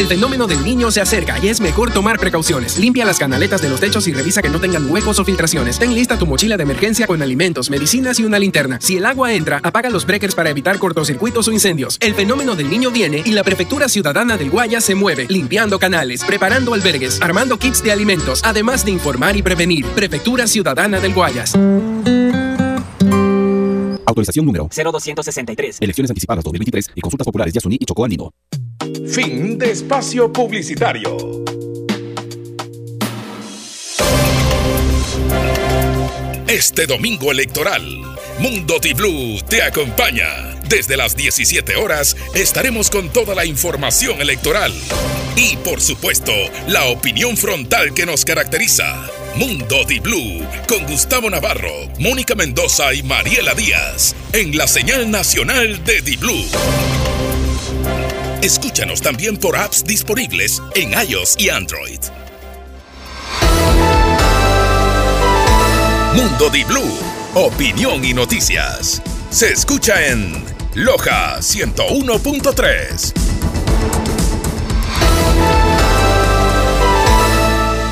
El 0.00 0.06
fenómeno 0.06 0.46
del 0.46 0.64
niño 0.64 0.90
se 0.90 1.02
acerca 1.02 1.38
y 1.42 1.48
es 1.48 1.60
mejor 1.60 1.92
tomar 1.92 2.18
precauciones. 2.18 2.78
Limpia 2.78 3.04
las 3.04 3.18
canaletas 3.18 3.60
de 3.60 3.68
los 3.68 3.80
techos 3.80 4.08
y 4.08 4.14
revisa 4.14 4.40
que 4.40 4.48
no 4.48 4.58
tengan 4.58 4.90
huecos 4.90 5.18
o 5.18 5.26
filtraciones. 5.26 5.78
Ten 5.78 5.94
lista 5.94 6.18
tu 6.18 6.24
mochila 6.24 6.56
de 6.56 6.62
emergencia 6.62 7.06
con 7.06 7.20
alimentos, 7.20 7.68
medicinas 7.68 8.18
y 8.18 8.24
una 8.24 8.38
linterna. 8.38 8.78
Si 8.80 8.96
el 8.96 9.04
agua 9.04 9.34
entra, 9.34 9.60
apaga 9.62 9.90
los 9.90 10.06
breakers 10.06 10.34
para 10.34 10.48
evitar 10.48 10.78
cortocircuitos 10.78 11.48
o 11.48 11.52
incendios. 11.52 11.98
El 12.00 12.14
fenómeno 12.14 12.56
del 12.56 12.70
niño 12.70 12.90
viene 12.90 13.22
y 13.26 13.32
la 13.32 13.44
Prefectura 13.44 13.90
Ciudadana 13.90 14.38
del 14.38 14.48
Guaya 14.48 14.80
se 14.80 14.94
mueve, 14.94 15.26
limpiando 15.28 15.78
canales, 15.78 16.24
preparando 16.24 16.72
albergues, 16.72 17.20
armando 17.20 17.58
kits 17.58 17.82
de 17.82 17.92
alimentos, 17.92 18.40
además 18.42 18.86
de 18.86 18.92
informar 18.92 19.36
y 19.36 19.42
prevenir. 19.42 19.84
Prefectura 19.84 20.46
Ciudadana 20.46 20.98
del 20.98 21.12
Guayas. 21.12 21.54
Autorización 24.06 24.46
número 24.46 24.66
0263. 24.70 25.76
Elecciones 25.82 26.10
anticipadas 26.10 26.42
2023 26.42 26.92
y 26.94 27.00
consultas 27.02 27.26
populares 27.26 27.52
Yasuní 27.52 27.76
y 27.78 27.84
Chocó 27.84 28.06
Andino. 28.06 28.32
Fin 28.80 29.58
de 29.58 29.72
espacio 29.72 30.32
publicitario. 30.32 31.44
Este 36.48 36.86
domingo 36.86 37.30
electoral, 37.30 37.82
Mundo 38.38 38.78
Di 38.80 38.94
Blue 38.94 39.38
te 39.46 39.62
acompaña. 39.62 40.58
Desde 40.66 40.96
las 40.96 41.14
17 41.14 41.76
horas 41.76 42.16
estaremos 42.34 42.88
con 42.88 43.12
toda 43.12 43.34
la 43.34 43.44
información 43.44 44.22
electoral. 44.22 44.72
Y 45.36 45.58
por 45.58 45.82
supuesto, 45.82 46.32
la 46.66 46.86
opinión 46.86 47.36
frontal 47.36 47.92
que 47.92 48.06
nos 48.06 48.24
caracteriza. 48.24 49.06
Mundo 49.36 49.84
Di 49.84 50.00
Blue 50.00 50.46
con 50.66 50.86
Gustavo 50.86 51.28
Navarro, 51.28 51.86
Mónica 51.98 52.34
Mendoza 52.34 52.94
y 52.94 53.02
Mariela 53.02 53.54
Díaz 53.54 54.16
en 54.32 54.56
la 54.56 54.66
señal 54.66 55.10
nacional 55.10 55.84
de 55.84 56.00
Di 56.00 56.16
Blue. 56.16 56.46
Escúchanos 58.42 59.02
también 59.02 59.36
por 59.36 59.54
apps 59.54 59.84
disponibles 59.84 60.62
en 60.74 60.92
iOS 60.92 61.36
y 61.38 61.50
Android. 61.50 62.00
Mundo 66.14 66.48
Di 66.48 66.64
Blue, 66.64 66.98
opinión 67.34 68.02
y 68.02 68.14
noticias. 68.14 69.02
Se 69.28 69.52
escucha 69.52 70.06
en 70.06 70.42
Loja 70.74 71.40
101.3. 71.40 73.12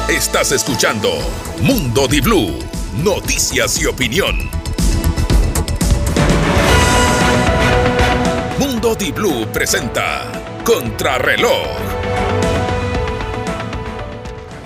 Estás 0.08 0.52
escuchando 0.52 1.10
Mundo 1.60 2.08
Di 2.08 2.22
Blue, 2.22 2.58
noticias 3.04 3.78
y 3.82 3.84
opinión. 3.84 4.48
Mundo 8.58 8.94
Di 8.94 9.12
Blue 9.12 9.46
presenta 9.52 10.37
Contrarreloj. 10.68 11.66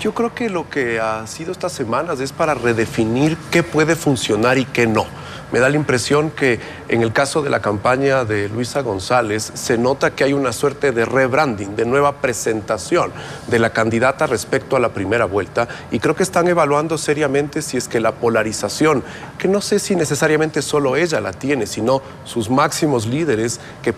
Yo 0.01 0.13
creo 0.13 0.35
que 0.35 0.49
lo 0.49 0.69
que 0.69 0.99
ha 0.99 1.25
sido 1.27 1.53
estas 1.53 1.71
semanas 1.71 2.19
es 2.19 2.33
para 2.33 2.53
redefinir 2.55 3.37
qué 3.49 3.63
puede 3.63 3.95
funcionar 3.95 4.57
y 4.57 4.65
qué 4.65 4.85
no. 4.85 5.05
Me 5.53 5.59
da 5.59 5.69
la 5.69 5.75
impresión 5.75 6.31
que 6.31 6.59
en 6.87 7.03
el 7.03 7.13
caso 7.13 7.43
de 7.43 7.51
la 7.51 7.61
campaña 7.61 8.25
de 8.25 8.49
Luisa 8.49 8.81
González 8.81 9.51
se 9.53 9.77
nota 9.77 10.15
que 10.15 10.23
hay 10.23 10.33
una 10.33 10.51
suerte 10.51 10.91
de 10.91 11.05
rebranding, 11.05 11.75
de 11.75 11.85
nueva 11.85 12.21
presentación 12.21 13.11
de 13.45 13.59
la 13.59 13.69
candidata 13.69 14.25
respecto 14.25 14.75
a 14.75 14.79
la 14.79 14.89
primera 14.89 15.25
vuelta 15.25 15.67
y 15.91 15.99
creo 15.99 16.15
que 16.15 16.23
están 16.23 16.47
evaluando 16.47 16.97
seriamente 16.97 17.61
si 17.61 17.77
es 17.77 17.87
que 17.87 17.99
la 17.99 18.13
polarización, 18.13 19.03
que 19.37 19.47
no 19.47 19.61
sé 19.61 19.77
si 19.77 19.95
necesariamente 19.95 20.63
solo 20.63 20.95
ella 20.95 21.21
la 21.21 21.33
tiene, 21.33 21.67
sino 21.67 22.01
sus 22.23 22.49
máximos 22.49 23.05
líderes 23.05 23.59
que, 23.83 23.93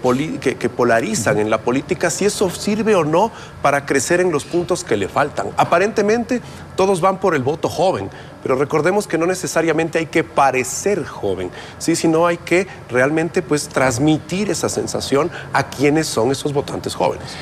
que 0.59 0.69
polarizan 0.69 1.39
en 1.39 1.49
la 1.49 1.59
política, 1.59 2.09
si 2.09 2.25
eso 2.25 2.49
sirve 2.49 2.95
o 2.95 3.05
no 3.05 3.31
para 3.61 3.85
crecer 3.85 4.19
en 4.19 4.29
los 4.29 4.43
puntos 4.43 4.83
que 4.83 4.97
le 4.97 5.07
faltan. 5.07 5.47
Aparentemente 5.55 6.41
todos 6.75 7.01
van 7.01 7.19
por 7.19 7.35
el 7.35 7.43
voto 7.43 7.69
joven, 7.69 8.09
pero 8.43 8.55
recordemos 8.55 9.07
que 9.07 9.17
no 9.17 9.25
necesariamente 9.25 9.99
hay 9.99 10.05
que 10.07 10.23
parecer 10.23 11.05
joven, 11.05 11.49
¿sí? 11.77 11.95
sino 11.95 12.27
hay 12.27 12.37
que 12.37 12.67
realmente 12.89 13.41
pues 13.41 13.67
transmitir 13.67 14.49
esa 14.49 14.69
sensación 14.69 15.31
a 15.53 15.69
quienes 15.69 16.07
son 16.07 16.31
esos 16.31 16.53
votantes 16.53 16.95
jóvenes. 16.95 17.35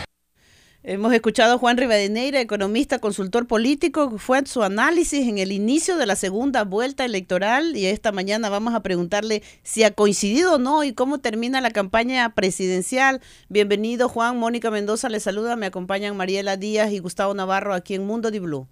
Hemos 0.86 1.14
escuchado 1.14 1.54
a 1.54 1.58
Juan 1.58 1.78
Rivadeneira, 1.78 2.42
economista, 2.42 3.00
consultor 3.00 3.48
político, 3.48 4.18
fue 4.18 4.46
su 4.46 4.64
análisis 4.64 5.26
en 5.30 5.38
el 5.38 5.54
inicio 5.54 5.96
de 5.96 6.06
la 6.06 6.18
segunda 6.18 6.66
vuelta 6.66 7.06
electoral 7.06 7.78
y 7.78 7.86
esta 7.86 8.12
mañana 8.12 8.50
vamos 8.50 8.74
a 8.74 8.82
preguntarle 8.82 9.44
si 9.64 9.86
ha 9.86 9.92
coincidido 9.92 10.56
o 10.56 10.58
no 10.58 10.84
y 10.84 10.92
cómo 10.92 11.20
termina 11.20 11.62
la 11.62 11.72
campaña 11.72 12.36
presidencial. 12.36 13.22
Bienvenido 13.48 14.10
Juan, 14.10 14.38
Mónica 14.38 14.72
Mendoza 14.72 15.08
le 15.08 15.22
saluda, 15.22 15.56
me 15.56 15.68
acompañan 15.68 16.18
Mariela 16.18 16.58
Díaz 16.58 16.92
y 16.92 17.00
Gustavo 17.00 17.34
Navarro 17.34 17.74
aquí 17.74 17.96
en 17.96 18.06
Mundo 18.06 18.30
Di 18.30 18.40
Blue. 18.40 18.68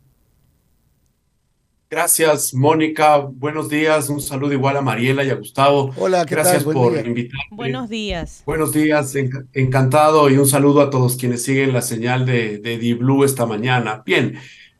Gracias, 1.91 2.53
Mónica. 2.53 3.17
Buenos 3.17 3.67
días. 3.67 4.07
Un 4.07 4.21
saludo 4.21 4.53
igual 4.53 4.77
a 4.77 4.81
Mariela 4.81 5.25
y 5.25 5.29
a 5.29 5.35
Gustavo. 5.35 5.91
Hola. 5.97 6.23
Gracias 6.23 6.63
por 6.63 6.93
día. 6.93 7.01
invitarme. 7.05 7.43
Buenos 7.51 7.89
días. 7.89 8.43
Buenos 8.45 8.71
días, 8.71 9.13
enc- 9.13 9.45
encantado 9.51 10.29
y 10.29 10.37
un 10.37 10.47
saludo 10.47 10.79
a 10.79 10.89
todos 10.89 11.17
quienes 11.17 11.43
siguen 11.43 11.73
la 11.73 11.81
señal 11.81 12.25
de, 12.25 12.59
de 12.59 12.77
Di 12.77 12.93
Blue 12.93 13.25
esta 13.25 13.45
mañana. 13.45 14.03
Bien, 14.05 14.35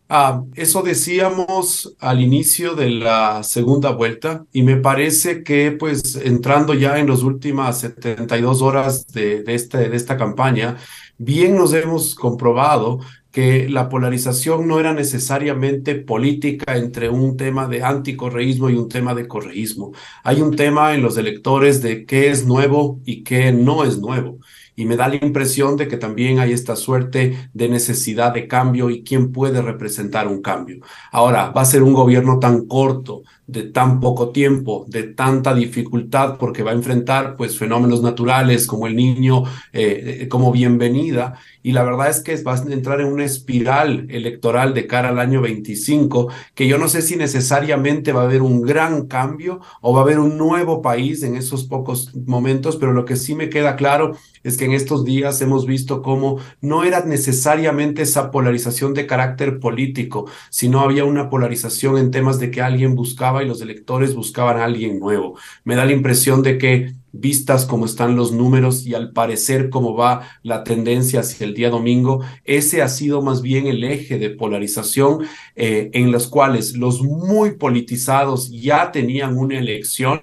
ah, 0.08 0.44
eso 0.56 0.84
decíamos 0.84 1.94
al 2.00 2.22
inicio 2.22 2.76
de 2.76 2.90
la 2.92 3.44
segunda 3.44 3.90
vuelta 3.92 4.46
y 4.54 4.64
me 4.64 4.78
parece 4.78 5.44
que 5.44 5.74
pues 5.74 6.16
entrando 6.16 6.74
ya 6.74 6.98
en 6.98 7.10
las 7.10 7.24
últimas 7.24 7.82
72 7.82 8.62
horas 8.62 9.08
de, 9.08 9.44
de, 9.44 9.54
este, 9.56 9.90
de 9.90 9.98
esta 9.98 10.16
campaña, 10.16 10.78
bien 11.18 11.58
nos 11.58 11.74
hemos 11.74 12.16
comprobado 12.16 13.02
que 13.32 13.70
la 13.70 13.90
polarización 13.90 14.68
no 14.68 14.80
era 14.80 14.94
necesariamente 14.94 15.96
política 15.96 16.78
entre 16.78 17.10
un 17.10 17.38
tema 17.38 17.68
de 17.68 17.84
anticorreísmo 17.84 18.70
y 18.70 18.76
un 18.76 18.90
tema 18.90 19.16
de 19.16 19.28
correísmo. 19.28 19.92
Hay 20.24 20.42
un 20.42 20.56
tema 20.56 20.94
en 20.94 21.02
los 21.02 21.18
electores 21.18 21.82
de 21.82 22.06
qué 22.06 22.30
es 22.30 22.46
nuevo 22.46 23.02
y 23.06 23.24
qué 23.24 23.52
no 23.54 23.84
es 23.84 23.98
nuevo. 24.00 24.40
y 24.76 24.86
me 24.86 24.96
da 24.96 25.08
la 25.10 25.16
impresión 25.18 25.76
de 25.78 25.88
que 25.88 25.98
también 25.98 26.40
hay 26.40 26.54
esta 26.54 26.76
suerte 26.76 27.50
de 27.54 27.70
necesidad 27.70 28.34
de 28.34 28.48
cambio 28.48 28.90
y 28.90 29.04
quién 29.04 29.32
puede 29.32 29.62
representar 29.62 30.28
un 30.28 30.42
cambio. 30.42 30.80
Ahora, 31.12 31.50
va 31.52 31.62
a 31.62 31.66
ser 31.66 31.84
un 31.84 31.94
gobierno 31.94 32.40
tan 32.40 32.66
corto, 32.68 33.24
de 33.52 33.64
tan 33.64 34.00
poco 34.00 34.30
tiempo, 34.30 34.86
de 34.88 35.04
tanta 35.04 35.54
dificultad, 35.54 36.38
porque 36.38 36.64
va 36.64 36.72
a 36.72 36.76
enfrentar 36.76 37.36
pues 37.36 37.58
fenómenos 37.58 38.02
naturales 38.02 38.66
como 38.66 38.88
el 38.88 38.96
niño 38.96 39.44
eh, 39.74 40.28
como 40.30 40.52
bienvenida. 40.52 41.38
Y 41.64 41.74
la 41.74 41.84
verdad 41.84 42.10
es 42.10 42.22
que 42.22 42.42
va 42.42 42.56
a 42.56 42.72
entrar 42.72 43.02
en 43.02 43.08
una 43.08 43.26
espiral 43.26 44.08
electoral 44.10 44.74
de 44.74 44.88
cara 44.88 45.10
al 45.10 45.20
año 45.20 45.42
25 45.42 46.30
que 46.56 46.68
yo 46.68 46.78
no 46.78 46.88
sé 46.88 47.02
si 47.02 47.16
necesariamente 47.16 48.14
va 48.14 48.22
a 48.22 48.26
haber 48.26 48.42
un 48.42 48.62
gran 48.62 49.08
cambio 49.08 49.60
o 49.82 49.94
va 49.94 50.00
a 50.00 50.04
haber 50.04 50.20
un 50.20 50.38
nuevo 50.38 50.82
país 50.82 51.22
en 51.24 51.36
esos 51.36 51.66
pocos 51.66 52.16
momentos, 52.16 52.78
pero 52.78 52.94
lo 52.94 53.06
que 53.06 53.16
sí 53.16 53.36
me 53.36 53.50
queda 53.50 53.76
claro 53.76 54.16
es 54.44 54.58
que 54.58 54.66
en 54.66 54.74
estos 54.74 55.06
días 55.06 55.42
hemos 55.42 55.66
visto 55.66 56.02
cómo 56.02 56.40
no 56.62 56.84
era 56.84 57.06
necesariamente 57.06 58.02
esa 58.02 58.32
polarización 58.32 58.94
de 58.94 59.06
carácter 59.06 59.60
político, 59.60 60.26
sino 60.50 60.82
había 60.82 61.06
una 61.06 61.30
polarización 61.30 61.98
en 61.98 62.12
temas 62.12 62.40
de 62.40 62.50
que 62.50 62.62
alguien 62.62 62.96
buscaba 62.96 63.41
y 63.42 63.48
los 63.48 63.62
electores 63.62 64.16
buscaban 64.16 64.58
a 64.58 64.66
alguien 64.66 65.00
nuevo. 65.00 65.38
Me 65.64 65.76
da 65.76 65.86
la 65.86 65.94
impresión 65.94 66.44
de 66.44 66.58
que 66.58 66.94
vistas 67.12 67.66
cómo 67.66 67.86
están 67.86 68.16
los 68.16 68.32
números 68.32 68.86
y 68.86 68.94
al 68.94 69.12
parecer 69.12 69.70
cómo 69.70 69.96
va 69.96 70.28
la 70.44 70.64
tendencia 70.64 71.22
hacia 71.22 71.46
el 71.46 71.54
día 71.54 71.70
domingo, 71.70 72.24
ese 72.46 72.82
ha 72.82 72.90
sido 72.90 73.22
más 73.22 73.42
bien 73.42 73.68
el 73.68 73.84
eje 73.84 74.18
de 74.18 74.30
polarización 74.30 75.26
eh, 75.56 75.90
en 75.94 76.12
los 76.12 76.28
cuales 76.28 76.76
los 76.76 77.02
muy 77.02 77.58
politizados 77.58 78.50
ya 78.50 78.92
tenían 78.92 79.38
una 79.38 79.60
elección 79.60 80.22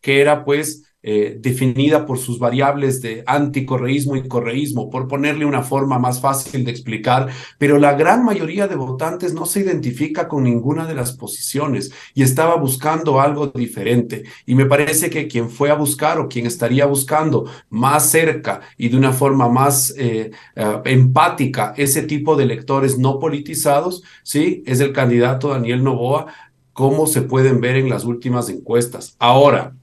que 0.00 0.20
era 0.20 0.44
pues 0.44 0.89
eh, 1.02 1.38
definida 1.40 2.04
por 2.04 2.18
sus 2.18 2.38
variables 2.38 3.00
de 3.00 3.22
anticorreísmo 3.26 4.16
y 4.16 4.28
correísmo, 4.28 4.90
por 4.90 5.08
ponerle 5.08 5.46
una 5.46 5.62
forma 5.62 5.98
más 5.98 6.20
fácil 6.20 6.62
de 6.64 6.70
explicar, 6.70 7.28
pero 7.56 7.78
la 7.78 7.94
gran 7.94 8.22
mayoría 8.22 8.68
de 8.68 8.76
votantes 8.76 9.32
no 9.32 9.46
se 9.46 9.60
identifica 9.60 10.28
con 10.28 10.44
ninguna 10.44 10.86
de 10.86 10.94
las 10.94 11.12
posiciones 11.12 11.90
y 12.12 12.22
estaba 12.22 12.56
buscando 12.56 13.18
algo 13.18 13.46
diferente. 13.46 14.24
Y 14.44 14.54
me 14.54 14.66
parece 14.66 15.08
que 15.08 15.26
quien 15.26 15.48
fue 15.48 15.70
a 15.70 15.74
buscar 15.74 16.18
o 16.18 16.28
quien 16.28 16.46
estaría 16.46 16.84
buscando 16.84 17.46
más 17.70 18.10
cerca 18.10 18.60
y 18.76 18.90
de 18.90 18.98
una 18.98 19.12
forma 19.12 19.48
más 19.48 19.94
eh, 19.96 20.30
eh, 20.54 20.80
empática 20.84 21.72
ese 21.78 22.02
tipo 22.02 22.36
de 22.36 22.44
electores 22.44 22.98
no 22.98 23.18
politizados, 23.18 24.02
sí, 24.22 24.62
es 24.66 24.80
el 24.80 24.92
candidato 24.92 25.48
Daniel 25.48 25.82
Novoa, 25.82 26.26
como 26.72 27.06
se 27.06 27.22
pueden 27.22 27.60
ver 27.60 27.76
en 27.76 27.88
las 27.88 28.04
últimas 28.04 28.48
encuestas. 28.48 29.16
Ahora, 29.18 29.74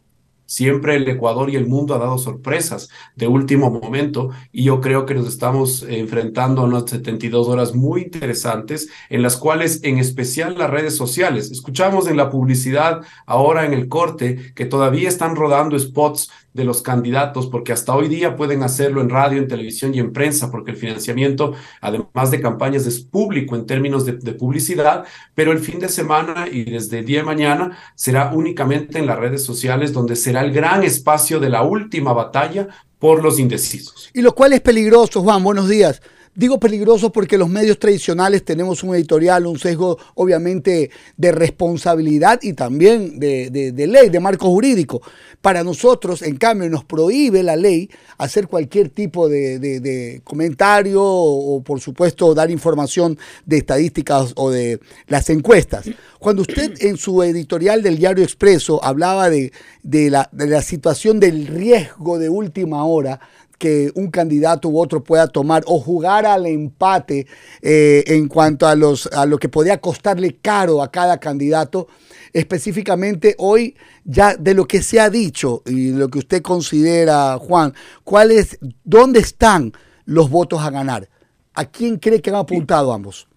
Siempre 0.48 0.96
el 0.96 1.08
Ecuador 1.08 1.50
y 1.50 1.58
el 1.58 1.68
mundo 1.68 1.94
ha 1.94 2.00
dado 2.00 2.18
sorpresas 2.18 2.90
de 3.16 3.28
último 3.28 3.70
momento 3.70 4.30
y 4.52 4.64
yo 4.64 4.82
creo 4.82 5.06
que 5.06 5.14
nos 5.14 5.28
estamos 5.28 5.84
enfrentando 5.88 6.62
a 6.62 6.66
unas 6.66 6.90
72 6.90 7.48
horas 7.48 7.76
muy 7.76 8.04
interesantes 8.04 8.90
en 9.10 9.22
las 9.22 9.38
cuales 9.38 9.82
en 9.84 10.00
especial 10.00 10.58
las 10.58 10.70
redes 10.70 10.96
sociales, 10.96 11.52
escuchamos 11.52 12.08
en 12.08 12.18
la 12.18 12.30
publicidad 12.30 13.02
ahora 13.26 13.66
en 13.66 13.74
el 13.74 13.90
corte 13.90 14.54
que 14.56 14.66
todavía 14.66 15.10
están 15.10 15.36
rodando 15.36 15.78
spots 15.78 16.32
de 16.54 16.64
los 16.64 16.82
candidatos, 16.82 17.48
porque 17.48 17.72
hasta 17.72 17.96
hoy 17.96 18.08
día 18.08 18.36
pueden 18.36 18.64
hacerlo 18.64 19.02
en 19.02 19.10
radio, 19.10 19.38
en 19.38 19.48
televisión 19.48 19.94
y 19.94 20.00
en 20.00 20.12
prensa, 20.12 20.50
porque 20.50 20.72
el 20.72 20.78
financiamiento, 20.78 21.54
además 21.82 22.32
de 22.32 22.42
campañas, 22.42 22.86
es 22.88 23.00
público 23.00 23.56
en 23.56 23.66
términos 23.66 24.06
de, 24.06 24.14
publicidad, 24.34 25.06
pero 25.36 25.52
el 25.52 25.60
fin 25.60 25.80
de 25.80 25.90
semana 25.90 26.48
y 26.52 26.64
desde 26.64 27.00
el 27.00 27.06
día 27.06 27.20
de 27.20 27.26
mañana 27.26 27.78
será 27.96 28.32
únicamente 28.34 29.00
en 29.00 29.06
las 29.06 29.20
redes 29.20 29.44
sociales, 29.44 29.94
donde 29.94 30.16
será 30.16 30.42
el 30.42 30.52
gran 30.52 30.84
espacio 30.84 31.40
de 31.40 31.50
la 31.50 31.64
última 31.64 32.14
batalla 32.14 32.68
por 33.00 33.24
los 33.24 33.40
indecisos. 33.40 34.10
Y 34.14 34.22
lo 34.22 34.34
cual 34.34 34.54
es 34.54 34.62
peligroso, 34.62 35.22
Juan, 35.22 35.44
buenos 35.44 35.70
días. 35.70 36.02
Digo 36.38 36.60
peligroso 36.60 37.12
porque 37.12 37.36
los 37.36 37.50
medios 37.50 37.80
tradicionales 37.80 38.46
tenemos 38.46 38.84
un 38.84 38.94
editorial, 38.94 39.48
un 39.48 39.58
sesgo 39.58 39.98
obviamente 40.14 40.92
de 41.18 41.32
responsabilidad 41.32 42.38
y 42.44 42.54
también 42.54 43.20
de, 43.20 43.74
ley, 43.76 44.10
de 44.10 44.20
marco 44.20 44.48
jurídico. 44.48 45.02
Para 45.42 45.64
nosotros, 45.64 46.22
en 46.22 46.38
cambio, 46.38 46.70
nos 46.70 46.84
prohíbe 46.84 47.42
la 47.42 47.56
ley 47.56 47.90
hacer 48.20 48.48
cualquier 48.48 48.90
tipo 48.90 49.28
de, 49.28 50.22
comentario 50.24 51.02
o, 51.04 51.60
por 51.64 51.82
supuesto, 51.82 52.36
dar 52.36 52.52
información 52.52 53.18
de 53.48 53.58
estadísticas 53.58 54.34
o 54.36 54.52
de 54.52 54.80
las 55.08 55.32
encuestas. 55.32 55.90
Cuando 56.20 56.44
usted 56.44 56.76
en 56.82 56.98
su 56.98 57.24
editorial 57.24 57.82
del 57.82 57.98
Diario 57.98 58.24
Expreso 58.24 58.84
hablaba 58.84 59.32
de, 59.32 59.52
la, 59.82 60.30
de 60.32 60.46
la 60.46 60.62
situación 60.62 61.20
del 61.20 61.48
riesgo 61.48 62.20
de 62.20 62.30
última 62.30 62.86
hora, 62.86 63.20
que 63.58 63.92
un 63.96 64.10
candidato 64.12 64.70
u 64.70 64.80
otro 64.80 65.04
pueda 65.04 65.28
tomar 65.28 65.64
o 65.66 65.80
jugar 65.80 66.26
al 66.26 66.46
empate 66.46 67.28
eh, 67.62 68.04
en 68.08 68.28
cuanto 68.28 68.68
a, 68.68 68.76
los, 68.76 69.08
a 69.08 69.26
lo 69.26 69.38
que 69.38 69.50
podía 69.50 69.80
costarle 69.80 70.38
caro 70.38 70.82
a 70.82 70.92
cada 70.92 71.20
candidato. 71.20 71.88
Específicamente 72.34 73.36
hoy, 73.40 73.76
ya 74.04 74.36
de 74.36 74.54
lo 74.54 74.66
que 74.66 74.82
se 74.82 75.00
ha 75.00 75.10
dicho 75.10 75.64
y 75.66 75.92
lo 75.92 76.10
que 76.10 76.20
usted 76.20 76.42
considera, 76.42 77.38
Juan, 77.38 77.74
¿cuál 78.04 78.32
es, 78.32 78.60
¿dónde 78.84 79.20
están 79.20 79.74
los 80.06 80.30
votos 80.30 80.62
a 80.62 80.70
ganar? 80.70 81.10
¿A 81.54 81.66
quién 81.66 81.98
cree 81.98 82.22
que 82.22 82.30
han 82.30 82.36
apuntado 82.36 82.94
ambos? 82.94 83.28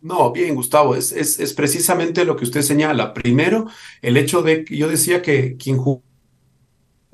No, 0.00 0.32
bien, 0.32 0.54
Gustavo, 0.54 0.94
es, 0.94 1.12
es, 1.12 1.40
es 1.40 1.54
precisamente 1.54 2.24
lo 2.24 2.36
que 2.36 2.44
usted 2.44 2.62
señala. 2.62 3.14
Primero, 3.14 3.66
el 4.02 4.16
hecho 4.16 4.42
de 4.42 4.64
que 4.64 4.76
yo 4.76 4.88
decía 4.88 5.22
que 5.22 5.56
quien 5.56 5.78
jugó 5.78 6.02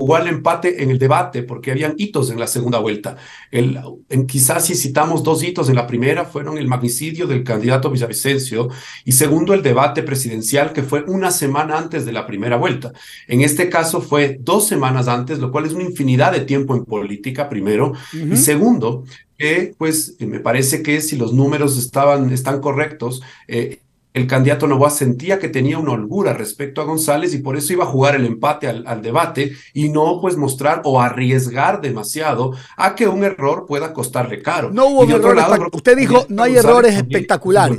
jugó 0.01 0.17
al 0.17 0.29
empate 0.29 0.83
en 0.83 0.91
el 0.91 0.99
debate 0.99 1.43
porque 1.43 1.71
habían 1.71 1.93
hitos 1.99 2.31
en 2.31 2.41
la 2.41 2.47
segunda 2.47 2.79
vuelta. 2.79 3.19
El, 3.51 3.79
en, 4.09 4.27
quizás 4.27 4.65
si 4.65 4.75
citamos 4.75 5.23
dos 5.23 5.43
hitos 5.43 5.69
en 5.69 5.75
la 5.75 5.87
primera 5.87 6.25
fueron 6.25 6.57
el 6.57 6.67
magnicidio 6.67 7.27
del 7.27 7.45
candidato 7.45 7.91
Villavicencio 7.91 8.71
y 9.05 9.13
segundo 9.13 9.53
el 9.53 9.63
debate 9.63 10.03
presidencial 10.03 10.73
que 10.73 10.83
fue 10.83 11.05
una 11.07 11.31
semana 11.31 11.77
antes 11.77 12.07
de 12.07 12.13
la 12.13 12.27
primera 12.27 12.57
vuelta. 12.57 12.95
En 13.29 13.43
este 13.43 13.69
caso 13.69 14.01
fue 14.01 14.39
dos 14.41 14.67
semanas 14.67 15.07
antes, 15.07 15.39
lo 15.39 15.53
cual 15.53 15.67
es 15.67 15.75
una 15.75 15.85
infinidad 15.85 16.33
de 16.33 16.41
tiempo 16.41 16.75
en 16.75 16.87
política, 16.87 17.51
primero. 17.51 17.93
Y 18.15 18.39
segundo, 18.39 19.05
que 19.37 19.75
pues 19.77 20.17
me 20.21 20.41
parece 20.41 20.83
que 20.83 21.03
si 21.03 21.17
los 21.17 21.35
números 21.35 21.77
estaban, 21.77 22.33
están 22.33 22.63
correctos, 22.63 23.21
eh, 23.49 23.81
el 24.13 24.27
candidato 24.27 24.67
Novoa 24.67 24.91
sentía 24.91 25.39
que 25.39 25.49
tenía 25.49 25.79
una 25.79 25.93
holgura 25.93 26.33
respecto 26.33 26.81
a 26.81 26.85
González 26.85 27.33
y 27.35 27.39
por 27.39 27.57
eso 27.57 27.73
iba 27.73 27.85
a 27.85 27.89
jugar 27.89 28.17
el 28.17 28.27
empate 28.27 28.67
al, 28.67 29.03
debate 29.03 29.53
y 29.73 29.89
no 29.89 30.21
pues 30.21 30.37
mostrar 30.37 30.83
o 30.85 31.01
arriesgar 31.01 31.81
demasiado 31.81 32.53
a 32.77 32.97
que 32.97 33.07
un 33.07 33.23
error 33.23 33.67
pueda 33.67 33.93
costarle 33.93 34.43
caro. 34.43 34.71
No 34.73 34.87
hubo 34.87 35.05
errores. 35.05 35.45
Usted 35.73 35.97
dijo 35.97 36.27
no 36.29 36.43
hay 36.43 36.57
errores 36.57 36.97
espectaculares. 36.97 37.79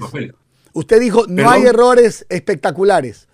Usted 0.73 0.99
dijo 1.01 1.25
no 1.27 1.49
hay 1.49 1.63
errores 1.63 2.25
espectaculares. 2.29 3.27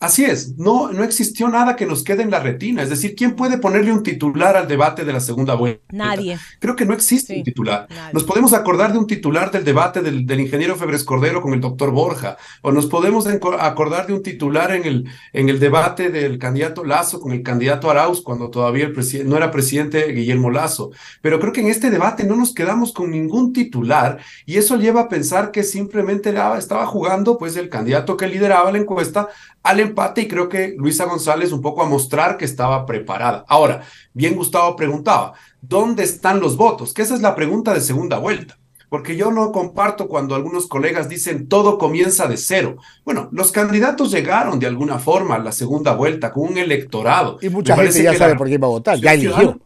Así 0.00 0.24
es, 0.24 0.56
no, 0.56 0.90
no 0.92 1.04
existió 1.04 1.48
nada 1.48 1.76
que 1.76 1.84
nos 1.84 2.02
quede 2.02 2.22
en 2.22 2.30
la 2.30 2.40
retina. 2.40 2.82
Es 2.82 2.88
decir, 2.88 3.14
¿quién 3.14 3.36
puede 3.36 3.58
ponerle 3.58 3.92
un 3.92 4.02
titular 4.02 4.56
al 4.56 4.66
debate 4.66 5.04
de 5.04 5.12
la 5.12 5.20
segunda 5.20 5.54
vuelta? 5.54 5.84
Nadie. 5.92 6.38
Creo 6.58 6.74
que 6.74 6.86
no 6.86 6.94
existe 6.94 7.36
un 7.36 7.42
titular. 7.42 7.86
Nos 8.14 8.24
podemos 8.24 8.54
acordar 8.54 8.94
de 8.94 8.98
un 8.98 9.06
titular 9.06 9.50
del 9.50 9.62
debate 9.62 10.00
del, 10.00 10.40
ingeniero 10.40 10.76
Febres 10.76 11.04
Cordero 11.04 11.42
con 11.42 11.52
el 11.52 11.60
doctor 11.60 11.90
Borja, 11.90 12.38
o 12.62 12.72
nos 12.72 12.86
podemos 12.86 13.26
acordar 13.26 14.06
de 14.06 14.14
un 14.14 14.22
titular 14.22 14.72
en 14.72 14.86
el, 14.86 15.04
en 15.34 15.50
el 15.50 15.60
debate 15.60 16.08
del 16.08 16.38
candidato 16.38 16.82
Lazo 16.82 17.20
con 17.20 17.32
el 17.32 17.42
candidato 17.42 17.90
Arauz, 17.90 18.22
cuando 18.22 18.48
todavía 18.48 18.86
el 18.86 19.28
no 19.28 19.36
era 19.36 19.50
presidente 19.50 20.10
Guillermo 20.12 20.50
Lazo. 20.50 20.92
Pero 21.20 21.38
creo 21.38 21.52
que 21.52 21.60
en 21.60 21.66
este 21.66 21.90
debate 21.90 22.24
no 22.24 22.36
nos 22.36 22.54
quedamos 22.54 22.94
con 22.94 23.10
ningún 23.10 23.52
titular 23.52 24.18
y 24.46 24.56
eso 24.56 24.76
lleva 24.76 25.02
a 25.02 25.08
pensar 25.10 25.50
que 25.50 25.62
simplemente 25.62 26.32
estaba 26.56 26.86
jugando 26.86 27.36
pues 27.36 27.58
el 27.58 27.68
candidato 27.68 28.16
que 28.16 28.28
lideraba 28.28 28.72
la 28.72 28.78
encuesta 28.78 29.28
al 29.62 29.89
empate 29.90 30.22
y 30.22 30.28
creo 30.28 30.48
que 30.48 30.74
Luisa 30.76 31.04
González 31.04 31.52
un 31.52 31.60
poco 31.60 31.82
a 31.82 31.88
mostrar 31.88 32.36
que 32.36 32.44
estaba 32.44 32.86
preparada. 32.86 33.44
Ahora, 33.48 33.82
bien 34.12 34.34
Gustavo 34.34 34.74
preguntaba, 34.76 35.34
¿dónde 35.60 36.02
están 36.02 36.40
los 36.40 36.56
votos? 36.56 36.94
Que 36.94 37.02
esa 37.02 37.14
es 37.14 37.20
la 37.20 37.34
pregunta 37.34 37.74
de 37.74 37.80
segunda 37.80 38.18
vuelta. 38.18 38.56
Porque 38.88 39.16
yo 39.16 39.30
no 39.30 39.52
comparto 39.52 40.08
cuando 40.08 40.34
algunos 40.34 40.66
colegas 40.66 41.08
dicen 41.08 41.48
todo 41.48 41.78
comienza 41.78 42.26
de 42.26 42.36
cero. 42.36 42.76
Bueno, 43.04 43.28
los 43.30 43.52
candidatos 43.52 44.10
llegaron 44.10 44.58
de 44.58 44.66
alguna 44.66 44.98
forma 44.98 45.36
a 45.36 45.38
la 45.38 45.52
segunda 45.52 45.94
vuelta 45.94 46.32
con 46.32 46.48
un 46.48 46.58
electorado. 46.58 47.38
Y 47.40 47.50
mucha 47.50 47.76
gente 47.76 48.02
ya 48.02 48.16
sabe 48.16 48.34
por 48.34 48.48
qué 48.48 48.54
iba 48.54 48.66
a 48.66 48.70
votar, 48.70 48.98
ya 48.98 49.14
eligió. 49.14 49.60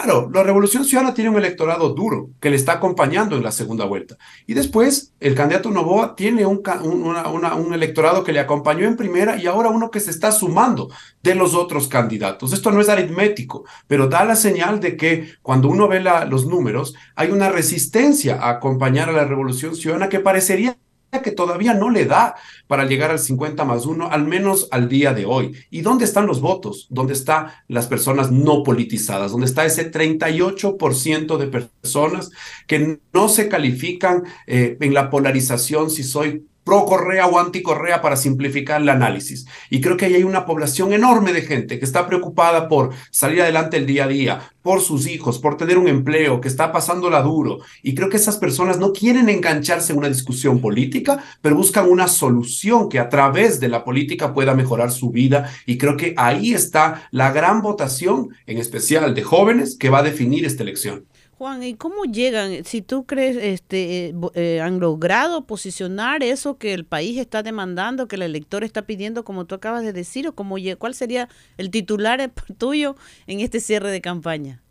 Claro, 0.00 0.30
la 0.32 0.44
Revolución 0.44 0.84
Ciudadana 0.84 1.12
tiene 1.12 1.28
un 1.28 1.38
electorado 1.38 1.88
duro 1.88 2.30
que 2.38 2.50
le 2.50 2.56
está 2.56 2.74
acompañando 2.74 3.36
en 3.36 3.42
la 3.42 3.50
segunda 3.50 3.84
vuelta. 3.84 4.16
Y 4.46 4.54
después, 4.54 5.12
el 5.18 5.34
candidato 5.34 5.72
Novoa 5.72 6.14
tiene 6.14 6.46
un, 6.46 6.62
un, 6.62 7.74
electorado 7.74 8.22
que 8.22 8.32
le 8.32 8.38
acompañó 8.38 8.86
en 8.86 8.96
primera 8.96 9.36
y 9.38 9.48
ahora 9.48 9.70
uno 9.70 9.90
que 9.90 9.98
se 9.98 10.12
está 10.12 10.30
sumando 10.30 10.88
de 11.20 11.34
los 11.34 11.52
otros 11.52 11.88
candidatos. 11.88 12.52
Esto 12.52 12.70
no 12.70 12.80
es 12.80 12.88
aritmético, 12.88 13.64
pero 13.88 14.06
da 14.06 14.24
la 14.24 14.36
señal 14.36 14.78
de 14.78 14.96
que 14.96 15.32
cuando 15.42 15.68
uno 15.68 15.88
ve 15.88 15.98
los 15.98 16.46
números, 16.46 16.94
hay 17.16 17.32
una 17.32 17.48
resistencia 17.48 18.36
a 18.40 18.50
acompañar 18.50 19.08
a 19.08 19.12
la 19.12 19.24
Revolución 19.24 19.74
Ciudadana 19.74 20.08
que 20.08 20.20
parecería 20.20 20.78
que 21.10 21.32
todavía 21.32 21.74
no 21.74 21.90
le 21.90 22.04
da 22.04 22.34
para 22.66 22.84
llegar 22.84 23.10
al 23.10 23.18
50 23.18 23.64
más 23.64 23.86
1, 23.86 24.10
al 24.10 24.26
menos 24.26 24.68
al 24.70 24.88
día 24.88 25.14
de 25.14 25.24
hoy. 25.24 25.56
¿Y 25.70 25.80
dónde 25.80 26.04
están 26.04 26.26
los 26.26 26.40
votos? 26.40 26.86
¿Dónde 26.90 27.14
están 27.14 27.48
las 27.66 27.86
personas 27.86 28.30
no 28.30 28.62
politizadas? 28.62 29.32
¿Dónde 29.32 29.46
está 29.46 29.64
ese 29.64 29.90
38% 29.90 31.36
de 31.38 31.46
personas 31.46 32.30
que 32.66 33.00
no 33.12 33.28
se 33.28 33.48
califican 33.48 34.24
eh, 34.46 34.76
en 34.80 34.94
la 34.94 35.10
polarización 35.10 35.90
si 35.90 36.02
soy 36.02 36.46
pro 36.68 36.84
Correa 36.84 37.26
o 37.26 37.38
anti 37.38 37.62
Correa 37.62 38.02
para 38.02 38.14
simplificar 38.14 38.82
el 38.82 38.90
análisis. 38.90 39.46
Y 39.70 39.80
creo 39.80 39.96
que 39.96 40.04
ahí 40.04 40.16
hay 40.16 40.22
una 40.22 40.44
población 40.44 40.92
enorme 40.92 41.32
de 41.32 41.40
gente 41.40 41.78
que 41.78 41.84
está 41.86 42.06
preocupada 42.06 42.68
por 42.68 42.90
salir 43.10 43.40
adelante 43.40 43.78
el 43.78 43.86
día 43.86 44.04
a 44.04 44.08
día, 44.08 44.50
por 44.60 44.82
sus 44.82 45.06
hijos, 45.06 45.38
por 45.38 45.56
tener 45.56 45.78
un 45.78 45.88
empleo, 45.88 46.42
que 46.42 46.48
está 46.48 46.70
pasándola 46.70 47.22
duro. 47.22 47.60
Y 47.82 47.94
creo 47.94 48.10
que 48.10 48.18
esas 48.18 48.36
personas 48.36 48.78
no 48.78 48.92
quieren 48.92 49.30
engancharse 49.30 49.94
en 49.94 49.98
una 49.98 50.10
discusión 50.10 50.60
política, 50.60 51.24
pero 51.40 51.56
buscan 51.56 51.88
una 51.88 52.06
solución 52.06 52.90
que 52.90 52.98
a 52.98 53.08
través 53.08 53.60
de 53.60 53.68
la 53.68 53.82
política 53.82 54.34
pueda 54.34 54.54
mejorar 54.54 54.90
su 54.90 55.10
vida. 55.10 55.50
Y 55.64 55.78
creo 55.78 55.96
que 55.96 56.12
ahí 56.18 56.52
está 56.52 57.08
la 57.12 57.32
gran 57.32 57.62
votación, 57.62 58.28
en 58.46 58.58
especial 58.58 59.14
de 59.14 59.22
jóvenes, 59.22 59.74
que 59.78 59.88
va 59.88 60.00
a 60.00 60.02
definir 60.02 60.44
esta 60.44 60.64
elección. 60.64 61.06
Juan, 61.38 61.62
¿y 61.62 61.74
cómo 61.74 62.04
llegan? 62.04 62.64
Si 62.64 62.82
tú 62.82 63.06
crees, 63.06 63.36
este, 63.36 64.08
eh, 64.08 64.14
eh, 64.34 64.60
han 64.60 64.80
logrado 64.80 65.46
posicionar 65.46 66.24
eso 66.24 66.58
que 66.58 66.74
el 66.74 66.84
país 66.84 67.16
está 67.16 67.44
demandando, 67.44 68.08
que 68.08 68.16
el 68.16 68.22
elector 68.22 68.64
está 68.64 68.82
pidiendo, 68.82 69.24
como 69.24 69.44
tú 69.44 69.54
acabas 69.54 69.84
de 69.84 69.92
decir, 69.92 70.26
o 70.26 70.34
cómo, 70.34 70.56
cuál 70.78 70.94
sería 70.94 71.28
el 71.56 71.70
titular 71.70 72.32
tuyo 72.58 72.96
en 73.28 73.38
este 73.38 73.60
cierre 73.60 73.92
de 73.92 74.00
campaña? 74.00 74.64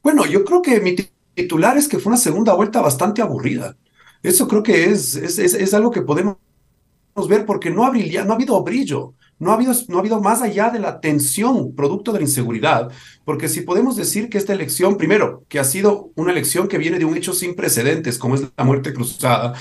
Bueno, 0.00 0.24
yo 0.26 0.44
creo 0.44 0.62
que 0.62 0.80
mi 0.80 0.94
titular 1.34 1.76
es 1.76 1.88
que 1.88 1.98
fue 1.98 2.10
una 2.10 2.16
segunda 2.16 2.54
vuelta 2.54 2.80
bastante 2.80 3.22
aburrida. 3.22 3.76
Eso 4.22 4.46
creo 4.46 4.62
que 4.62 4.84
es, 4.84 5.16
es, 5.16 5.40
es, 5.40 5.74
algo 5.74 5.90
que 5.90 6.02
podemos 6.02 6.36
ver 7.28 7.46
porque 7.46 7.70
no 7.70 7.84
ha, 7.84 7.90
no 7.90 8.32
ha 8.32 8.36
habido 8.36 8.62
brillo. 8.62 9.14
No 9.38 9.50
ha, 9.50 9.54
habido, 9.54 9.74
no 9.88 9.96
ha 9.96 10.00
habido 10.00 10.20
más 10.22 10.40
allá 10.40 10.70
de 10.70 10.78
la 10.78 10.98
tensión 11.00 11.74
producto 11.74 12.12
de 12.12 12.20
la 12.20 12.24
inseguridad, 12.24 12.90
porque 13.24 13.48
si 13.48 13.60
podemos 13.60 13.94
decir 13.94 14.30
que 14.30 14.38
esta 14.38 14.54
elección, 14.54 14.96
primero, 14.96 15.44
que 15.48 15.58
ha 15.58 15.64
sido 15.64 16.10
una 16.14 16.32
elección 16.32 16.68
que 16.68 16.78
viene 16.78 16.98
de 16.98 17.04
un 17.04 17.16
hecho 17.16 17.34
sin 17.34 17.54
precedentes, 17.54 18.16
como 18.16 18.34
es 18.34 18.44
la 18.56 18.64
muerte 18.64 18.94
cruzada, 18.94 19.54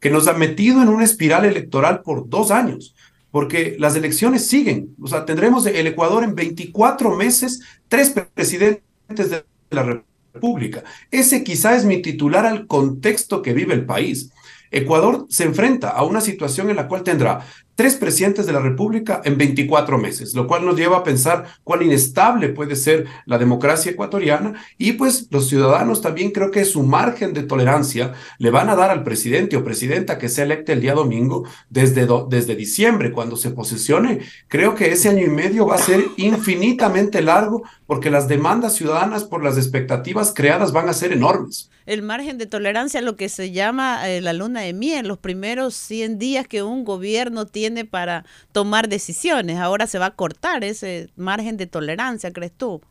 que 0.00 0.10
nos 0.10 0.28
ha 0.28 0.34
metido 0.34 0.82
en 0.82 0.88
una 0.88 1.04
espiral 1.04 1.46
electoral 1.46 2.02
por 2.02 2.28
dos 2.28 2.50
años, 2.50 2.94
porque 3.30 3.76
las 3.78 3.96
elecciones 3.96 4.46
siguen. 4.46 4.94
O 5.00 5.06
sea, 5.06 5.24
tendremos 5.24 5.66
el 5.66 5.86
Ecuador 5.86 6.22
en 6.22 6.34
24 6.34 7.16
meses, 7.16 7.60
tres 7.88 8.14
presidentes 8.34 9.30
de 9.30 9.44
la 9.70 10.02
República. 10.34 10.84
Ese 11.10 11.42
quizá 11.44 11.76
es 11.76 11.84
mi 11.84 12.02
titular 12.02 12.46
al 12.46 12.66
contexto 12.66 13.42
que 13.42 13.54
vive 13.54 13.74
el 13.74 13.86
país. 13.86 14.30
Ecuador 14.70 15.26
se 15.30 15.44
enfrenta 15.44 15.90
a 15.90 16.04
una 16.04 16.20
situación 16.20 16.70
en 16.70 16.76
la 16.76 16.88
cual 16.88 17.02
tendrá 17.02 17.44
tres 17.78 17.94
presidentes 17.94 18.44
de 18.44 18.52
la 18.52 18.58
República 18.58 19.22
en 19.24 19.38
24 19.38 19.98
meses, 19.98 20.34
lo 20.34 20.48
cual 20.48 20.66
nos 20.66 20.74
lleva 20.74 20.96
a 20.96 21.04
pensar 21.04 21.44
cuán 21.62 21.80
inestable 21.80 22.48
puede 22.48 22.74
ser 22.74 23.06
la 23.24 23.38
democracia 23.38 23.92
ecuatoriana 23.92 24.54
y 24.78 24.94
pues 24.94 25.28
los 25.30 25.48
ciudadanos 25.48 26.02
también 26.02 26.32
creo 26.32 26.50
que 26.50 26.64
su 26.64 26.82
margen 26.82 27.32
de 27.32 27.44
tolerancia 27.44 28.14
le 28.38 28.50
van 28.50 28.68
a 28.68 28.74
dar 28.74 28.90
al 28.90 29.04
presidente 29.04 29.56
o 29.56 29.62
presidenta 29.62 30.18
que 30.18 30.28
se 30.28 30.42
electe 30.42 30.72
el 30.72 30.80
día 30.80 30.94
domingo 30.94 31.44
desde, 31.70 32.08
desde 32.28 32.56
diciembre 32.56 33.12
cuando 33.12 33.36
se 33.36 33.52
posesione. 33.52 34.22
Creo 34.48 34.74
que 34.74 34.90
ese 34.90 35.10
año 35.10 35.24
y 35.24 35.30
medio 35.30 35.68
va 35.68 35.76
a 35.76 35.78
ser 35.78 36.04
infinitamente 36.16 37.22
largo 37.22 37.62
porque 37.88 38.10
las 38.10 38.28
demandas 38.28 38.74
ciudadanas 38.74 39.24
por 39.24 39.42
las 39.42 39.56
expectativas 39.56 40.34
creadas 40.34 40.72
van 40.72 40.90
a 40.90 40.92
ser 40.92 41.10
enormes. 41.10 41.70
El 41.86 42.02
margen 42.02 42.36
de 42.36 42.44
tolerancia, 42.44 43.00
lo 43.00 43.16
que 43.16 43.30
se 43.30 43.50
llama 43.50 44.06
eh, 44.06 44.20
la 44.20 44.34
luna 44.34 44.60
de 44.60 44.74
miel, 44.74 45.08
los 45.08 45.16
primeros 45.16 45.74
100 45.74 46.18
días 46.18 46.46
que 46.46 46.62
un 46.62 46.84
gobierno 46.84 47.46
tiene 47.46 47.86
para 47.86 48.26
tomar 48.52 48.90
decisiones. 48.90 49.56
Ahora 49.56 49.86
se 49.86 49.98
va 49.98 50.04
a 50.04 50.14
cortar 50.14 50.64
ese 50.64 51.08
margen 51.16 51.56
de 51.56 51.66
tolerancia, 51.66 52.30
¿crees 52.30 52.52
tú? 52.52 52.82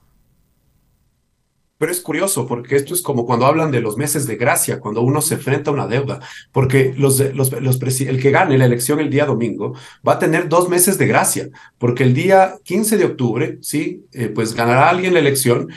Pero 1.78 1.91
es 1.91 2.01
curioso 2.01 2.47
porque 2.47 2.75
esto 2.75 2.93
es 2.93 3.01
como 3.01 3.25
cuando 3.25 3.45
hablan 3.45 3.71
de 3.71 3.82
los 3.82 3.97
meses 3.97 4.25
de 4.25 4.36
gracia, 4.36 4.80
cuando 4.80 5.01
uno 5.01 5.21
se 5.21 5.36
enfrenta 5.36 5.69
a 5.69 5.73
una 5.73 5.88
deuda, 5.88 6.19
porque 6.51 6.93
los, 6.97 7.19
los, 7.36 7.51
los 7.51 7.82
el 8.01 8.21
que 8.21 8.32
gane 8.32 8.57
la 8.57 8.65
elección 8.65 8.99
el 8.99 9.09
día 9.09 9.25
domingo 9.25 9.73
va 10.07 10.13
a 10.13 10.19
tener 10.19 10.49
dos 10.49 10.69
meses 10.69 10.97
de 10.97 11.07
gracia, 11.07 11.49
porque 11.78 12.03
el 12.03 12.13
día 12.13 12.55
15 12.63 12.97
de 12.97 13.05
octubre, 13.05 13.57
sí, 13.61 14.05
eh, 14.13 14.30
pues 14.30 14.53
ganará 14.53 14.89
alguien 14.89 15.13
la 15.13 15.19
elección 15.19 15.69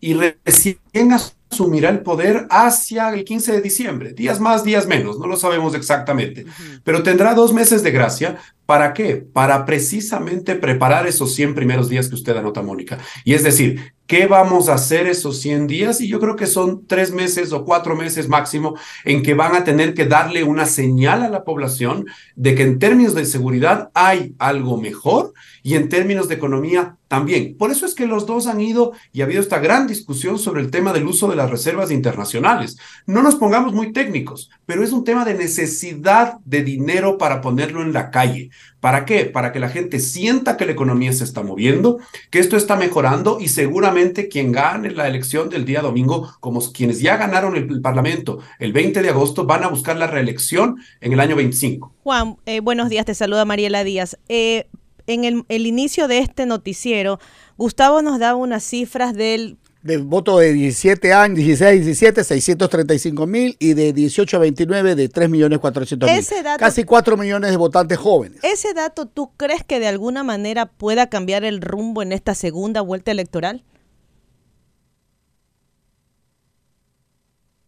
y 0.00 0.14
recién 0.14 1.12
asumirá 1.12 1.90
el 1.90 2.00
poder 2.00 2.46
hacia 2.50 3.08
el 3.10 3.24
15 3.24 3.52
de 3.52 3.60
diciembre, 3.60 4.12
días 4.12 4.40
más, 4.40 4.64
días 4.64 4.86
menos, 4.86 5.18
no 5.18 5.26
lo 5.26 5.36
sabemos 5.36 5.74
exactamente, 5.74 6.44
pero 6.84 7.02
tendrá 7.02 7.34
dos 7.34 7.52
meses 7.52 7.82
de 7.82 7.90
gracia. 7.90 8.38
¿Para 8.66 8.92
qué? 8.94 9.16
Para 9.16 9.64
precisamente 9.64 10.56
preparar 10.56 11.06
esos 11.06 11.32
100 11.34 11.54
primeros 11.54 11.88
días 11.88 12.08
que 12.08 12.16
usted 12.16 12.36
anota, 12.36 12.62
Mónica. 12.62 12.98
Y 13.24 13.34
es 13.34 13.44
decir, 13.44 13.94
¿qué 14.08 14.26
vamos 14.26 14.68
a 14.68 14.74
hacer 14.74 15.06
esos 15.06 15.40
100 15.40 15.68
días? 15.68 16.00
Y 16.00 16.08
yo 16.08 16.18
creo 16.18 16.34
que 16.34 16.46
son 16.46 16.84
tres 16.86 17.12
meses 17.12 17.52
o 17.52 17.64
cuatro 17.64 17.94
meses 17.94 18.28
máximo 18.28 18.76
en 19.04 19.22
que 19.22 19.34
van 19.34 19.54
a 19.54 19.62
tener 19.62 19.94
que 19.94 20.06
darle 20.06 20.42
una 20.42 20.66
señal 20.66 21.22
a 21.22 21.30
la 21.30 21.44
población 21.44 22.06
de 22.34 22.56
que 22.56 22.64
en 22.64 22.80
términos 22.80 23.14
de 23.14 23.24
seguridad 23.24 23.90
hay 23.94 24.34
algo 24.38 24.76
mejor 24.78 25.32
y 25.62 25.74
en 25.74 25.88
términos 25.88 26.28
de 26.28 26.34
economía 26.34 26.96
también. 27.08 27.56
Por 27.56 27.70
eso 27.70 27.86
es 27.86 27.94
que 27.94 28.06
los 28.06 28.26
dos 28.26 28.46
han 28.46 28.60
ido 28.60 28.92
y 29.12 29.20
ha 29.20 29.24
habido 29.24 29.40
esta 29.40 29.58
gran 29.58 29.86
discusión 29.86 30.38
sobre 30.38 30.60
el 30.60 30.70
tema 30.70 30.92
del 30.92 31.06
uso 31.06 31.28
de 31.28 31.36
las 31.36 31.50
reservas 31.50 31.90
internacionales. 31.90 32.78
No 33.06 33.22
nos 33.22 33.36
pongamos 33.36 33.72
muy 33.72 33.92
técnicos, 33.92 34.50
pero 34.64 34.82
es 34.82 34.92
un 34.92 35.04
tema 35.04 35.24
de 35.24 35.34
necesidad 35.34 36.38
de 36.44 36.62
dinero 36.62 37.18
para 37.18 37.40
ponerlo 37.40 37.82
en 37.82 37.92
la 37.92 38.10
calle. 38.10 38.50
¿Para 38.80 39.04
qué? 39.04 39.24
Para 39.24 39.52
que 39.52 39.58
la 39.58 39.68
gente 39.68 39.98
sienta 39.98 40.56
que 40.56 40.66
la 40.66 40.72
economía 40.72 41.12
se 41.12 41.24
está 41.24 41.42
moviendo, 41.42 41.98
que 42.30 42.38
esto 42.38 42.56
está 42.56 42.76
mejorando 42.76 43.38
y 43.40 43.48
seguramente 43.48 44.28
quien 44.28 44.52
gane 44.52 44.90
la 44.90 45.08
elección 45.08 45.48
del 45.48 45.64
día 45.64 45.80
domingo, 45.80 46.32
como 46.40 46.60
quienes 46.72 47.00
ya 47.00 47.16
ganaron 47.16 47.56
el, 47.56 47.80
Parlamento 47.80 48.38
el 48.58 48.72
20 48.72 49.02
de 49.02 49.08
agosto, 49.10 49.46
van 49.46 49.64
a 49.64 49.68
buscar 49.68 49.96
la 49.96 50.06
reelección 50.06 50.76
en 51.00 51.12
el 51.12 51.20
año 51.20 51.36
25. 51.36 51.94
Juan, 52.02 52.36
eh, 52.46 52.60
buenos 52.60 52.88
días, 52.88 53.06
te 53.06 53.14
saluda 53.14 53.44
Mariela 53.44 53.82
Díaz. 53.82 54.18
Eh, 54.28 54.66
en 55.06 55.24
el, 55.24 55.44
el 55.48 55.66
inicio 55.66 56.08
de 56.08 56.18
este 56.18 56.46
noticiero, 56.46 57.18
Gustavo 57.56 58.02
nos 58.02 58.18
daba 58.18 58.36
unas 58.36 58.64
cifras 58.64 59.14
del 59.14 59.56
de 59.86 59.98
voto 59.98 60.38
de 60.38 60.52
17 60.52 61.12
años, 61.12 61.38
16 61.38 61.62
a 61.62 61.72
17, 61.72 62.24
635 62.24 63.26
mil 63.26 63.56
y 63.58 63.74
de 63.74 63.92
18 63.92 64.36
a 64.36 64.40
29 64.40 64.94
de 64.94 65.08
3 65.08 65.30
millones 65.30 65.58
400 65.58 66.10
mil. 66.10 66.24
Casi 66.58 66.84
4 66.84 67.16
millones 67.16 67.50
de 67.50 67.56
votantes 67.56 67.98
jóvenes. 67.98 68.40
¿Ese 68.42 68.74
dato 68.74 69.06
tú 69.06 69.32
crees 69.36 69.64
que 69.64 69.80
de 69.80 69.86
alguna 69.86 70.24
manera 70.24 70.66
pueda 70.66 71.08
cambiar 71.08 71.44
el 71.44 71.60
rumbo 71.60 72.02
en 72.02 72.12
esta 72.12 72.34
segunda 72.34 72.80
vuelta 72.80 73.10
electoral? 73.10 73.64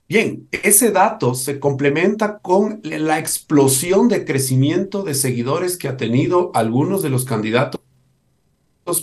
Bien, 0.09 0.49
ese 0.51 0.91
dato 0.91 1.35
se 1.35 1.61
complementa 1.61 2.39
con 2.39 2.81
la 2.83 3.19
explosión 3.19 4.09
de 4.09 4.25
crecimiento 4.25 5.03
de 5.03 5.13
seguidores 5.13 5.77
que 5.77 5.87
ha 5.87 5.99
tenido 5.99 6.51
algunos 6.55 7.03
de 7.03 7.11
los 7.11 7.27
candidatos, 7.27 7.83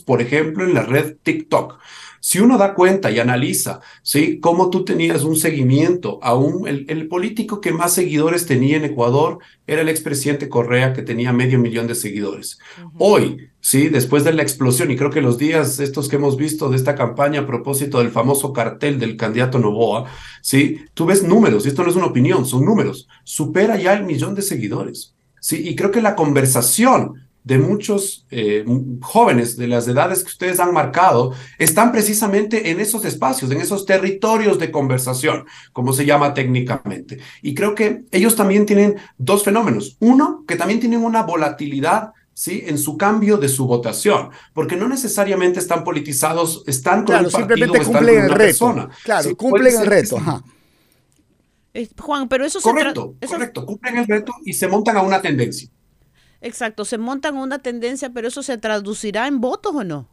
por 0.04 0.20
ejemplo, 0.20 0.64
en 0.64 0.74
la 0.74 0.82
red 0.82 1.18
TikTok. 1.22 1.78
Si 2.28 2.40
uno 2.40 2.58
da 2.58 2.74
cuenta 2.74 3.12
y 3.12 3.20
analiza, 3.20 3.82
¿sí? 4.02 4.40
Cómo 4.40 4.72
tú 4.72 4.84
tenías 4.84 5.24
un 5.24 5.36
seguimiento 5.36 6.18
a 6.24 6.34
un, 6.34 6.68
el, 6.68 7.08
político 7.08 7.62
que 7.62 7.72
más 7.72 7.94
seguidores 7.94 8.48
tenía 8.48 8.78
en 8.78 8.86
Ecuador 8.86 9.38
era 9.68 9.82
el 9.82 9.90
expresidente 9.90 10.50
Correa, 10.50 10.92
que 10.94 11.04
tenía 11.04 11.32
medio 11.34 11.60
millón 11.60 11.86
de 11.86 11.94
seguidores. 11.94 12.58
Hoy, 12.98 13.50
¿sí? 13.60 13.90
Después 13.90 14.24
de 14.24 14.34
la 14.34 14.42
explosión, 14.42 14.90
y 14.90 14.96
creo 14.96 15.12
que 15.12 15.22
los 15.22 15.38
días 15.38 15.80
estos 15.80 16.10
que 16.10 16.16
hemos 16.16 16.36
visto 16.36 16.68
de 16.68 16.78
esta 16.78 16.96
campaña 16.96 17.42
a 17.42 17.46
propósito 17.46 18.00
del 18.00 18.10
famoso 18.10 18.52
cartel 18.54 18.98
del 18.98 19.18
candidato 19.18 19.60
Novoa, 19.60 20.06
¿sí? 20.42 20.80
Tú 20.96 21.06
ves 21.06 21.22
números, 21.22 21.64
y 21.64 21.68
esto 21.68 21.84
no 21.84 21.92
es 21.92 21.96
una 21.96 22.08
opinión, 22.08 22.48
son 22.48 22.66
números, 22.66 23.08
supera 23.24 23.78
ya 23.78 23.94
el 23.94 24.04
millón 24.04 24.34
de 24.34 24.42
seguidores. 24.42 25.14
Sí, 25.40 25.62
y 25.64 25.76
creo 25.76 25.92
que 25.92 26.02
la 26.02 26.16
conversación 26.16 27.25
de 27.46 27.60
muchos 27.60 28.26
eh, 28.32 28.66
jóvenes 29.02 29.56
de 29.56 29.68
las 29.68 29.88
edades 29.88 30.24
que 30.24 30.30
ustedes 30.30 30.60
han 30.60 30.74
marcado 30.74 31.34
están 31.60 31.92
precisamente 31.92 32.72
en 32.72 32.80
esos 32.80 33.06
espacios, 33.06 33.52
en 33.52 33.62
esos 33.62 33.86
territorios 33.86 34.58
de 34.58 34.72
conversación, 34.72 35.46
como 35.72 35.94
se 35.94 36.06
llama 36.06 36.34
técnicamente. 36.34 37.20
Y 37.44 37.54
creo 37.54 37.76
que 37.76 38.04
ellos 38.12 38.36
también 38.36 38.66
tienen 38.66 38.96
dos 39.20 39.44
fenómenos. 39.44 39.96
Uno, 40.00 40.44
que 40.48 40.56
también 40.56 40.80
tienen 40.80 41.04
una 41.04 41.22
volatilidad 41.22 42.14
¿sí? 42.34 42.64
en 42.66 42.80
su 42.80 42.98
cambio 42.98 43.38
de 43.38 43.48
su 43.48 43.68
votación, 43.68 44.32
porque 44.54 44.76
no 44.76 44.90
necesariamente 44.90 45.60
están 45.60 45.84
politizados, 45.84 46.64
están 46.66 47.06
con 47.06 47.06
claro, 47.06 47.28
el 47.28 47.32
partido 47.32 47.56
simplemente 47.56 47.86
cumplen 47.86 48.24
el 48.24 48.30
reto. 48.32 48.38
Persona. 48.38 48.90
Claro, 49.04 49.36
cumplen 49.38 49.76
el 49.82 49.86
reto. 49.86 50.18
Juan, 52.00 52.28
pero 52.28 52.44
eso 52.44 52.60
correcto, 52.60 53.16
se 53.22 53.28
correcto, 53.28 53.66
cumplen 53.66 53.98
el 53.98 54.08
reto 54.08 54.34
y 54.44 54.54
se 54.54 54.68
montan 54.68 54.98
a 54.98 55.04
una 55.04 55.22
tendencia. 55.22 55.70
Exacto, 56.46 56.86
se 56.86 57.00
montan 57.00 57.38
una 57.38 57.58
tendencia, 57.58 58.12
pero 58.12 58.28
eso 58.28 58.44
se 58.44 58.60
traducirá 58.60 59.28
en 59.28 59.42
votos 59.42 59.74
o 59.74 59.84
no? 59.84 60.08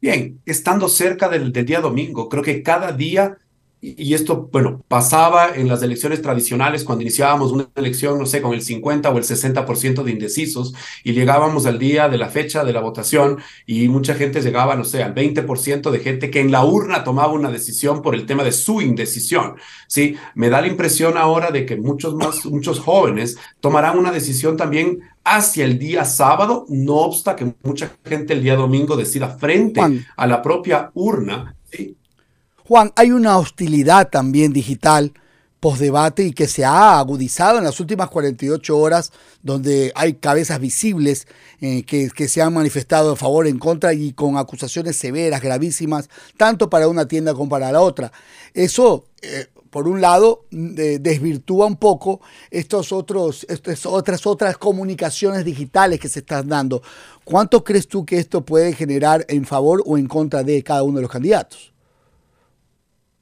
Bien, 0.00 0.40
estando 0.46 0.88
cerca 0.88 1.28
del, 1.28 1.52
día 1.52 1.82
domingo, 1.82 2.30
creo 2.30 2.42
que 2.42 2.62
cada 2.62 2.90
día 2.92 3.36
y 3.84 4.14
esto, 4.14 4.48
bueno, 4.50 4.82
pasaba 4.88 5.54
en 5.54 5.68
las 5.68 5.82
elecciones 5.82 6.22
tradicionales 6.22 6.84
cuando 6.84 7.02
iniciábamos 7.02 7.52
una 7.52 7.68
elección, 7.74 8.18
no 8.18 8.24
sé, 8.24 8.40
con 8.40 8.54
el 8.54 8.62
50 8.62 9.10
o 9.10 9.18
el 9.18 9.24
60% 9.24 10.02
de 10.02 10.10
indecisos 10.10 10.74
y 11.02 11.12
llegábamos 11.12 11.66
al 11.66 11.78
día 11.78 12.08
de 12.08 12.16
la 12.16 12.30
fecha 12.30 12.64
de 12.64 12.72
la 12.72 12.80
votación 12.80 13.38
y 13.66 13.88
mucha 13.88 14.14
gente 14.14 14.40
llegaba, 14.40 14.74
no 14.74 14.84
sé, 14.84 15.02
al 15.02 15.14
20% 15.14 15.90
de 15.90 15.98
gente 15.98 16.30
que 16.30 16.40
en 16.40 16.50
la 16.50 16.64
urna 16.64 17.04
tomaba 17.04 17.34
una 17.34 17.50
decisión 17.50 18.00
por 18.00 18.14
el 18.14 18.24
tema 18.24 18.42
de 18.42 18.52
su 18.52 18.80
indecisión, 18.80 19.56
¿sí? 19.86 20.16
Me 20.34 20.48
da 20.48 20.62
la 20.62 20.68
impresión 20.68 21.18
ahora 21.18 21.50
de 21.50 21.66
que 21.66 21.76
muchos 21.76 22.14
más, 22.14 22.46
muchos 22.46 22.80
jóvenes 22.80 23.36
tomarán 23.60 23.98
una 23.98 24.12
decisión 24.12 24.56
también 24.56 25.00
hacia 25.24 25.66
el 25.66 25.78
día 25.78 26.06
sábado, 26.06 26.64
no 26.68 26.96
obsta 26.96 27.36
que 27.36 27.52
mucha 27.62 27.90
gente 28.04 28.32
el 28.32 28.42
día 28.42 28.56
domingo 28.56 28.96
decida 28.96 29.28
frente 29.28 29.80
a 30.16 30.26
la 30.26 30.40
propia 30.40 30.90
urna, 30.94 31.54
¿sí? 31.70 31.96
Juan, 32.66 32.92
hay 32.96 33.10
una 33.10 33.36
hostilidad 33.36 34.08
también 34.08 34.54
digital 34.54 35.12
post-debate 35.60 36.24
y 36.24 36.32
que 36.32 36.48
se 36.48 36.64
ha 36.64 36.98
agudizado 36.98 37.58
en 37.58 37.64
las 37.64 37.78
últimas 37.78 38.08
48 38.08 38.78
horas, 38.78 39.12
donde 39.42 39.92
hay 39.94 40.14
cabezas 40.14 40.58
visibles 40.60 41.26
eh, 41.60 41.82
que, 41.84 42.28
se 42.28 42.40
han 42.40 42.54
manifestado 42.54 43.12
a 43.12 43.16
favor, 43.16 43.46
en 43.46 43.58
contra 43.58 43.92
y 43.92 44.14
con 44.14 44.38
acusaciones 44.38 44.96
severas, 44.96 45.42
gravísimas, 45.42 46.08
tanto 46.38 46.70
para 46.70 46.88
una 46.88 47.06
tienda 47.06 47.34
como 47.34 47.50
para 47.50 47.70
la 47.70 47.82
otra. 47.82 48.10
Eso, 48.54 49.08
eh, 49.20 49.48
por 49.68 49.86
un 49.86 50.00
lado, 50.00 50.46
desvirtúa 50.50 51.66
un 51.66 51.76
poco 51.76 52.22
estos 52.50 52.92
otros, 52.92 53.44
estas 53.50 53.84
otras, 53.84 54.26
otras 54.26 54.56
comunicaciones 54.56 55.44
digitales 55.44 56.00
que 56.00 56.08
se 56.08 56.20
están 56.20 56.48
dando. 56.48 56.82
¿Cuánto 57.24 57.62
crees 57.62 57.88
tú 57.88 58.06
que 58.06 58.18
esto 58.18 58.42
puede 58.42 58.72
generar 58.72 59.26
en 59.28 59.44
favor 59.44 59.82
o 59.84 59.98
en 59.98 60.06
contra 60.06 60.42
de 60.42 60.62
cada 60.62 60.82
uno 60.82 60.96
de 60.96 61.02
los 61.02 61.10
candidatos? 61.10 61.73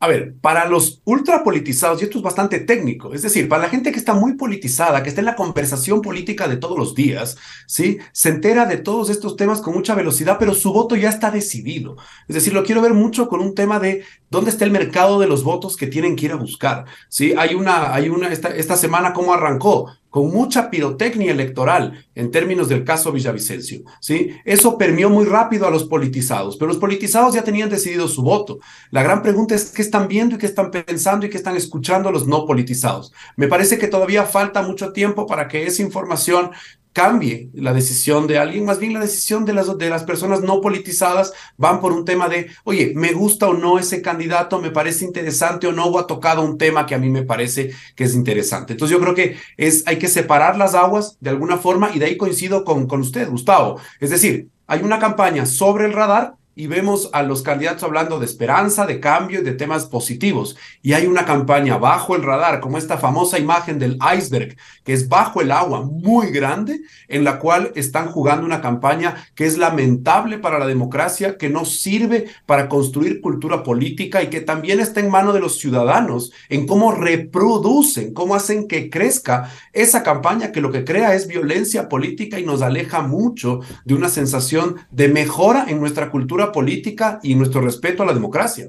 A 0.02 0.08
ver, 0.08 0.34
para 0.40 0.66
los 0.66 1.00
ultrapolitizados, 1.04 2.00
y 2.00 2.06
esto 2.06 2.18
es 2.18 2.24
bastante 2.24 2.58
técnico, 2.58 3.14
es 3.14 3.22
decir, 3.22 3.48
para 3.48 3.62
la 3.62 3.68
gente 3.68 3.92
que 3.92 4.00
está 4.00 4.14
muy 4.14 4.34
politizada, 4.34 5.00
que 5.00 5.08
está 5.08 5.20
en 5.20 5.26
la 5.26 5.36
conversación 5.36 6.02
política 6.02 6.48
de 6.48 6.56
todos 6.56 6.76
los 6.76 6.96
días, 6.96 7.36
¿sí? 7.68 7.98
Se 8.10 8.30
entera 8.30 8.66
de 8.66 8.78
todos 8.78 9.10
estos 9.10 9.36
temas 9.36 9.60
con 9.60 9.74
mucha 9.74 9.94
velocidad, 9.94 10.38
pero 10.40 10.54
su 10.54 10.72
voto 10.72 10.96
ya 10.96 11.08
está 11.08 11.30
decidido. 11.30 11.98
Es 12.26 12.34
decir, 12.34 12.52
lo 12.52 12.64
quiero 12.64 12.82
ver 12.82 12.94
mucho 12.94 13.28
con 13.28 13.40
un 13.40 13.54
tema 13.54 13.78
de 13.78 14.02
dónde 14.32 14.50
está 14.50 14.64
el 14.64 14.70
mercado 14.70 15.20
de 15.20 15.28
los 15.28 15.44
votos 15.44 15.76
que 15.76 15.86
tienen 15.86 16.16
que 16.16 16.24
ir 16.24 16.32
a 16.32 16.36
buscar, 16.36 16.86
¿sí? 17.08 17.34
Hay 17.36 17.54
una, 17.54 17.94
hay 17.94 18.08
una, 18.08 18.28
esta, 18.32 18.76
semana, 18.76 19.12
¿cómo 19.12 19.32
arrancó? 19.32 19.92
con 20.08 20.30
mucha 20.30 20.68
pirotecnia 20.68 21.32
electoral 21.32 22.04
en 22.14 22.30
términos 22.30 22.68
del 22.68 22.84
caso 22.84 23.12
Villavicencio. 23.12 23.80
¿sí? 23.98 24.32
Eso 24.44 24.76
permeó 24.76 25.08
muy 25.08 25.24
rápido 25.24 25.66
a 25.66 25.70
los 25.70 25.84
politizados, 25.84 26.58
pero 26.58 26.68
los 26.68 26.76
politizados 26.76 27.34
ya 27.34 27.42
tenían 27.44 27.70
decidido 27.70 28.06
su 28.08 28.20
voto. 28.20 28.58
La 28.90 29.02
gran 29.02 29.22
pregunta 29.22 29.54
es 29.54 29.70
qué 29.70 29.80
están 29.80 30.08
viendo 30.08 30.34
y 30.34 30.38
qué 30.38 30.44
están 30.44 30.70
pensando 30.70 31.24
y 31.24 31.30
qué 31.30 31.38
están 31.38 31.56
escuchando 31.56 32.12
los 32.12 32.26
no 32.26 32.44
politizados. 32.44 33.10
Me 33.36 33.48
parece 33.48 33.78
que 33.78 33.88
todavía 33.88 34.24
falta 34.24 34.60
mucho 34.60 34.92
tiempo 34.92 35.26
para 35.26 35.48
que 35.48 35.66
esa 35.66 35.80
información 35.80 36.50
cambie 36.92 37.50
la 37.54 37.72
decisión 37.72 38.26
de 38.26 38.38
alguien, 38.38 38.64
más 38.64 38.78
bien 38.78 38.92
la 38.92 39.00
decisión 39.00 39.44
de 39.44 39.52
las, 39.52 39.76
de 39.78 39.90
las 39.90 40.04
personas 40.04 40.42
no 40.42 40.60
politizadas 40.60 41.32
van 41.56 41.80
por 41.80 41.92
un 41.92 42.04
tema 42.04 42.28
de, 42.28 42.48
oye, 42.64 42.92
me 42.94 43.12
gusta 43.12 43.48
o 43.48 43.54
no 43.54 43.78
ese 43.78 44.02
candidato, 44.02 44.60
me 44.60 44.70
parece 44.70 45.04
interesante 45.04 45.66
o 45.66 45.72
no, 45.72 45.86
o 45.86 45.98
ha 45.98 46.06
tocado 46.06 46.42
un 46.42 46.58
tema 46.58 46.86
que 46.86 46.94
a 46.94 46.98
mí 46.98 47.08
me 47.08 47.22
parece 47.22 47.72
que 47.96 48.04
es 48.04 48.14
interesante. 48.14 48.74
Entonces 48.74 48.96
yo 48.96 49.02
creo 49.02 49.14
que 49.14 49.36
es, 49.56 49.84
hay 49.86 49.98
que 49.98 50.08
separar 50.08 50.56
las 50.56 50.74
aguas 50.74 51.16
de 51.20 51.30
alguna 51.30 51.58
forma 51.58 51.90
y 51.94 51.98
de 51.98 52.06
ahí 52.06 52.16
coincido 52.16 52.64
con, 52.64 52.86
con 52.86 53.00
usted, 53.00 53.28
Gustavo. 53.28 53.80
Es 54.00 54.10
decir, 54.10 54.48
hay 54.66 54.82
una 54.82 54.98
campaña 54.98 55.46
sobre 55.46 55.86
el 55.86 55.92
radar 55.92 56.34
y 56.54 56.66
vemos 56.66 57.08
a 57.12 57.22
los 57.22 57.42
candidatos 57.42 57.82
hablando 57.82 58.18
de 58.18 58.26
esperanza, 58.26 58.86
de 58.86 59.00
cambio 59.00 59.40
y 59.40 59.44
de 59.44 59.52
temas 59.52 59.86
positivos. 59.86 60.56
Y 60.82 60.92
hay 60.92 61.06
una 61.06 61.24
campaña 61.24 61.78
bajo 61.78 62.14
el 62.14 62.22
radar, 62.22 62.60
como 62.60 62.76
esta 62.76 62.98
famosa 62.98 63.38
imagen 63.38 63.78
del 63.78 63.98
iceberg, 64.16 64.56
que 64.84 64.92
es 64.92 65.08
bajo 65.08 65.40
el 65.40 65.50
agua, 65.50 65.82
muy 65.82 66.30
grande, 66.30 66.82
en 67.08 67.24
la 67.24 67.38
cual 67.38 67.72
están 67.74 68.08
jugando 68.08 68.44
una 68.44 68.60
campaña 68.60 69.14
que 69.34 69.46
es 69.46 69.56
lamentable 69.56 70.38
para 70.38 70.58
la 70.58 70.66
democracia, 70.66 71.38
que 71.38 71.48
no 71.48 71.64
sirve 71.64 72.26
para 72.44 72.68
construir 72.68 73.20
cultura 73.20 73.62
política 73.62 74.22
y 74.22 74.28
que 74.28 74.40
también 74.40 74.80
está 74.80 75.00
en 75.00 75.10
mano 75.10 75.32
de 75.32 75.40
los 75.40 75.58
ciudadanos, 75.58 76.32
en 76.50 76.66
cómo 76.66 76.92
reproducen, 76.92 78.12
cómo 78.12 78.34
hacen 78.34 78.68
que 78.68 78.90
crezca 78.90 79.50
esa 79.72 80.02
campaña 80.02 80.52
que 80.52 80.60
lo 80.60 80.70
que 80.70 80.84
crea 80.84 81.14
es 81.14 81.26
violencia 81.26 81.88
política 81.88 82.38
y 82.38 82.44
nos 82.44 82.60
aleja 82.60 83.00
mucho 83.00 83.60
de 83.84 83.94
una 83.94 84.08
sensación 84.08 84.76
de 84.90 85.08
mejora 85.08 85.64
en 85.68 85.80
nuestra 85.80 86.10
cultura 86.10 86.41
política 86.50 87.20
y 87.22 87.34
nuestro 87.34 87.60
respeto 87.60 88.02
a 88.02 88.06
la 88.06 88.14
democracia. 88.14 88.68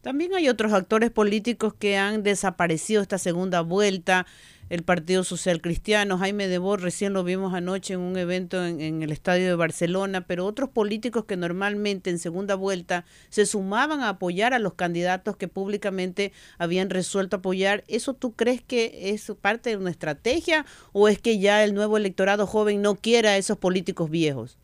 También 0.00 0.32
hay 0.34 0.48
otros 0.48 0.72
actores 0.72 1.10
políticos 1.10 1.74
que 1.74 1.96
han 1.96 2.22
desaparecido 2.22 3.02
esta 3.02 3.18
segunda 3.18 3.62
vuelta. 3.62 4.26
El 4.70 4.82
Partido 4.82 5.24
Social 5.24 5.60
Cristiano, 5.60 6.18
Jaime 6.18 6.46
Debord, 6.46 6.82
recién 6.82 7.14
lo 7.14 7.24
vimos 7.24 7.54
anoche 7.54 7.94
en 7.94 8.00
un 8.00 8.16
evento 8.16 8.64
en, 8.64 9.02
el 9.02 9.10
estadio 9.10 9.46
de 9.46 9.54
Barcelona, 9.54 10.26
pero 10.26 10.44
otros 10.44 10.68
políticos 10.68 11.24
que 11.24 11.36
normalmente 11.36 12.10
en 12.10 12.18
segunda 12.18 12.54
vuelta 12.54 13.06
se 13.30 13.46
sumaban 13.46 14.02
a 14.02 14.10
apoyar 14.10 14.52
a 14.52 14.58
los 14.58 14.74
candidatos 14.74 15.36
que 15.36 15.48
públicamente 15.48 16.32
habían 16.58 16.90
resuelto 16.90 17.36
apoyar. 17.38 17.82
¿Eso 17.88 18.14
tú 18.14 18.34
crees 18.34 18.62
que 18.62 19.10
es 19.10 19.32
parte 19.40 19.70
de 19.70 19.78
una 19.78 19.90
estrategia 19.90 20.66
o 20.92 21.08
es 21.08 21.18
que 21.18 21.38
ya 21.38 21.64
el 21.64 21.74
nuevo 21.74 21.96
electorado 21.96 22.46
joven 22.46 22.82
no 22.82 22.94
quiera 22.96 23.30
a 23.30 23.36
esos 23.38 23.56
políticos 23.56 24.10
viejos? 24.10 24.58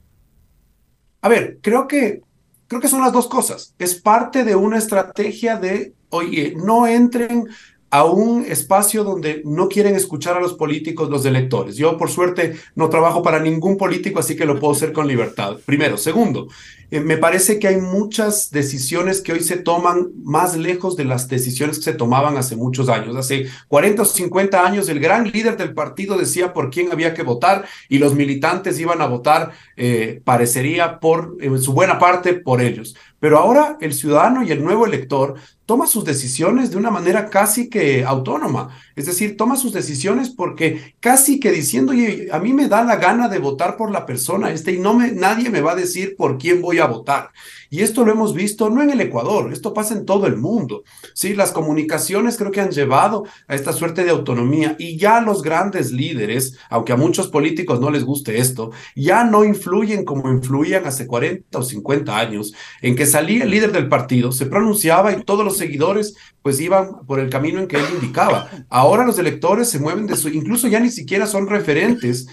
A 1.22 1.28
ver, 1.30 1.58
creo 1.62 1.88
que 1.88 2.22
Creo 2.66 2.80
que 2.80 2.88
son 2.88 3.02
las 3.02 3.12
dos 3.12 3.28
cosas. 3.28 3.74
Es 3.78 3.94
parte 3.94 4.44
de 4.44 4.56
una 4.56 4.78
estrategia 4.78 5.56
de, 5.56 5.94
oye, 6.10 6.54
no 6.56 6.86
entren 6.86 7.48
a 7.94 8.04
un 8.04 8.44
espacio 8.44 9.04
donde 9.04 9.40
no 9.44 9.68
quieren 9.68 9.94
escuchar 9.94 10.36
a 10.36 10.40
los 10.40 10.54
políticos, 10.54 11.10
los 11.10 11.24
electores. 11.26 11.76
Yo, 11.76 11.96
por 11.96 12.10
suerte, 12.10 12.56
no 12.74 12.88
trabajo 12.88 13.22
para 13.22 13.38
ningún 13.38 13.76
político, 13.76 14.18
así 14.18 14.34
que 14.34 14.46
lo 14.46 14.58
puedo 14.58 14.72
hacer 14.72 14.92
con 14.92 15.06
libertad. 15.06 15.58
Primero. 15.64 15.96
Segundo, 15.96 16.48
eh, 16.94 17.00
me 17.00 17.16
parece 17.16 17.58
que 17.58 17.66
hay 17.66 17.78
muchas 17.78 18.52
decisiones 18.52 19.20
que 19.20 19.32
hoy 19.32 19.40
se 19.40 19.56
toman 19.56 20.12
más 20.22 20.56
lejos 20.56 20.96
de 20.96 21.04
las 21.04 21.26
decisiones 21.26 21.78
que 21.78 21.86
se 21.86 21.94
tomaban 21.94 22.36
hace 22.36 22.54
muchos 22.54 22.88
años. 22.88 23.16
Hace 23.16 23.48
40 23.66 24.02
o 24.02 24.04
50 24.04 24.64
años, 24.64 24.88
el 24.88 25.00
gran 25.00 25.28
líder 25.28 25.56
del 25.56 25.74
partido 25.74 26.16
decía 26.16 26.52
por 26.52 26.70
quién 26.70 26.92
había 26.92 27.12
que 27.12 27.24
votar 27.24 27.64
y 27.88 27.98
los 27.98 28.14
militantes 28.14 28.78
iban 28.78 29.02
a 29.02 29.06
votar, 29.06 29.50
eh, 29.76 30.20
parecería, 30.24 31.00
por 31.00 31.36
su 31.60 31.72
buena 31.72 31.98
parte, 31.98 32.34
por 32.34 32.60
ellos. 32.60 32.94
Pero 33.18 33.38
ahora 33.38 33.76
el 33.80 33.92
ciudadano 33.92 34.44
y 34.44 34.52
el 34.52 34.62
nuevo 34.62 34.86
elector 34.86 35.34
toma 35.66 35.86
sus 35.86 36.04
decisiones 36.04 36.70
de 36.70 36.76
una 36.76 36.90
manera 36.90 37.30
casi 37.30 37.68
que 37.68 38.04
autónoma. 38.04 38.76
Es 38.96 39.06
decir, 39.06 39.36
toma 39.36 39.56
sus 39.56 39.72
decisiones 39.72 40.30
porque 40.30 40.94
casi 41.00 41.40
que 41.40 41.50
diciendo, 41.50 41.92
oye, 41.92 42.28
a 42.30 42.38
mí 42.38 42.52
me 42.52 42.68
da 42.68 42.84
la 42.84 42.96
gana 42.96 43.28
de 43.28 43.38
votar 43.38 43.76
por 43.76 43.90
la 43.90 44.06
persona 44.06 44.50
este 44.50 44.72
y 44.72 44.78
no 44.78 44.94
me, 44.94 45.12
nadie 45.12 45.50
me 45.50 45.60
va 45.60 45.72
a 45.72 45.76
decir 45.76 46.16
por 46.16 46.38
quién 46.38 46.60
voy 46.60 46.78
a 46.78 46.86
votar. 46.86 47.30
Y 47.74 47.82
esto 47.82 48.04
lo 48.04 48.12
hemos 48.12 48.34
visto 48.34 48.70
no 48.70 48.82
en 48.82 48.90
el 48.90 49.00
Ecuador, 49.00 49.52
esto 49.52 49.74
pasa 49.74 49.94
en 49.94 50.06
todo 50.06 50.28
el 50.28 50.36
mundo. 50.36 50.84
Sí, 51.12 51.34
las 51.34 51.50
comunicaciones 51.50 52.36
creo 52.36 52.52
que 52.52 52.60
han 52.60 52.70
llevado 52.70 53.24
a 53.48 53.56
esta 53.56 53.72
suerte 53.72 54.04
de 54.04 54.12
autonomía 54.12 54.76
y 54.78 54.96
ya 54.96 55.20
los 55.20 55.42
grandes 55.42 55.90
líderes, 55.90 56.56
aunque 56.70 56.92
a 56.92 56.96
muchos 56.96 57.26
políticos 57.26 57.80
no 57.80 57.90
les 57.90 58.04
guste 58.04 58.38
esto, 58.38 58.70
ya 58.94 59.24
no 59.24 59.42
influyen 59.42 60.04
como 60.04 60.30
influían 60.30 60.86
hace 60.86 61.08
40 61.08 61.58
o 61.58 61.62
50 61.64 62.16
años, 62.16 62.54
en 62.80 62.94
que 62.94 63.06
salía 63.06 63.42
el 63.42 63.50
líder 63.50 63.72
del 63.72 63.88
partido, 63.88 64.30
se 64.30 64.46
pronunciaba 64.46 65.12
y 65.12 65.24
todos 65.24 65.44
los 65.44 65.56
seguidores 65.56 66.14
pues 66.42 66.60
iban 66.60 67.04
por 67.08 67.18
el 67.18 67.28
camino 67.28 67.58
en 67.58 67.66
que 67.66 67.78
él 67.78 67.86
indicaba. 67.92 68.50
Ahora 68.68 69.04
los 69.04 69.18
electores 69.18 69.68
se 69.68 69.80
mueven 69.80 70.06
de 70.06 70.14
su, 70.14 70.28
incluso 70.28 70.68
ya 70.68 70.78
ni 70.78 70.90
siquiera 70.90 71.26
son 71.26 71.48
referentes, 71.48 72.28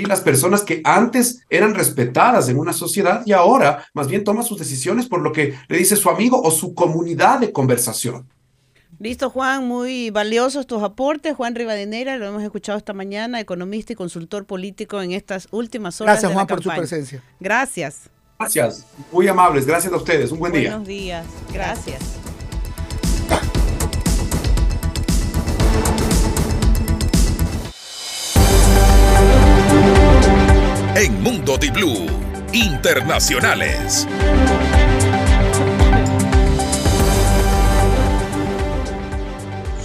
¿sí? 0.00 0.04
las 0.04 0.20
personas 0.20 0.62
que 0.62 0.80
antes 0.84 1.44
eran 1.48 1.74
respetadas 1.74 2.48
en 2.48 2.58
una 2.58 2.72
sociedad 2.72 3.22
y 3.24 3.32
ahora 3.32 3.86
más 3.94 4.08
bien 4.08 4.24
toman 4.24 4.44
sus 4.44 4.58
decisiones 4.58 5.06
por 5.06 5.22
lo 5.22 5.32
que 5.32 5.54
le 5.68 5.78
dice 5.78 5.96
su 5.96 6.10
amigo 6.10 6.40
o 6.40 6.50
su 6.50 6.74
comunidad 6.74 7.40
de 7.40 7.52
conversación. 7.52 8.28
Listo, 8.98 9.28
Juan, 9.28 9.66
muy 9.66 10.10
valiosos 10.10 10.66
tus 10.66 10.82
aportes. 10.82 11.34
Juan 11.34 11.54
Rivadeneira, 11.54 12.16
lo 12.16 12.26
hemos 12.26 12.42
escuchado 12.42 12.78
esta 12.78 12.94
mañana, 12.94 13.40
economista 13.40 13.92
y 13.92 13.96
consultor 13.96 14.46
político 14.46 15.02
en 15.02 15.12
estas 15.12 15.48
últimas 15.50 16.00
horas. 16.00 16.14
Gracias, 16.14 16.32
Juan, 16.32 16.46
por 16.46 16.62
su 16.62 16.70
presencia. 16.70 17.22
Gracias. 17.40 18.10
Gracias, 18.38 18.86
muy 19.12 19.28
amables. 19.28 19.66
Gracias 19.66 19.92
a 19.92 19.96
ustedes. 19.96 20.30
Un 20.30 20.38
buen 20.38 20.52
día. 20.52 20.70
Buenos 20.70 20.88
días. 20.88 21.26
Gracias. 21.52 22.25
En 30.98 31.22
Mundo 31.22 31.58
Di 31.58 31.68
Blue, 31.68 32.06
internacionales. 32.54 34.08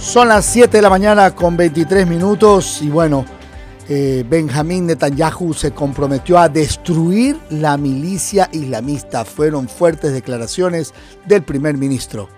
Son 0.00 0.28
las 0.28 0.46
7 0.46 0.78
de 0.78 0.82
la 0.82 0.88
mañana 0.88 1.34
con 1.34 1.54
23 1.54 2.06
minutos 2.06 2.80
y 2.80 2.88
bueno, 2.88 3.26
eh, 3.90 4.24
Benjamín 4.26 4.86
Netanyahu 4.86 5.52
se 5.52 5.72
comprometió 5.72 6.38
a 6.38 6.48
destruir 6.48 7.36
la 7.50 7.76
milicia 7.76 8.48
islamista. 8.50 9.26
Fueron 9.26 9.68
fuertes 9.68 10.14
declaraciones 10.14 10.94
del 11.26 11.42
primer 11.42 11.76
ministro. 11.76 12.30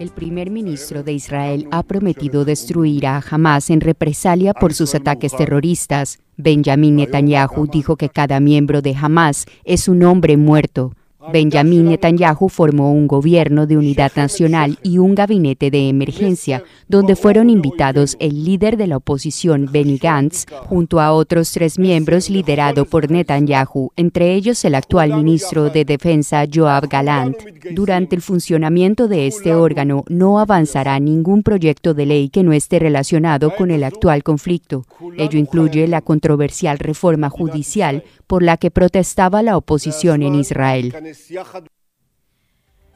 El 0.00 0.10
primer 0.10 0.50
ministro 0.50 1.02
de 1.02 1.12
Israel 1.12 1.68
ha 1.70 1.82
prometido 1.82 2.46
destruir 2.46 3.06
a 3.06 3.22
Hamas 3.30 3.68
en 3.68 3.82
represalia 3.82 4.54
por 4.54 4.72
sus 4.72 4.94
ataques 4.94 5.36
terroristas. 5.36 6.18
Benjamin 6.42 6.96
Netanyahu 6.96 7.66
dijo 7.66 7.96
que 7.96 8.08
cada 8.08 8.40
miembro 8.40 8.82
de 8.82 8.94
Hamas 8.94 9.46
es 9.64 9.88
un 9.88 10.02
hombre 10.02 10.36
muerto. 10.36 10.92
Benjamin 11.32 11.84
Netanyahu 11.84 12.48
formó 12.48 12.92
un 12.92 13.06
gobierno 13.06 13.66
de 13.66 13.76
unidad 13.76 14.10
nacional 14.16 14.78
y 14.82 14.98
un 14.98 15.14
gabinete 15.14 15.70
de 15.70 15.88
emergencia, 15.88 16.64
donde 16.88 17.14
fueron 17.14 17.50
invitados 17.50 18.16
el 18.20 18.44
líder 18.44 18.78
de 18.78 18.86
la 18.86 18.96
oposición 18.96 19.68
Benny 19.70 19.98
Gantz, 19.98 20.46
junto 20.66 20.98
a 20.98 21.12
otros 21.12 21.52
tres 21.52 21.78
miembros 21.78 22.30
liderado 22.30 22.86
por 22.86 23.10
Netanyahu, 23.10 23.92
entre 23.96 24.34
ellos 24.34 24.64
el 24.64 24.74
actual 24.74 25.14
ministro 25.14 25.68
de 25.68 25.84
Defensa 25.84 26.44
Joab 26.52 26.88
Galant. 26.88 27.36
Durante 27.72 28.16
el 28.16 28.22
funcionamiento 28.22 29.06
de 29.06 29.26
este 29.26 29.54
órgano 29.54 30.04
no 30.08 30.40
avanzará 30.40 30.98
ningún 30.98 31.42
proyecto 31.42 31.92
de 31.92 32.06
ley 32.06 32.28
que 32.30 32.42
no 32.42 32.52
esté 32.52 32.78
relacionado 32.78 33.54
con 33.54 33.70
el 33.70 33.84
actual 33.84 34.22
conflicto. 34.22 34.86
Ello 35.18 35.38
incluye 35.38 35.86
la 35.86 36.00
controversial 36.00 36.78
reforma 36.78 37.28
judicial 37.28 38.04
por 38.26 38.42
la 38.42 38.56
que 38.56 38.70
protestaba 38.70 39.42
la 39.42 39.56
oposición 39.56 40.22
en 40.22 40.36
Israel. 40.36 40.94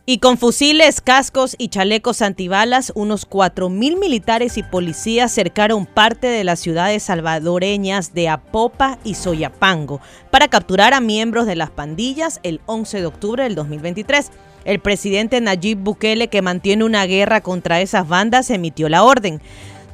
Y 0.06 0.18
con 0.18 0.36
fusiles, 0.36 1.00
cascos 1.00 1.56
y 1.56 1.68
chalecos 1.68 2.20
antibalas, 2.20 2.92
unos 2.94 3.26
4.000 3.26 3.98
militares 3.98 4.58
y 4.58 4.62
policías 4.62 5.32
cercaron 5.32 5.86
parte 5.86 6.26
de 6.26 6.44
las 6.44 6.60
ciudades 6.60 7.04
salvadoreñas 7.04 8.12
de 8.12 8.28
Apopa 8.28 8.98
y 9.02 9.14
Soyapango 9.14 10.02
para 10.30 10.48
capturar 10.48 10.92
a 10.92 11.00
miembros 11.00 11.46
de 11.46 11.56
las 11.56 11.70
pandillas 11.70 12.38
el 12.42 12.60
11 12.66 13.00
de 13.00 13.06
octubre 13.06 13.44
del 13.44 13.54
2023. 13.54 14.30
El 14.66 14.78
presidente 14.80 15.40
Nayib 15.40 15.78
Bukele, 15.78 16.28
que 16.28 16.42
mantiene 16.42 16.84
una 16.84 17.06
guerra 17.06 17.40
contra 17.40 17.80
esas 17.80 18.06
bandas, 18.06 18.50
emitió 18.50 18.90
la 18.90 19.04
orden. 19.04 19.40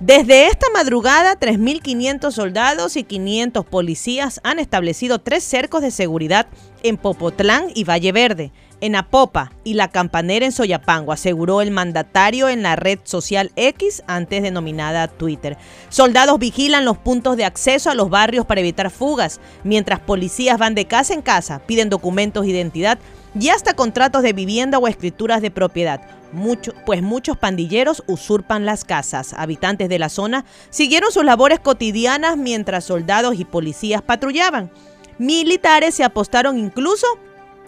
Desde 0.00 0.46
esta 0.46 0.66
madrugada, 0.72 1.38
3.500 1.38 2.32
soldados 2.32 2.96
y 2.96 3.04
500 3.04 3.66
policías 3.66 4.40
han 4.44 4.58
establecido 4.58 5.18
tres 5.18 5.44
cercos 5.44 5.82
de 5.82 5.90
seguridad 5.90 6.46
en 6.82 6.96
Popotlán 6.96 7.66
y 7.74 7.84
Valle 7.84 8.10
Verde, 8.10 8.50
en 8.80 8.96
Apopa 8.96 9.52
y 9.62 9.74
La 9.74 9.88
Campanera 9.88 10.46
en 10.46 10.52
Soyapango, 10.52 11.12
aseguró 11.12 11.60
el 11.60 11.70
mandatario 11.70 12.48
en 12.48 12.62
la 12.62 12.76
red 12.76 12.98
social 13.04 13.52
X, 13.56 14.02
antes 14.06 14.42
denominada 14.42 15.06
Twitter. 15.06 15.58
Soldados 15.90 16.38
vigilan 16.38 16.86
los 16.86 16.96
puntos 16.96 17.36
de 17.36 17.44
acceso 17.44 17.90
a 17.90 17.94
los 17.94 18.08
barrios 18.08 18.46
para 18.46 18.62
evitar 18.62 18.90
fugas, 18.90 19.38
mientras 19.64 20.00
policías 20.00 20.56
van 20.56 20.74
de 20.74 20.86
casa 20.86 21.12
en 21.12 21.20
casa, 21.20 21.58
piden 21.66 21.90
documentos 21.90 22.44
de 22.46 22.52
identidad 22.52 22.98
y 23.38 23.50
hasta 23.50 23.74
contratos 23.74 24.22
de 24.22 24.32
vivienda 24.32 24.78
o 24.78 24.88
escrituras 24.88 25.42
de 25.42 25.50
propiedad. 25.50 26.00
Mucho, 26.32 26.72
pues 26.86 27.02
muchos 27.02 27.36
pandilleros 27.36 28.04
usurpan 28.06 28.64
las 28.64 28.84
casas. 28.84 29.34
Habitantes 29.36 29.88
de 29.88 29.98
la 29.98 30.08
zona 30.08 30.44
siguieron 30.70 31.10
sus 31.10 31.24
labores 31.24 31.58
cotidianas 31.58 32.36
mientras 32.36 32.84
soldados 32.84 33.38
y 33.38 33.44
policías 33.44 34.02
patrullaban. 34.02 34.70
Militares 35.18 35.94
se 35.94 36.04
apostaron 36.04 36.58
incluso 36.58 37.06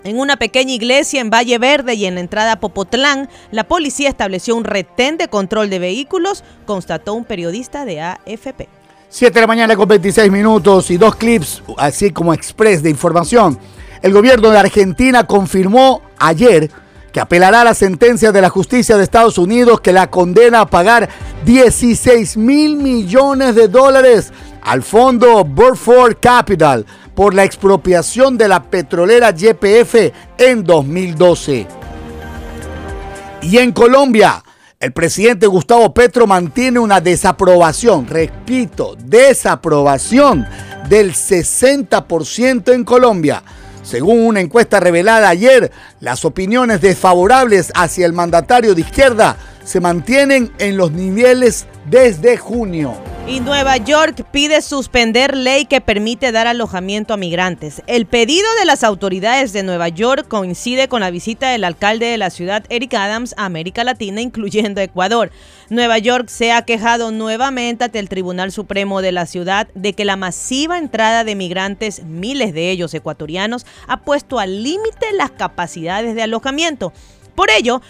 en 0.05 0.19
una 0.19 0.37
pequeña 0.37 0.73
iglesia 0.73 1.21
en 1.21 1.31
Valle 1.31 1.59
Verde 1.59 1.95
y 1.95 2.07
en 2.07 2.17
la 2.17 2.21
entrada 2.21 2.53
a 2.53 2.61
Popotlán, 2.61 3.29
la 3.53 3.65
policía 3.65 4.09
estableció 4.09 4.57
un 4.57 4.65
retén 4.65 5.17
de 5.17 5.29
control 5.29 5.71
de 5.71 5.79
vehículos, 5.79 6.43
constató 6.67 7.15
un 7.15 7.25
periodista 7.25 7.85
de 7.85 8.01
AFP. 8.01 8.69
7 9.09 9.35
de 9.35 9.41
la 9.41 9.47
mañana 9.47 9.77
con 9.77 9.87
26 9.87 10.33
minutos 10.33 10.91
y 10.91 10.97
dos 10.97 11.15
clips, 11.15 11.63
así 11.77 12.11
como 12.11 12.35
express 12.35 12.83
de 12.83 12.91
información. 12.91 13.59
El 14.01 14.13
gobierno 14.13 14.51
de 14.51 14.59
Argentina 14.59 15.25
confirmó 15.25 16.03
ayer 16.19 16.71
que 17.13 17.21
apelará 17.21 17.61
a 17.61 17.65
la 17.65 17.75
sentencia 17.75 18.33
de 18.33 18.41
la 18.41 18.49
justicia 18.49 18.97
de 18.97 19.05
Estados 19.05 19.39
Unidos 19.39 19.81
que 19.81 19.93
la 19.93 20.11
condena 20.11 20.63
a 20.63 20.67
pagar 20.67 21.09
16 21.45 22.37
mil 22.37 22.77
millones 22.77 23.55
de 23.55 23.69
dólares 23.69 24.33
al 24.63 24.83
fondo 24.83 25.45
Burford 25.45 26.17
Capital 26.21 26.87
por 27.15 27.35
la 27.35 27.45
expropiación 27.45 28.39
de 28.39 28.49
la 28.49 28.63
petrolera 28.63 29.31
YPF 29.31 30.13
en 30.39 30.65
2012. 30.65 31.67
Y 33.43 33.59
en 33.59 33.73
Colombia, 33.73 34.43
el 34.81 34.93
presidente 34.93 35.47
Gustavo 35.47 35.93
Petro 35.93 36.27
mantiene 36.27 36.79
una 36.79 37.01
desaprobación, 37.01 38.07
repito, 38.07 38.97
desaprobación 38.99 40.47
del 40.89 41.13
60% 41.13 42.73
en 42.73 42.85
Colombia. 42.85 43.43
Según 43.83 44.21
una 44.21 44.41
encuesta 44.41 44.79
revelada 44.79 45.29
ayer, 45.29 45.73
las 46.01 46.25
opiniones 46.25 46.81
desfavorables 46.81 47.73
hacia 47.75 48.07
el 48.07 48.13
mandatario 48.13 48.75
de 48.75 48.83
izquierda 48.83 49.37
se 49.65 49.81
mantienen 49.81 50.53
en 50.59 50.77
los 50.77 50.93
niveles 50.93 51.67
desde 51.87 52.37
junio. 52.37 52.95
Y 53.25 53.39
Nueva 53.39 53.77
York 53.77 54.27
pide 54.33 54.61
suspender 54.63 55.37
ley 55.37 55.65
que 55.67 55.81
permite 55.81 56.33
dar 56.33 56.49
alojamiento 56.49 57.15
a 57.15 57.17
migrantes. 57.17 57.81
El 57.87 58.07
pedido 58.07 58.49
de 58.59 58.65
las 58.65 58.83
autoridades 58.83 59.53
de 59.53 59.63
Nueva 59.63 59.89
York 59.89 60.27
coincide 60.27 60.89
con 60.89 61.03
la 61.03 61.13
visita 61.13 61.49
del 61.51 61.63
alcalde 61.63 62.07
de 62.07 62.19
la 62.19 62.31
ciudad, 62.31 62.65
Eric 62.69 62.95
Adams, 62.95 63.33
a 63.37 63.45
América 63.45 63.85
Latina, 63.85 64.21
incluyendo 64.21 64.81
Ecuador. 64.81 65.31
Nueva 65.71 65.99
York 65.99 66.29
se 66.29 66.51
ha 66.51 66.63
quejado 66.63 67.13
nuevamente 67.13 67.85
ante 67.85 68.01
el 68.01 68.09
Tribunal 68.09 68.51
Supremo 68.51 69.01
de 69.03 69.13
la 69.13 69.27
ciudad 69.27 69.69
de 69.77 69.93
que 69.93 70.05
la 70.05 70.17
masiva 70.17 70.77
entrada 70.77 71.23
de 71.23 71.37
migrantes, 71.37 72.03
miles 72.05 72.53
de 72.53 72.71
ellos 72.71 72.93
ecuatorianos, 72.93 73.67
ha 73.87 74.01
puesto 74.01 74.41
al 74.41 74.65
límite 74.65 75.07
las 75.17 75.31
capacidades 75.31 76.17
de 76.17 76.23
alojamiento. 76.23 76.93
Por 77.35 77.51
ello, 77.51 77.81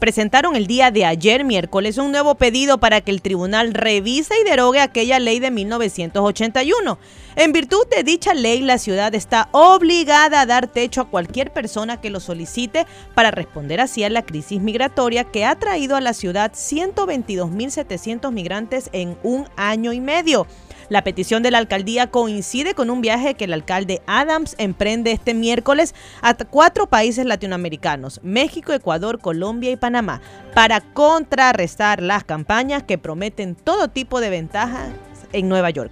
presentaron 0.00 0.56
el 0.56 0.66
día 0.66 0.90
de 0.90 1.04
ayer, 1.04 1.44
miércoles, 1.44 1.98
un 1.98 2.10
nuevo 2.10 2.34
pedido 2.34 2.78
para 2.78 3.00
que 3.00 3.12
el 3.12 3.22
tribunal 3.22 3.72
revise 3.74 4.34
y 4.40 4.48
derogue 4.48 4.80
aquella 4.80 5.20
ley 5.20 5.38
de 5.38 5.52
1981. 5.52 6.98
En 7.36 7.52
virtud 7.52 7.86
de 7.94 8.02
dicha 8.02 8.34
ley, 8.34 8.62
la 8.62 8.78
ciudad 8.78 9.14
está 9.14 9.48
obligada 9.52 10.40
a 10.40 10.46
dar 10.46 10.66
techo 10.66 11.02
a 11.02 11.08
cualquier 11.08 11.52
persona 11.52 12.00
que 12.00 12.10
lo 12.10 12.18
solicite 12.18 12.86
para 13.14 13.30
responder 13.30 13.80
así 13.80 14.02
a 14.02 14.10
la 14.10 14.22
crisis 14.22 14.60
migratoria 14.60 15.24
que 15.24 15.44
ha 15.44 15.54
traído 15.54 15.96
a 15.96 16.00
la 16.00 16.14
ciudad 16.14 16.52
122.700 16.52 18.32
migrantes 18.32 18.90
en 18.92 19.16
un 19.22 19.46
año 19.56 19.92
y 19.92 20.00
medio. 20.00 20.46
La 20.88 21.02
petición 21.02 21.42
de 21.42 21.50
la 21.50 21.58
alcaldía 21.58 22.08
coincide 22.08 22.74
con 22.74 22.90
un 22.90 23.00
viaje 23.00 23.34
que 23.34 23.44
el 23.44 23.52
alcalde 23.52 24.02
Adams 24.06 24.54
emprende 24.58 25.10
este 25.10 25.34
miércoles 25.34 25.94
a 26.22 26.34
cuatro 26.34 26.86
países 26.86 27.26
latinoamericanos, 27.26 28.20
México, 28.22 28.72
Ecuador, 28.72 29.20
Colombia 29.20 29.70
y 29.70 29.76
Panamá, 29.76 30.20
para 30.54 30.80
contrarrestar 30.80 32.00
las 32.02 32.24
campañas 32.24 32.84
que 32.84 32.98
prometen 32.98 33.56
todo 33.56 33.88
tipo 33.88 34.20
de 34.20 34.30
ventajas 34.30 34.90
en 35.32 35.48
Nueva 35.48 35.70
York. 35.70 35.90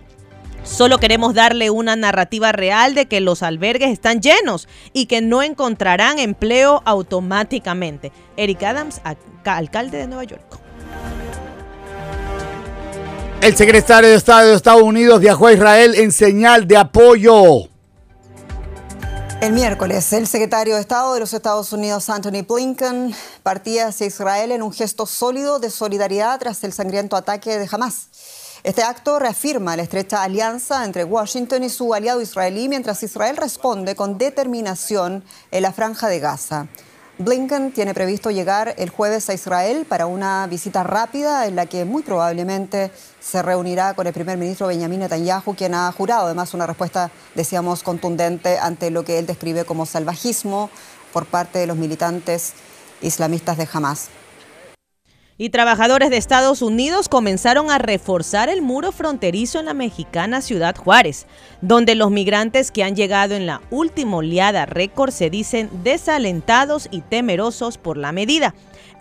Solo 0.63 0.99
queremos 0.99 1.35
darle 1.35 1.71
una 1.71 1.95
narrativa 1.95 2.53
real 2.53 2.95
de 2.95 3.07
que 3.07 3.21
los 3.21 3.43
albergues 3.43 3.91
están 3.91 4.23
llenos 4.23 4.67
y 4.95 5.07
que 5.07 5.21
no 5.21 5.43
encontrarán 5.43 6.19
empleo 6.19 6.83
automáticamente. 6.87 8.13
Eric 8.37 8.63
Adams, 8.63 9.03
alcalde 9.45 9.99
de 9.99 10.07
Nueva 10.07 10.25
York. 10.25 10.59
El 13.45 13.55
secretario 13.55 14.09
de 14.09 14.17
Estado 14.17 14.49
de 14.49 14.57
Estados 14.57 14.83
Unidos 14.83 15.21
viajó 15.21 15.49
a 15.49 15.53
Israel 15.53 15.95
en 15.97 16.13
señal 16.13 16.67
de 16.67 16.79
apoyo. 16.79 17.69
El 19.43 19.53
miércoles, 19.53 20.11
el 20.15 20.27
secretario 20.27 20.77
de 20.77 20.81
Estado 20.81 21.13
de 21.13 21.21
los 21.21 21.35
Estados 21.35 21.71
Unidos, 21.75 22.09
Anthony 22.09 22.43
Blinken, 22.49 23.15
partía 23.43 23.89
hacia 23.89 24.07
Israel 24.07 24.51
en 24.51 24.63
un 24.63 24.73
gesto 24.73 25.05
sólido 25.05 25.59
de 25.59 25.69
solidaridad 25.69 26.41
tras 26.41 26.65
el 26.65 26.73
sangriento 26.73 27.17
ataque 27.17 27.59
de 27.59 27.69
Hamas. 27.71 28.07
Este 28.63 28.83
acto 28.83 29.19
reafirma 29.19 29.77
la 29.77 29.83
estrecha 29.83 30.23
alianza 30.23 30.83
entre 30.83 31.05
Washington 31.05 31.65
y 31.65 31.69
su 31.69 31.93
aliado 31.93 32.23
israelí 32.23 32.71
mientras 32.71 33.03
Israel 33.03 33.37
responde 33.37 33.95
con 33.95 34.17
determinación 34.17 35.23
en 35.51 35.63
la 35.63 35.73
franja 35.75 36.09
de 36.09 36.19
Gaza. 36.19 36.67
Blinken 37.19 37.71
tiene 37.71 37.95
previsto 37.95 38.33
llegar 38.33 38.75
el 38.77 38.91
jueves 38.91 39.31
a 39.31 39.35
Israel 39.35 39.87
para 39.89 40.07
una 40.07 40.49
visita 40.49 40.83
rápida 40.83 41.47
en 41.47 41.55
la 41.55 41.67
que 41.67 41.85
muy 41.85 42.03
probablemente 42.03 42.91
se 43.21 43.41
reunirá 43.41 43.95
con 43.95 44.09
el 44.09 44.13
primer 44.13 44.37
ministro 44.37 44.67
Benjamin 44.67 44.99
Netanyahu, 44.99 45.55
quien 45.55 45.75
ha 45.75 45.93
jurado 45.93 46.27
además 46.27 46.55
una 46.55 46.67
respuesta, 46.67 47.13
decíamos, 47.37 47.85
contundente 47.85 48.59
ante 48.59 48.91
lo 48.91 49.05
que 49.05 49.21
él 49.21 49.27
describe 49.27 49.65
como 49.65 49.87
salvajismo 49.87 50.71
por 51.13 51.27
parte 51.27 51.61
de 51.61 51.69
los 51.69 51.77
militantes 51.77 52.55
islamistas 53.01 53.59
de 53.59 53.69
Hamas. 53.73 54.09
Y 55.37 55.51
trabajadores 55.51 56.11
de 56.11 56.17
Estados 56.17 56.63
Unidos 56.63 57.09
comenzaron 57.09 57.69
a 57.69 57.79
reforzar 57.79 58.49
el 58.49 58.63
muro 58.63 58.93
fronterizo 58.93 59.59
en 59.59 59.67
la 59.67 59.75
mexicana 59.75 60.41
ciudad 60.41 60.77
Juárez, 60.77 61.27
donde 61.61 61.97
los 61.97 62.13
migrantes 62.13 62.71
que 62.71 62.85
han 62.85 62.95
llegado 62.95 63.35
en 63.35 63.45
la 63.45 63.61
última 63.71 64.19
oleada 64.19 64.65
récord 64.65 65.11
se 65.11 65.31
dicen 65.31 65.71
desalentados 65.83 66.87
y 66.93 67.01
temerosos 67.01 67.79
por 67.79 67.97
la 67.97 68.13
medida. 68.13 68.55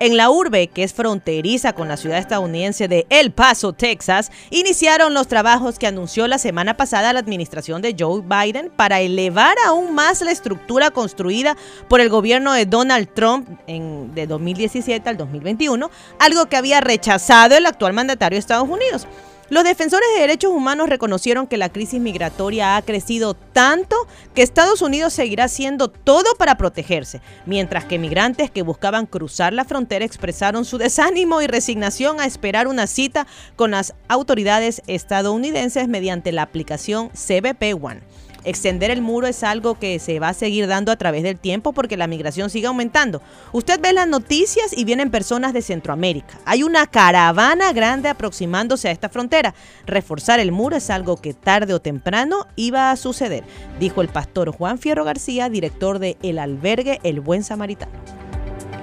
En 0.03 0.17
la 0.17 0.29
urbe, 0.29 0.67
que 0.67 0.83
es 0.83 0.93
fronteriza 0.93 1.71
con 1.71 1.87
la 1.87 1.95
ciudad 1.95 2.17
estadounidense 2.17 2.89
de 2.89 3.07
El 3.09 3.31
Paso, 3.31 3.71
Texas, 3.71 4.33
iniciaron 4.49 5.13
los 5.13 5.29
trabajos 5.29 5.79
que 5.79 5.87
anunció 5.87 6.27
la 6.27 6.39
semana 6.39 6.75
pasada 6.75 7.13
la 7.13 7.21
administración 7.21 7.81
de 7.81 7.95
Joe 7.97 8.21
Biden 8.21 8.69
para 8.75 8.99
elevar 8.99 9.55
aún 9.65 9.95
más 9.95 10.19
la 10.19 10.31
estructura 10.31 10.91
construida 10.91 11.55
por 11.87 12.01
el 12.01 12.09
gobierno 12.09 12.51
de 12.51 12.65
Donald 12.65 13.13
Trump 13.13 13.47
en, 13.65 14.13
de 14.13 14.27
2017 14.27 15.07
al 15.07 15.15
2021, 15.15 15.89
algo 16.19 16.47
que 16.47 16.57
había 16.57 16.81
rechazado 16.81 17.55
el 17.55 17.65
actual 17.65 17.93
mandatario 17.93 18.35
de 18.35 18.41
Estados 18.41 18.67
Unidos. 18.67 19.07
Los 19.49 19.65
defensores 19.65 20.07
de 20.15 20.21
derechos 20.21 20.51
humanos 20.51 20.87
reconocieron 20.87 21.47
que 21.47 21.57
la 21.57 21.69
crisis 21.69 21.99
migratoria 21.99 22.77
ha 22.77 22.81
crecido 22.81 23.33
tanto 23.33 23.95
que 24.33 24.41
Estados 24.41 24.81
Unidos 24.81 25.13
seguirá 25.13 25.43
haciendo 25.43 25.89
todo 25.89 26.35
para 26.37 26.57
protegerse, 26.57 27.21
mientras 27.45 27.83
que 27.83 27.99
migrantes 27.99 28.49
que 28.49 28.61
buscaban 28.61 29.05
cruzar 29.05 29.51
la 29.51 29.65
frontera 29.65 30.05
expresaron 30.05 30.63
su 30.63 30.77
desánimo 30.77 31.41
y 31.41 31.47
resignación 31.47 32.21
a 32.21 32.25
esperar 32.25 32.67
una 32.67 32.87
cita 32.87 33.27
con 33.57 33.71
las 33.71 33.93
autoridades 34.07 34.81
estadounidenses 34.87 35.89
mediante 35.89 36.31
la 36.31 36.43
aplicación 36.43 37.09
CBP 37.09 37.83
One. 37.83 38.01
Extender 38.45 38.91
el 38.91 39.01
muro 39.01 39.27
es 39.27 39.43
algo 39.43 39.79
que 39.79 39.99
se 39.99 40.19
va 40.19 40.29
a 40.29 40.33
seguir 40.33 40.67
dando 40.67 40.91
a 40.91 40.97
través 40.97 41.23
del 41.23 41.39
tiempo 41.39 41.71
porque 41.71 41.97
la 41.97 42.07
migración 42.07 42.49
sigue 42.49 42.67
aumentando. 42.67 43.21
Usted 43.51 43.79
ve 43.81 43.93
las 43.93 44.07
noticias 44.07 44.75
y 44.75 44.83
vienen 44.83 45.11
personas 45.11 45.53
de 45.53 45.61
Centroamérica. 45.61 46.39
Hay 46.45 46.63
una 46.63 46.87
caravana 46.87 47.71
grande 47.71 48.09
aproximándose 48.09 48.89
a 48.89 48.91
esta 48.91 49.09
frontera. 49.09 49.53
Reforzar 49.85 50.39
el 50.39 50.51
muro 50.51 50.75
es 50.75 50.89
algo 50.89 51.17
que 51.17 51.33
tarde 51.33 51.73
o 51.73 51.79
temprano 51.79 52.47
iba 52.55 52.91
a 52.91 52.97
suceder, 52.97 53.43
dijo 53.79 54.01
el 54.01 54.09
pastor 54.09 54.51
Juan 54.51 54.77
Fierro 54.77 55.05
García, 55.05 55.49
director 55.49 55.99
de 55.99 56.17
El 56.21 56.39
Albergue 56.39 56.99
El 57.03 57.21
Buen 57.21 57.43
Samaritano. 57.43 57.91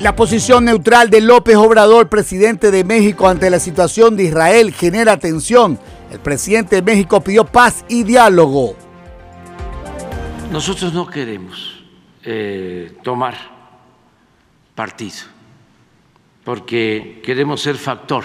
La 0.00 0.16
posición 0.16 0.64
neutral 0.64 1.10
de 1.10 1.20
López 1.20 1.56
Obrador, 1.56 2.08
presidente 2.08 2.70
de 2.70 2.84
México, 2.84 3.28
ante 3.28 3.50
la 3.50 3.60
situación 3.60 4.16
de 4.16 4.24
Israel 4.24 4.72
genera 4.72 5.18
tensión. 5.18 5.78
El 6.10 6.20
presidente 6.20 6.76
de 6.76 6.82
México 6.82 7.20
pidió 7.20 7.44
paz 7.44 7.84
y 7.86 8.04
diálogo. 8.04 8.74
Nosotros 10.50 10.92
no 10.92 11.06
queremos 11.06 11.80
eh, 12.24 12.96
tomar 13.04 13.36
partido 14.74 15.18
porque 16.44 17.22
queremos 17.24 17.60
ser 17.60 17.76
factor 17.76 18.24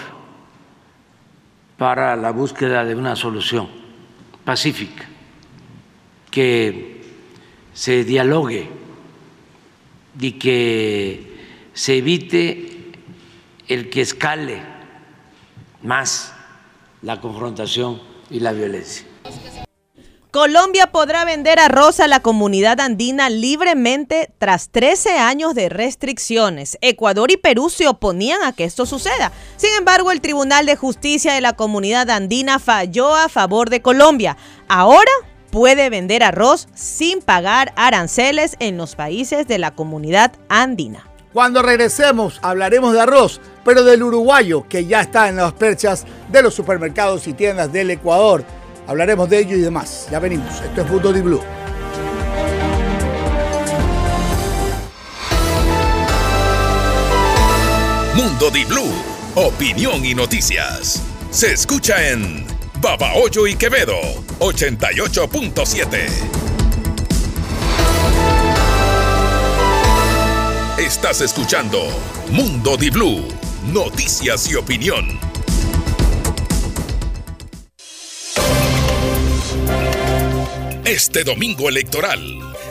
para 1.77 2.15
la 2.15 2.31
búsqueda 2.31 2.83
de 2.83 2.95
una 2.95 3.15
solución 3.15 3.67
pacífica, 4.43 5.05
que 6.31 7.03
se 7.73 8.03
dialogue 8.03 8.69
y 10.19 10.31
que 10.33 11.69
se 11.73 11.97
evite 11.97 12.91
el 13.67 13.89
que 13.91 14.01
escale 14.01 14.63
más 15.83 16.33
la 17.03 17.21
confrontación 17.21 18.01
y 18.31 18.39
la 18.39 18.51
violencia. 18.51 19.05
Colombia 20.35 20.87
podrá 20.87 21.23
vender 21.23 21.61
arroz 21.61 22.01
a 22.01 22.09
la 22.09 22.19
comunidad 22.19 22.81
andina 22.81 23.29
libremente 23.29 24.33
tras 24.37 24.67
13 24.67 25.11
años 25.17 25.55
de 25.55 25.69
restricciones. 25.69 26.77
Ecuador 26.81 27.31
y 27.31 27.37
Perú 27.37 27.69
se 27.69 27.87
oponían 27.87 28.43
a 28.43 28.51
que 28.51 28.65
esto 28.65 28.85
suceda. 28.85 29.31
Sin 29.55 29.73
embargo, 29.75 30.11
el 30.11 30.19
Tribunal 30.19 30.65
de 30.65 30.75
Justicia 30.75 31.33
de 31.33 31.39
la 31.39 31.53
Comunidad 31.53 32.09
Andina 32.09 32.59
falló 32.59 33.15
a 33.15 33.29
favor 33.29 33.69
de 33.69 33.81
Colombia. 33.81 34.35
Ahora 34.67 35.09
puede 35.51 35.89
vender 35.89 36.21
arroz 36.21 36.67
sin 36.73 37.21
pagar 37.21 37.71
aranceles 37.77 38.57
en 38.59 38.75
los 38.75 38.97
países 38.97 39.47
de 39.47 39.57
la 39.57 39.73
comunidad 39.73 40.33
andina. 40.49 41.09
Cuando 41.31 41.61
regresemos 41.61 42.39
hablaremos 42.41 42.93
de 42.93 42.99
arroz, 42.99 43.39
pero 43.63 43.85
del 43.85 44.03
uruguayo 44.03 44.67
que 44.67 44.85
ya 44.85 44.99
está 44.99 45.29
en 45.29 45.37
las 45.37 45.53
perchas 45.53 46.03
de 46.29 46.41
los 46.41 46.53
supermercados 46.53 47.25
y 47.25 47.33
tiendas 47.33 47.71
del 47.71 47.91
Ecuador. 47.91 48.43
Hablaremos 48.87 49.29
de 49.29 49.39
ello 49.39 49.55
y 49.55 49.61
demás. 49.61 50.07
Ya 50.11 50.19
venimos. 50.19 50.61
Esto 50.61 50.81
es 50.81 50.89
Mundo 50.89 51.11
Di 51.11 51.21
Blue. 51.21 51.41
Mundo 58.15 58.51
Di 58.51 58.63
Blue. 58.65 58.93
Opinión 59.35 60.05
y 60.05 60.13
noticias. 60.13 61.01
Se 61.31 61.53
escucha 61.53 62.09
en 62.09 62.45
Babahoyo 62.79 63.47
y 63.47 63.55
Quevedo 63.55 63.99
88.7. 64.39 66.07
Estás 70.77 71.21
escuchando 71.21 71.79
Mundo 72.29 72.77
Di 72.77 72.91
Blue. 72.91 73.27
Noticias 73.73 74.47
y 74.49 74.55
opinión. 74.55 75.34
Este 80.85 81.23
domingo 81.23 81.67
electoral, 81.67 82.21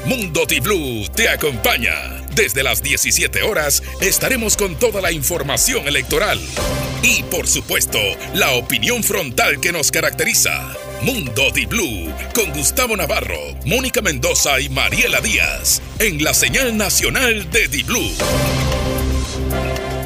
Mundo 0.07 0.47
Di 0.47 0.61
Blue 0.61 1.05
te 1.17 1.29
acompaña. 1.29 2.23
Desde 2.37 2.63
las 2.63 2.81
17 2.81 3.43
horas 3.43 3.83
estaremos 4.01 4.57
con 4.57 4.79
toda 4.79 5.01
la 5.01 5.11
información 5.11 5.89
electoral. 5.89 6.39
Y 7.03 7.25
por 7.25 7.49
supuesto, 7.49 7.99
la 8.33 8.53
opinión 8.53 9.03
frontal 9.03 9.59
que 9.61 9.73
nos 9.73 9.91
caracteriza. 9.91 10.77
Mundo 11.03 11.51
Di 11.53 11.67
Blue 11.67 12.09
con 12.37 12.53
Gustavo 12.53 12.97
Navarro, 12.97 13.57
Mónica 13.67 14.01
Mendoza 14.01 14.61
y 14.61 14.69
Mariela 14.69 15.21
Díaz 15.21 15.83
en 15.99 16.23
la 16.23 16.35
señal 16.35 16.77
nacional 16.77 17.51
de 17.51 17.67
Di 17.67 17.83
Blue. 17.83 18.15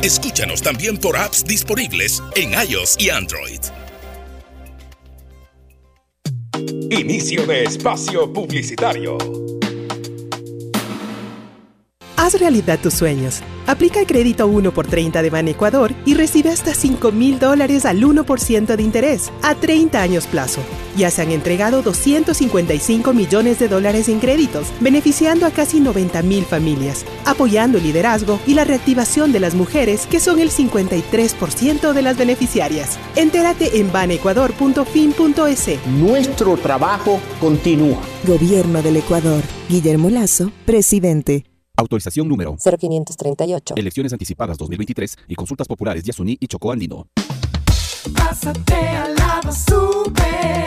Escúchanos 0.03 0.63
también 0.63 0.97
por 0.97 1.19
apps 1.19 1.45
disponibles 1.45 2.23
en 2.37 2.55
iOS 2.55 2.97
y 2.99 3.11
Android. 3.11 3.61
Inicio 6.91 7.47
de 7.47 7.65
espacio 7.65 8.33
publicitario. 8.33 9.19
Haz 12.29 12.39
realidad 12.39 12.79
tus 12.79 12.93
sueños. 12.93 13.41
Aplica 13.67 14.01
el 14.01 14.07
crédito 14.07 14.47
1 14.49 14.75
por 14.75 14.87
30 14.87 15.23
de 15.23 15.31
Ban 15.31 15.49
Ecuador 15.49 15.95
y 16.05 16.13
recibe 16.13 16.51
hasta 16.51 16.75
5 16.75 17.11
mil 17.11 17.39
dólares 17.39 17.87
al 17.87 18.03
1% 18.03 18.77
de 18.77 18.83
interés 18.83 19.33
a 19.41 19.55
30 19.55 20.03
años 20.03 20.27
plazo. 20.27 20.61
Ya 20.95 21.11
se 21.11 21.23
han 21.23 21.31
entregado 21.31 21.81
255 21.81 23.15
millones 23.15 23.59
de 23.59 23.69
dólares 23.69 24.11
en 24.11 24.21
créditos, 24.21 24.67
beneficiando 24.81 25.47
a 25.47 25.51
casi 25.51 25.81
90 25.81 26.21
mil 26.21 26.45
familias, 26.45 27.07
apoyando 27.25 27.79
el 27.79 27.85
liderazgo 27.85 28.39
y 28.47 28.53
la 28.53 28.65
reactivación 28.65 29.33
de 29.33 29.41
las 29.41 29.55
mujeres, 29.55 30.07
que 30.07 30.21
son 30.21 30.39
el 30.39 30.51
53% 30.51 31.95
de 31.95 32.03
las 32.03 32.19
beneficiarias. 32.19 32.99
Entérate 33.17 33.81
en 33.81 33.91
banecuador.fin.es. 33.91 35.87
Nuestro 35.99 36.59
trabajo 36.59 37.21
continúa. 37.41 38.03
Gobierno 38.27 38.83
del 38.83 38.99
Ecuador. 38.99 39.43
Guillermo 39.71 40.11
Lazo, 40.11 40.53
presidente. 40.67 41.48
Autorización 41.79 42.27
número 42.27 42.57
0538. 42.57 43.75
Elecciones 43.77 44.13
anticipadas 44.13 44.59
2023 44.59 45.17
y 45.29 45.35
consultas 45.37 45.69
populares 45.69 46.03
Yasuní 46.03 46.37
y 46.41 46.49
Chocó 46.49 46.73
Andino. 46.73 47.07
Pásate 48.17 48.75
al 48.75 49.15
lado 49.15 49.53
super. 49.53 50.67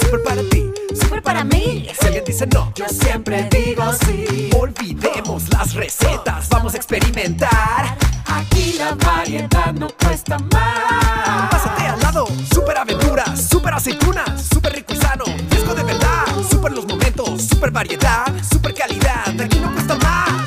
Super 0.00 0.22
para 0.22 0.42
ti, 0.48 0.70
super 0.94 1.20
para 1.20 1.42
mí. 1.42 1.88
Si 1.98 2.06
alguien 2.06 2.24
dice 2.24 2.46
no, 2.46 2.72
yo 2.76 2.88
siempre 2.88 3.48
digo 3.50 3.82
sí. 4.06 4.50
Olvidemos 4.56 5.52
las 5.52 5.74
recetas, 5.74 6.48
vamos 6.48 6.74
a 6.74 6.76
experimentar. 6.76 7.96
Aquí 8.26 8.74
la 8.78 8.94
variedad 8.94 9.72
no 9.74 9.88
cuesta 10.00 10.38
más. 10.38 11.50
Pásate 11.50 11.82
al 11.88 12.00
lado, 12.00 12.26
super 12.54 12.76
aventuras, 12.78 13.48
super 13.48 13.74
aceitunas, 13.74 14.46
super 14.46 14.72
rico 14.72 14.92
y 14.94 14.96
sano, 14.96 15.24
fresco 15.48 15.74
de 15.74 15.82
verdad. 15.82 16.24
Super 16.48 16.70
los 16.70 16.86
momentos, 16.86 17.42
super 17.42 17.72
variedad, 17.72 18.26
super 18.48 18.72
calidad. 18.72 19.28
Aquí 19.40 19.58
no 19.58 19.72
cuesta 19.72 19.96
más. 19.96 20.41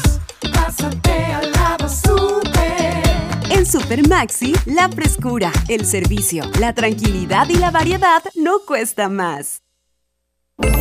Al 0.66 1.52
lado. 1.52 1.88
En 3.52 3.66
Super 3.68 4.08
Maxi, 4.08 4.54
la 4.66 4.90
frescura, 4.90 5.52
el 5.68 5.86
servicio, 5.86 6.44
la 6.60 6.74
tranquilidad 6.74 7.48
y 7.50 7.56
la 7.56 7.70
variedad 7.70 8.24
no 8.34 8.60
cuesta 8.66 9.08
más. 9.08 9.65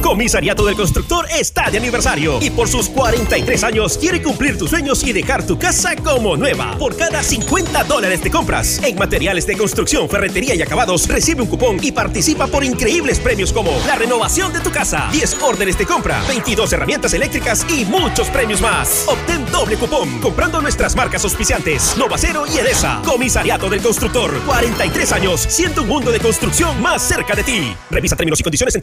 Comisariato 0.05 0.65
del 0.65 0.77
Constructor 0.77 1.27
está 1.37 1.69
de 1.69 1.79
aniversario 1.79 2.39
y 2.41 2.51
por 2.51 2.69
sus 2.69 2.89
43 2.89 3.65
años 3.65 3.99
quiere 3.99 4.23
cumplir 4.23 4.57
tus 4.57 4.71
sueños 4.71 5.03
y 5.03 5.13
dejar 5.13 5.45
tu 5.45 5.59
casa 5.59 5.97
como 5.97 6.37
nueva. 6.37 6.77
Por 6.79 6.97
cada 6.97 7.25
50 7.25 7.83
dólares 7.83 8.23
de 8.23 8.31
compras 8.31 8.81
en 8.85 8.97
materiales 8.97 9.49
de 9.49 9.57
construcción, 9.57 10.09
ferretería 10.09 10.55
y 10.55 10.63
acabados, 10.63 11.09
recibe 11.09 11.43
un 11.43 11.49
cupón 11.49 11.79
y 11.83 11.91
participa 11.91 12.47
por 12.47 12.63
increíbles 12.63 13.19
premios 13.19 13.53
como 13.53 13.73
la 13.87 13.97
renovación 13.97 14.53
de 14.53 14.61
tu 14.61 14.71
casa, 14.71 15.09
10 15.11 15.43
órdenes 15.43 15.77
de 15.77 15.87
compra, 15.87 16.23
22 16.29 16.73
herramientas 16.73 17.13
eléctricas 17.13 17.67
y 17.69 17.85
muchos 17.85 18.29
premios 18.29 18.61
más. 18.61 19.07
Obtén 19.09 19.45
doble 19.47 19.77
cupón 19.77 20.21
comprando 20.21 20.61
nuestras 20.61 20.95
marcas 20.95 21.25
auspiciantes 21.25 21.97
Novacero 21.99 22.45
y 22.47 22.59
Edesa. 22.59 23.03
Comisariato 23.05 23.69
del 23.69 23.83
Constructor, 23.83 24.39
43 24.47 25.13
años, 25.13 25.41
siendo 25.49 25.83
un 25.83 25.89
mundo 25.89 26.13
de 26.13 26.21
construcción 26.21 26.81
más 26.81 27.03
cerca 27.03 27.35
de 27.35 27.43
ti. 27.43 27.75
Revisa 27.91 28.15
términos 28.15 28.39
y 28.39 28.45
condiciones 28.45 28.73
en 28.77 28.81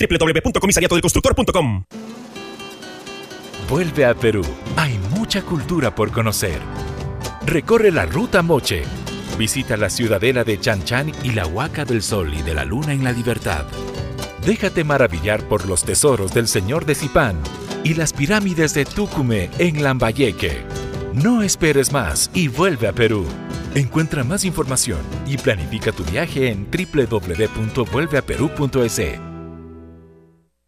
Vuelve 3.69 4.05
a 4.05 4.13
Perú. 4.13 4.43
Hay 4.75 4.97
mucha 5.15 5.41
cultura 5.43 5.93
por 5.93 6.11
conocer. 6.11 6.59
Recorre 7.45 7.91
la 7.91 8.05
ruta 8.05 8.41
Moche. 8.41 8.83
Visita 9.37 9.77
la 9.77 9.89
ciudadela 9.89 10.43
de 10.43 10.59
Chan 10.59 10.83
Chan 10.83 11.11
y 11.23 11.31
la 11.31 11.47
Huaca 11.47 11.85
del 11.85 12.01
Sol 12.01 12.33
y 12.33 12.41
de 12.41 12.53
la 12.53 12.65
Luna 12.65 12.93
en 12.93 13.03
la 13.03 13.11
Libertad. 13.11 13.65
Déjate 14.45 14.83
maravillar 14.83 15.47
por 15.47 15.67
los 15.67 15.83
tesoros 15.83 16.33
del 16.33 16.47
Señor 16.47 16.85
de 16.85 16.95
Zipán 16.95 17.37
y 17.83 17.93
las 17.93 18.13
pirámides 18.13 18.73
de 18.73 18.85
Tucumé 18.85 19.51
en 19.59 19.83
Lambayeque. 19.83 20.63
No 21.13 21.43
esperes 21.43 21.91
más 21.91 22.31
y 22.33 22.47
vuelve 22.47 22.87
a 22.87 22.93
Perú. 22.93 23.25
Encuentra 23.75 24.23
más 24.23 24.45
información 24.45 24.99
y 25.25 25.37
planifica 25.37 25.91
tu 25.91 26.03
viaje 26.03 26.49
en 26.49 26.67
www.vuelveaperú.es. 26.71 29.30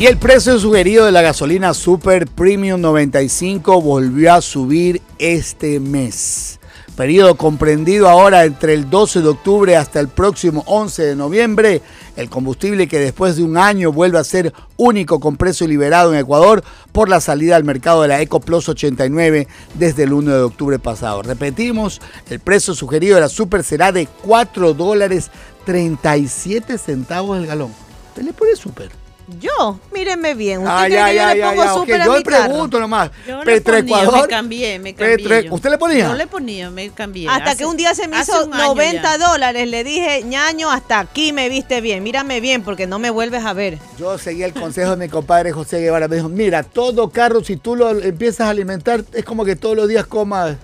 Y 0.00 0.06
el 0.06 0.16
precio 0.16 0.58
sugerido 0.58 1.04
de 1.04 1.12
la 1.12 1.20
gasolina 1.20 1.74
Super 1.74 2.26
Premium 2.26 2.80
95 2.80 3.82
volvió 3.82 4.32
a 4.32 4.40
subir 4.40 5.02
este 5.18 5.78
mes. 5.78 6.58
Periodo 6.96 7.34
comprendido 7.34 8.08
ahora 8.08 8.46
entre 8.46 8.72
el 8.72 8.88
12 8.88 9.20
de 9.20 9.28
octubre 9.28 9.76
hasta 9.76 10.00
el 10.00 10.08
próximo 10.08 10.64
11 10.66 11.02
de 11.02 11.16
noviembre. 11.16 11.82
El 12.16 12.30
combustible 12.30 12.88
que 12.88 12.98
después 12.98 13.36
de 13.36 13.42
un 13.42 13.58
año 13.58 13.92
vuelve 13.92 14.18
a 14.18 14.24
ser 14.24 14.54
único 14.78 15.20
con 15.20 15.36
precio 15.36 15.68
liberado 15.68 16.14
en 16.14 16.20
Ecuador 16.20 16.64
por 16.92 17.10
la 17.10 17.20
salida 17.20 17.56
al 17.56 17.64
mercado 17.64 18.00
de 18.00 18.08
la 18.08 18.22
Eco 18.22 18.40
Plus 18.40 18.70
89 18.70 19.48
desde 19.74 20.04
el 20.04 20.14
1 20.14 20.34
de 20.34 20.40
octubre 20.40 20.78
pasado. 20.78 21.20
Repetimos, 21.20 22.00
el 22.30 22.40
precio 22.40 22.74
sugerido 22.74 23.16
de 23.16 23.20
la 23.20 23.28
Super 23.28 23.62
será 23.62 23.92
de 23.92 24.08
4 24.22 24.72
dólares 24.72 25.30
37 25.66 26.78
centavos 26.78 27.36
el 27.36 27.46
galón. 27.46 27.70
¿Usted 28.08 28.22
le 28.22 28.32
pone 28.32 28.56
Super? 28.56 28.99
Yo, 29.38 29.78
mírenme 29.92 30.34
bien. 30.34 30.58
¿Usted 30.60 30.70
Ah, 30.72 30.84
cree 30.86 30.94
ya, 30.96 31.06
que 31.08 31.14
ya, 31.14 31.34
yo 31.34 31.34
le 31.34 31.42
pongo 31.50 31.64
ya, 31.64 31.74
súper 31.74 32.00
a 32.00 32.04
yo 32.06 32.10
mi 32.12 32.18
le 32.18 32.22
carro? 32.24 32.44
pregunto 32.48 32.80
nomás. 32.80 33.10
Yo 33.26 33.38
le 33.38 33.44
Petre 33.44 33.78
ponía, 33.82 34.02
Ecuador, 34.02 34.22
me 34.22 34.28
cambié, 34.28 34.78
me 34.78 34.94
cambié. 34.94 35.16
Petre- 35.18 35.44
yo. 35.44 35.54
¿Usted 35.54 35.70
le 35.70 35.78
ponía? 35.78 36.08
Yo 36.08 36.14
le 36.14 36.26
ponía, 36.26 36.70
me 36.70 36.90
cambié. 36.90 37.28
Hasta 37.28 37.50
Hace- 37.50 37.58
que 37.58 37.66
un 37.66 37.76
día 37.76 37.94
se 37.94 38.08
me 38.08 38.18
hizo 38.20 38.44
un 38.46 38.54
año 38.54 38.64
90 38.64 39.16
ya. 39.16 39.28
dólares. 39.28 39.68
Le 39.68 39.84
dije, 39.84 40.22
ñaño, 40.24 40.70
hasta 40.70 40.98
aquí 40.98 41.32
me 41.32 41.48
viste 41.48 41.80
bien. 41.80 42.02
Mírame 42.02 42.40
bien 42.40 42.62
porque 42.62 42.86
no 42.86 42.98
me 42.98 43.10
vuelves 43.10 43.44
a 43.44 43.52
ver. 43.52 43.78
Yo 43.98 44.18
seguí 44.18 44.42
el 44.42 44.52
consejo 44.52 44.90
de 44.92 44.96
mi 44.96 45.08
compadre 45.08 45.52
José 45.52 45.80
Guevara. 45.80 46.08
Me 46.08 46.16
dijo, 46.16 46.28
mira, 46.28 46.62
todo 46.62 47.10
carro, 47.10 47.44
si 47.44 47.56
tú 47.56 47.76
lo 47.76 47.90
empiezas 47.90 48.46
a 48.46 48.50
alimentar, 48.50 49.04
es 49.12 49.24
como 49.24 49.44
que 49.44 49.54
todos 49.56 49.76
los 49.76 49.86
días 49.88 50.06
comas 50.06 50.56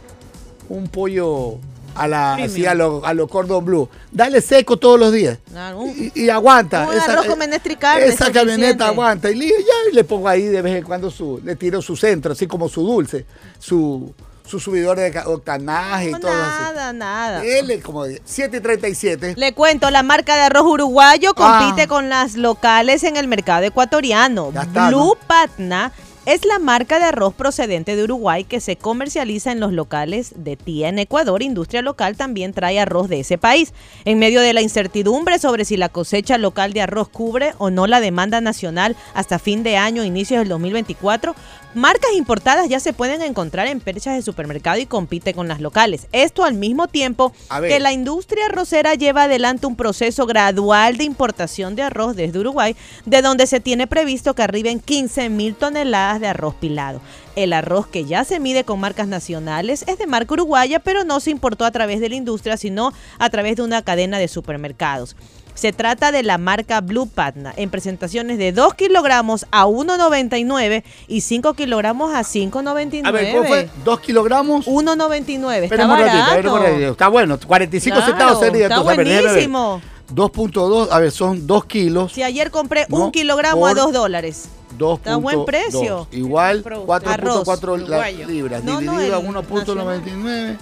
un 0.69 0.89
pollo 0.89 1.59
a 1.97 2.07
la 2.09 2.35
así 2.35 2.67
a 2.67 2.75
lo, 2.75 3.05
a 3.05 3.13
lo 3.15 3.27
cordon 3.29 3.65
blue. 3.65 3.89
Dale 4.13 4.41
seco 4.41 4.77
todos 4.77 4.99
los 5.01 5.13
días. 5.13 5.39
Claro, 5.51 5.79
un, 5.81 5.91
Y, 5.91 6.13
y 6.25 6.29
aguanta. 6.31 6.89
un 6.89 6.99
arroz 6.99 7.27
con 7.27 7.39
menestra 7.39 7.73
y 7.73 7.77
carne, 7.77 8.05
Esa 8.07 8.27
suficiente. 8.27 8.39
camioneta 8.39 8.87
aguanta. 8.89 9.31
Y 9.31 9.35
le, 9.37 9.47
ya 9.49 9.55
le 9.93 10.05
pongo 10.05 10.29
ahí 10.29 10.43
de 10.47 10.63
vez 10.63 10.77
en 10.77 10.85
cuando 10.85 11.11
su, 11.11 11.41
le 11.45 11.57
tiro 11.57 11.81
su 11.83 11.97
centro, 11.97 12.33
así 12.33 12.47
como 12.47 12.69
su 12.69 12.83
dulce, 12.87 13.27
su, 13.59 14.15
su 14.47 14.61
subidor 14.61 14.97
de 14.99 15.13
octanaje 15.27 16.11
y 16.11 16.21
todo 16.21 16.31
nada, 16.31 16.93
nada. 16.93 17.39
así. 17.39 17.49
Él 17.49 17.71
es 17.71 17.83
como 17.83 18.05
de 18.05 18.21
7 18.25 18.57
y 18.57 18.61
37. 18.61 19.35
Le 19.37 19.53
cuento, 19.55 19.91
la 19.91 20.03
marca 20.03 20.37
de 20.37 20.43
arroz 20.43 20.65
uruguayo 20.67 21.35
compite 21.35 21.83
Ah. 21.83 21.87
con 21.89 22.09
las 22.09 22.37
locales 22.37 23.03
en 23.05 23.17
el 23.17 23.27
mercado 23.29 23.65
ecuatoriano. 23.65 24.51
está, 24.51 24.89
Blue 24.89 24.99
¿no? 24.99 25.27
Patna 25.27 25.93
es 26.27 26.45
la 26.45 26.59
marca 26.59 26.99
de 26.99 27.05
arroz 27.05 27.35
procedente 27.35 27.95
de 27.95 28.03
Uruguay 28.03 28.43
que 28.43 28.61
se 28.61 28.75
comercializa 28.75 29.53
en 29.53 29.61
los 29.61 29.73
locales 29.73 30.33
de 30.37 30.57
tía 30.57 30.89
en 30.89 30.99
Ecuador. 30.99 31.41
Industria 31.41 31.83
local 31.83 32.17
también 32.17 32.53
trae 32.53 32.81
arroz 32.81 33.09
de 33.09 33.21
ese 33.21 33.39
país. 33.39 33.73
En 34.05 34.19
medio 34.19 34.41
de 34.41 34.53
la 34.53 34.61
incertidumbre 34.61 35.39
sobre 35.39 35.65
si 35.65 35.77
la 35.77 35.89
cosecha 35.89 36.37
local 36.37 36.73
de 36.73 36.83
arroz 36.83 37.09
cubre 37.09 37.55
o 37.59 37.71
no 37.71 37.87
la 37.87 38.01
demanda 38.01 38.41
nacional 38.41 38.97
hasta 39.15 39.39
fin 39.39 39.63
de 39.63 39.77
año, 39.77 40.03
inicios 40.03 40.41
del 40.41 40.49
2024, 40.49 41.37
marcas 41.77 42.13
importadas 42.15 42.69
ya 42.71 42.81
se 42.81 42.95
pueden 42.95 43.21
encontrar 43.21 43.67
en 43.67 43.81
perchas 43.81 44.15
de 44.17 44.23
supermercado 44.23 44.81
y 44.81 44.87
compite 44.87 45.35
con 45.35 45.47
las 45.47 45.61
locales. 45.61 46.07
Esto 46.11 46.45
al 46.45 46.55
mismo 46.55 46.89
tiempo 46.89 47.33
que 47.61 47.79
la 47.81 47.93
industria 47.93 48.47
arrocera 48.47 48.95
lleva 48.95 49.25
adelante 49.25 49.67
un 49.67 49.77
proceso 49.77 50.27
gradual 50.27 50.97
de 50.97 51.05
importación 51.05 51.77
de 51.77 51.83
arroz 51.83 52.17
desde 52.17 52.39
Uruguay, 52.39 52.75
de 53.05 53.21
donde 53.21 53.47
se 53.47 53.61
tiene 53.61 53.87
previsto 53.87 54.35
que 54.35 54.43
arriben 54.43 54.81
15 54.81 55.29
mil 55.29 55.55
toneladas 55.55 56.21
de 56.21 56.29
arroz 56.29 56.55
pilado. 56.55 57.03
El 57.37 57.53
arroz 57.53 57.87
que 57.87 58.07
ya 58.07 58.25
se 58.25 58.41
mide 58.41 58.65
con 58.65 58.81
marcas 58.81 59.07
nacionales 59.07 59.85
es 59.87 59.99
de 59.99 60.07
marca 60.07 60.33
uruguaya, 60.33 60.81
pero 60.81 61.05
no 61.05 61.21
se 61.21 61.31
importó 61.31 61.67
a 61.67 61.71
través 61.71 62.01
de 62.01 62.09
la 62.09 62.15
industria, 62.15 62.57
sino 62.57 62.95
a 63.19 63.29
través 63.29 63.57
de 63.57 63.63
una 63.63 63.83
cadena 63.83 64.19
de 64.19 64.29
supermercados. 64.29 65.15
Se 65.57 65.73
trata 65.73 66.13
de 66.13 66.23
la 66.23 66.37
marca 66.37 66.81
Blue 66.83 67.07
Patna 67.09 67.53
en 67.57 67.71
presentaciones 67.71 68.37
de 68.39 68.53
2 68.53 68.75
kilogramos 68.75 69.47
a 69.51 69.65
1,99 69.67 70.85
y 71.09 71.23
5 71.23 71.55
kilogramos 71.55 72.15
a 72.15 72.21
5,99. 72.21 73.07
A 73.07 73.11
ver, 73.11 73.33
¿cómo 73.35 73.49
fue? 73.49 73.69
¿Dos 73.83 74.01
kilogramos? 74.01 74.67
1,99. 74.67 75.53
Está 75.55 75.65
Espérame 75.65 75.91
un 75.93 75.99
ratito, 75.99 76.13
a 76.25 76.35
ver, 76.35 76.45
barato. 76.45 76.55
un 76.55 76.63
ratito. 76.63 76.91
Está 76.93 77.09
bueno, 77.09 77.39
45 77.47 77.97
Claro, 77.97 78.11
centavos 78.13 78.39
sería. 78.41 78.63
está 78.65 78.77
a 78.77 78.83
buenísimo. 78.83 79.81
2.2, 80.15 80.89
a 80.91 80.99
ver, 81.01 81.11
son 81.11 81.47
2 81.47 81.65
kilos. 81.65 82.13
Si 82.13 82.23
ayer 82.23 82.51
compré 82.51 82.85
No, 82.91 83.07
un 83.07 83.11
kilogramo 83.11 83.67
a 83.67 83.73
2 83.75 83.93
dólares. 83.95 84.49
2.2. 84.79 84.97
Está 84.99 85.13
a 85.15 85.17
buen 85.17 85.45
precio. 85.47 86.07
Igual 86.13 86.63
Arroz 86.67 86.85
4.4 86.87 87.77
la- 87.79 87.83
uruguayo. 87.85 88.27
libras. 88.29 88.63
No, 88.63 88.75
no, 88.83 88.93
dividido 88.93 89.17
a 89.17 89.21
el 89.21 89.27
1.99. 89.27 90.57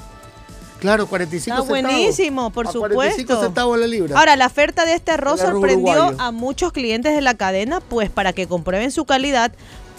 Claro, 0.85 1.07
45 1.07 1.63
Está 1.63 1.67
centavos. 1.67 1.93
buenísimo, 1.93 2.51
por 2.51 2.69
A 2.69 2.73
supuesto. 2.73 2.95
45 2.95 3.43
centavos 3.43 3.79
la 3.79 3.87
libra. 3.87 4.19
Ahora, 4.19 4.37
la 4.37 4.47
oferta 4.47 4.85
de 4.85 4.95
este 4.95 5.13
arroz 5.13 5.41
sorprendió 5.41 5.93
uruguayo. 5.93 6.21
a 6.21 6.31
muchos 6.31 6.73
clientes 6.73 7.15
de 7.15 7.23
la 7.23 7.35
cadena, 7.35 7.81
pues 7.81 8.11
para 8.11 8.33
que 8.35 8.47
comprueben 8.47 8.91
su 8.91 9.05
calidad 9.07 9.53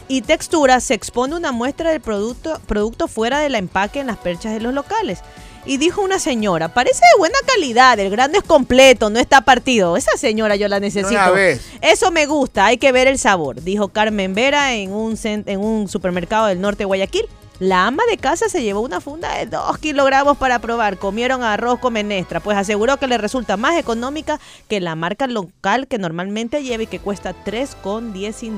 y 0.07 0.21
textura, 0.21 0.79
se 0.81 0.93
expone 0.93 1.35
una 1.35 1.51
muestra 1.51 1.89
del 1.89 2.01
producto, 2.01 2.59
producto 2.67 3.07
fuera 3.07 3.39
del 3.39 3.55
empaque 3.55 3.99
en 3.99 4.07
las 4.07 4.17
perchas 4.17 4.53
de 4.53 4.59
los 4.59 4.73
locales. 4.75 5.19
Y 5.67 5.77
dijo 5.77 6.03
una 6.03 6.19
señora, 6.19 6.67
parece 6.75 6.99
de 6.99 7.17
buena 7.17 7.39
calidad, 7.47 7.97
el 7.99 8.11
grano 8.11 8.37
es 8.37 8.43
completo, 8.43 9.09
no 9.09 9.17
está 9.19 9.41
partido. 9.41 9.97
Esa 9.97 10.15
señora 10.15 10.55
yo 10.55 10.67
la 10.67 10.79
necesito. 10.79 11.35
Eso 11.81 12.11
me 12.11 12.27
gusta, 12.27 12.67
hay 12.67 12.77
que 12.77 12.91
ver 12.91 13.07
el 13.07 13.17
sabor, 13.17 13.63
dijo 13.63 13.87
Carmen 13.87 14.35
Vera 14.35 14.75
en 14.75 14.91
un, 14.93 15.17
en 15.23 15.59
un 15.59 15.87
supermercado 15.89 16.45
del 16.45 16.61
norte 16.61 16.79
de 16.79 16.85
Guayaquil. 16.85 17.25
La 17.59 17.87
ama 17.87 18.03
de 18.09 18.17
casa 18.17 18.49
se 18.49 18.63
llevó 18.63 18.81
una 18.81 18.99
funda 18.99 19.37
de 19.37 19.45
2 19.45 19.77
kilogramos 19.77 20.37
para 20.37 20.59
probar. 20.59 20.97
Comieron 20.97 21.41
arroz 21.41 21.79
con 21.79 21.93
menestra, 21.93 22.41
pues 22.41 22.57
aseguró 22.57 22.97
que 22.97 23.07
le 23.07 23.17
resulta 23.17 23.55
más 23.55 23.77
económica 23.77 24.39
que 24.67 24.81
la 24.81 24.95
marca 24.95 25.25
local 25.27 25.87
que 25.87 25.97
normalmente 25.97 26.63
lleva 26.63 26.83
y 26.83 26.87
que 26.87 26.99
cuesta 26.99 27.33
3,19. 27.45 28.51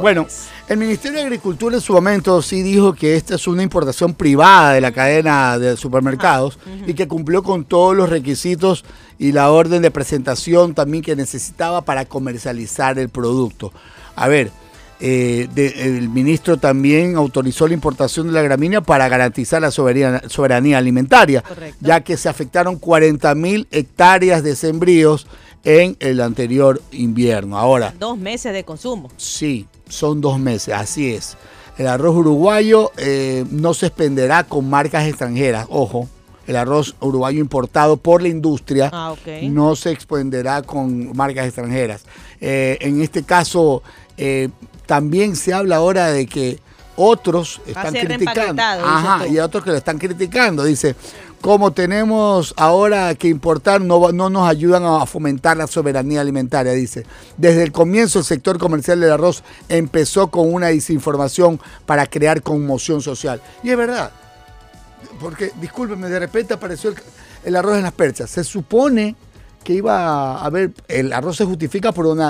Bueno, 0.00 0.26
el 0.68 0.76
Ministerio 0.76 1.18
de 1.18 1.24
Agricultura 1.24 1.76
en 1.76 1.80
su 1.80 1.92
momento 1.92 2.42
sí 2.42 2.62
dijo 2.62 2.94
que 2.94 3.14
esta 3.14 3.36
es 3.36 3.46
una 3.46 3.62
importación 3.62 4.14
privada 4.14 4.72
de 4.72 4.80
la 4.80 4.90
cadena 4.90 5.58
de 5.58 5.76
supermercados 5.76 6.58
y 6.86 6.94
que 6.94 7.06
cumplió 7.06 7.44
con 7.44 7.64
todos 7.64 7.94
los 7.94 8.08
requisitos 8.08 8.84
y 9.18 9.30
la 9.30 9.52
orden 9.52 9.82
de 9.82 9.92
presentación 9.92 10.74
también 10.74 11.04
que 11.04 11.14
necesitaba 11.14 11.82
para 11.82 12.06
comercializar 12.06 12.98
el 12.98 13.08
producto. 13.08 13.72
A 14.16 14.26
ver, 14.26 14.50
eh, 15.04 15.48
de- 15.52 15.98
el 15.98 16.08
ministro 16.08 16.58
también 16.58 17.16
autorizó 17.16 17.66
la 17.66 17.74
importación 17.74 18.28
de 18.28 18.32
la 18.34 18.42
gramínea 18.42 18.80
para 18.82 19.08
garantizar 19.08 19.60
la 19.60 19.72
soberanía, 19.72 20.22
soberanía 20.28 20.78
alimentaria, 20.78 21.42
ya 21.80 22.02
que 22.02 22.16
se 22.16 22.28
afectaron 22.28 22.78
40 22.78 23.34
mil 23.34 23.66
hectáreas 23.72 24.44
de 24.44 24.54
sembríos 24.54 25.26
en 25.64 25.96
el 25.98 26.20
anterior 26.20 26.80
invierno. 26.92 27.58
Ahora, 27.58 27.92
Dos 27.98 28.16
meses 28.16 28.52
de 28.52 28.62
consumo. 28.64 29.10
Sí, 29.16 29.66
son 29.88 30.20
dos 30.20 30.38
meses, 30.38 30.72
así 30.74 31.12
es. 31.12 31.36
El 31.78 31.88
arroz 31.88 32.14
uruguayo 32.14 32.92
eh, 32.96 33.44
no 33.50 33.74
se 33.74 33.86
expenderá 33.86 34.44
con 34.44 34.70
marcas 34.70 35.06
extranjeras, 35.08 35.66
ojo. 35.68 36.08
El 36.46 36.56
arroz 36.56 36.94
uruguayo 37.00 37.40
importado 37.40 37.96
por 37.96 38.20
la 38.22 38.28
industria 38.28 38.90
Ah, 38.92 39.14
no 39.48 39.74
se 39.76 39.90
expenderá 39.92 40.62
con 40.62 41.16
marcas 41.16 41.46
extranjeras. 41.46 42.04
Eh, 42.40 42.78
en 42.80 43.00
este 43.00 43.22
caso, 43.22 43.82
eh, 44.16 44.48
también 44.92 45.36
se 45.36 45.54
habla 45.54 45.76
ahora 45.76 46.08
de 46.08 46.26
que 46.26 46.60
otros 46.96 47.62
están 47.66 47.94
criticando. 47.94 48.62
Ajá, 48.62 49.26
y 49.26 49.38
otros 49.38 49.64
que 49.64 49.70
lo 49.70 49.76
están 49.78 49.96
criticando. 49.96 50.64
Dice, 50.64 50.96
como 51.40 51.72
tenemos 51.72 52.52
ahora 52.58 53.14
que 53.14 53.28
importar, 53.28 53.80
no, 53.80 54.12
no 54.12 54.28
nos 54.28 54.46
ayudan 54.46 54.84
a 54.84 55.06
fomentar 55.06 55.56
la 55.56 55.66
soberanía 55.66 56.20
alimentaria, 56.20 56.72
dice. 56.72 57.06
Desde 57.38 57.62
el 57.62 57.72
comienzo 57.72 58.18
el 58.18 58.26
sector 58.26 58.58
comercial 58.58 59.00
del 59.00 59.12
arroz 59.12 59.42
empezó 59.70 60.26
con 60.26 60.52
una 60.52 60.66
desinformación 60.66 61.58
para 61.86 62.06
crear 62.06 62.42
conmoción 62.42 63.00
social. 63.00 63.40
Y 63.62 63.70
es 63.70 63.78
verdad, 63.78 64.12
porque, 65.20 65.52
discúlpeme, 65.58 66.10
de 66.10 66.18
repente 66.18 66.52
apareció 66.52 66.90
el, 66.90 66.96
el 67.46 67.56
arroz 67.56 67.78
en 67.78 67.84
las 67.84 67.92
perchas. 67.92 68.28
Se 68.28 68.44
supone 68.44 69.16
que 69.64 69.72
iba 69.72 70.36
a 70.36 70.44
haber, 70.44 70.72
el 70.86 71.14
arroz 71.14 71.38
se 71.38 71.46
justifica 71.46 71.92
por 71.92 72.04
un 72.04 72.20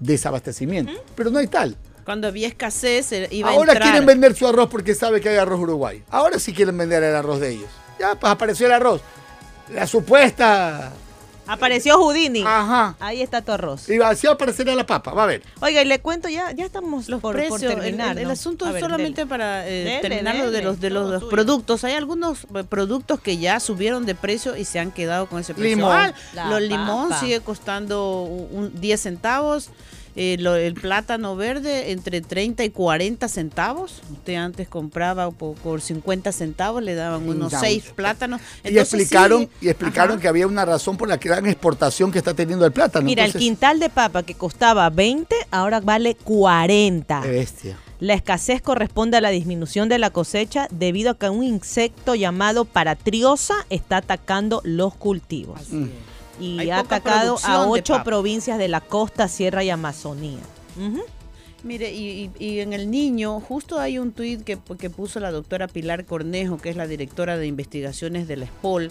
desabastecimiento, 0.00 0.92
pero 1.14 1.30
no 1.30 1.40
hay 1.40 1.48
tal. 1.48 1.76
Cuando 2.06 2.28
había 2.28 2.48
escasez, 2.48 3.12
eh, 3.12 3.28
iba 3.30 3.50
Ahora 3.50 3.72
a 3.72 3.74
entrar. 3.74 3.90
quieren 3.90 4.06
vender 4.06 4.34
su 4.34 4.46
arroz 4.46 4.68
porque 4.70 4.94
sabe 4.94 5.20
que 5.20 5.28
hay 5.28 5.36
arroz 5.36 5.60
uruguay. 5.60 6.02
Ahora 6.10 6.38
sí 6.38 6.54
quieren 6.54 6.78
vender 6.78 7.02
el 7.02 7.14
arroz 7.14 7.40
de 7.40 7.50
ellos. 7.50 7.68
Ya, 8.00 8.14
pues 8.14 8.32
apareció 8.32 8.66
el 8.66 8.72
arroz. 8.72 9.02
La 9.74 9.86
supuesta. 9.86 10.92
Apareció 11.48 11.96
Houdini. 11.98 12.42
Ajá. 12.44 12.96
Ahí 12.98 13.22
está 13.22 13.40
tu 13.40 13.52
arroz. 13.52 13.88
Y 13.88 14.00
así 14.00 14.26
aparecerá 14.26 14.74
la 14.74 14.84
papa, 14.84 15.12
va 15.12 15.24
a 15.24 15.26
ver. 15.26 15.42
Oiga, 15.60 15.80
y 15.80 15.84
le 15.84 16.00
cuento 16.00 16.28
ya, 16.28 16.50
ya 16.52 16.64
estamos 16.64 17.08
los 17.08 17.20
por, 17.20 17.34
precios, 17.36 17.62
el- 17.62 17.68
terminar. 17.80 18.12
el, 18.12 18.18
el 18.18 18.26
¿no? 18.26 18.32
asunto 18.32 18.66
es 18.66 18.72
ver, 18.72 18.80
solamente 18.80 19.20
dele. 19.22 19.28
para 19.28 19.68
eh, 19.68 19.84
Dele, 19.84 20.00
terminar 20.00 20.36
lo 20.36 20.50
de 20.50 20.62
los 20.62 20.80
de 20.80 20.90
los, 20.90 21.24
productos. 21.24 21.84
Hay 21.84 21.94
algunos 21.94 22.46
eh, 22.54 22.64
productos 22.68 23.20
que 23.20 23.38
ya 23.38 23.60
subieron 23.60 24.06
de 24.06 24.14
precio 24.16 24.56
y 24.56 24.64
se 24.64 24.80
han 24.80 24.90
quedado 24.90 25.26
con 25.26 25.38
ese 25.40 25.54
precio. 25.54 25.76
Limón. 25.76 25.92
Ah, 26.36 26.48
los 26.50 26.60
limón 26.62 27.08
papa. 27.10 27.20
sigue 27.20 27.40
costando 27.40 28.22
un, 28.22 28.58
un 28.64 28.80
10 28.80 29.00
centavos. 29.00 29.70
Eh, 30.16 30.36
lo- 30.40 30.56
el 30.56 30.74
plátano 30.74 31.36
verde 31.36 31.92
entre 31.92 32.20
30 32.22 32.64
y 32.64 32.70
40 32.70 33.28
centavos. 33.28 34.00
Usted 34.10 34.34
antes 34.34 34.66
compraba 34.68 35.30
por, 35.30 35.54
por 35.56 35.80
50 35.80 36.32
centavos, 36.32 36.82
le 36.82 36.94
daban 36.94 37.28
unos 37.28 37.52
Ya, 37.52 37.60
6 37.60 37.92
plátanos. 37.94 38.40
Y 38.64 38.78
explicaron, 38.78 39.42
sí, 39.42 39.48
y 39.60 39.68
explicaron 39.68 40.18
que 40.18 40.26
había 40.28 40.46
una 40.46 40.64
razón 40.64 40.96
por 40.96 41.08
la 41.08 41.18
gran 41.18 41.46
exportación 41.46 42.10
que 42.10 42.18
está 42.18 42.34
teniendo 42.34 42.64
el 42.66 42.72
plátano. 42.72 43.04
Mira, 43.04 43.24
el 43.24 43.32
quintal 43.34 43.78
de 43.78 43.90
papa 43.90 44.22
que 44.22 44.34
costaba 44.34 44.88
20, 44.90 45.34
ahora 45.50 45.80
vale 45.80 46.14
40. 46.14 47.20
qué 47.22 47.28
bestia. 47.30 47.78
La 47.98 48.12
escasez 48.12 48.60
corresponde 48.60 49.16
a 49.16 49.20
la 49.22 49.30
disminución 49.30 49.88
de 49.88 49.98
la 49.98 50.10
cosecha 50.10 50.68
debido 50.70 51.12
a 51.12 51.14
que 51.18 51.30
un 51.30 51.42
insecto 51.42 52.14
llamado 52.14 52.66
paratriosa 52.66 53.54
está 53.70 53.98
atacando 53.98 54.60
los 54.64 54.94
cultivos. 54.94 55.60
Y 56.40 56.58
Hay 56.60 56.70
ha 56.70 56.80
atacado 56.80 57.34
a 57.44 57.66
ocho 57.68 57.94
provincias 58.04 58.58
de 58.58 58.68
la 58.68 58.80
costa, 58.80 59.28
sierra 59.28 59.64
y 59.64 59.70
Amazonía. 59.70 60.40
Mire, 61.62 61.92
y, 61.92 62.30
y- 62.38 62.44
y 62.46 62.60
en 62.60 62.72
el 62.72 62.90
niño, 62.90 63.40
justo 63.40 63.80
hay 63.80 63.98
un 63.98 64.12
tuit 64.12 64.42
que, 64.44 64.58
que 64.78 64.90
puso 64.90 65.18
la 65.20 65.32
doctora 65.32 65.66
Pilar 65.66 66.04
Cornejo, 66.04 66.58
que 66.58 66.68
es 66.70 66.76
la 66.76 66.86
directora 66.86 67.38
de 67.38 67.46
investigaciones 67.46 68.28
de 68.28 68.36
la 68.36 68.46
SPOL. 68.46 68.90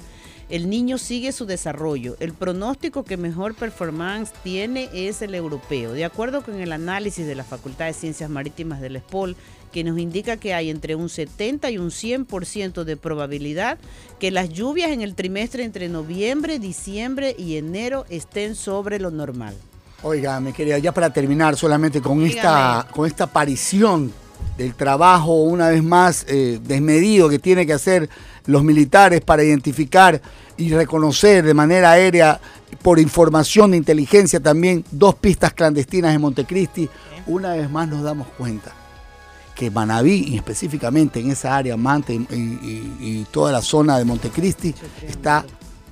El 0.50 0.70
niño 0.70 0.98
sigue 0.98 1.32
su 1.32 1.46
desarrollo. 1.46 2.18
El 2.20 2.34
pronóstico 2.34 3.04
que 3.04 3.18
mejor 3.18 3.56
performance 3.56 4.32
tiene 4.44 4.90
es 4.94 5.22
el 5.22 5.36
europeo. 5.36 5.94
De 5.94 6.06
acuerdo 6.06 6.44
con 6.44 6.60
el 6.60 6.72
análisis 6.72 7.26
de 7.26 7.36
la 7.36 7.44
Facultad 7.44 7.86
de 7.86 7.94
Ciencias 7.94 8.30
Marítimas 8.30 8.82
de 8.82 8.90
la 8.90 9.00
SPOL, 9.00 9.36
que 9.76 9.84
nos 9.84 10.00
indica 10.00 10.38
que 10.38 10.54
hay 10.54 10.70
entre 10.70 10.96
un 10.96 11.10
70 11.10 11.70
y 11.70 11.78
un 11.78 11.90
100% 11.90 12.86
de 12.86 12.96
probabilidad 12.96 13.78
que 14.22 14.32
las 14.32 14.48
lluvias 14.48 14.92
en 14.92 15.02
el 15.02 15.16
trimestre 15.16 15.66
entre 15.66 15.90
noviembre, 15.90 16.60
diciembre 16.60 17.36
y 17.38 17.58
enero 17.58 18.06
estén 18.10 18.56
sobre 18.56 19.00
lo 19.00 19.12
normal. 19.12 19.54
Oiga, 20.02 20.40
me 20.40 20.54
quería, 20.54 20.78
ya 20.78 20.94
para 20.94 21.10
terminar, 21.10 21.58
solamente 21.58 22.00
con 22.00 22.26
esta, 22.26 22.88
con 22.90 23.06
esta 23.06 23.26
aparición 23.26 24.14
del 24.58 24.76
trabajo 24.76 25.44
una 25.44 25.68
vez 25.68 25.84
más 25.84 26.26
eh, 26.30 26.58
desmedido 26.64 27.28
que 27.28 27.40
tiene 27.40 27.66
que 27.66 27.74
hacer 27.74 28.10
los 28.46 28.64
militares 28.64 29.20
para 29.20 29.44
identificar 29.44 30.22
y 30.56 30.70
reconocer 30.70 31.44
de 31.44 31.54
manera 31.54 31.92
aérea, 31.92 32.40
por 32.82 32.98
información 32.98 33.72
de 33.72 33.78
inteligencia 33.78 34.40
también, 34.40 34.86
dos 34.90 35.16
pistas 35.16 35.52
clandestinas 35.52 36.16
en 36.16 36.22
Montecristi, 36.22 36.88
una 37.28 37.56
vez 37.56 37.70
más 37.70 37.90
nos 37.90 38.04
damos 38.04 38.28
cuenta 38.38 38.85
que 39.56 39.72
Manabí, 39.72 40.26
y 40.28 40.36
específicamente 40.36 41.20
en 41.20 41.32
esa 41.32 41.56
área, 41.56 41.78
Mante 41.78 42.14
y 42.14 43.26
toda 43.32 43.52
la 43.52 43.62
zona 43.62 43.98
de 43.98 44.06
Montecristi, 44.06 44.76
está 45.08 45.46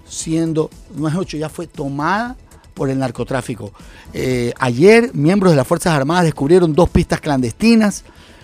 siendo, 0.08 0.70
no 0.96 1.08
es 1.08 1.16
ocho, 1.16 1.38
ya 1.38 1.50
fue 1.50 1.66
tomada 1.68 2.36
por 2.74 2.90
el 2.90 3.00
narcotráfico. 3.00 3.72
Eh, 4.14 4.54
ayer, 4.60 5.12
miembros 5.14 5.54
de 5.54 5.58
las 5.58 5.68
Fuerzas 5.68 5.94
Armadas 5.94 6.26
descubrieron 6.26 6.74
dos 6.74 6.90
pistas 6.90 7.22
clandestinas 7.22 8.04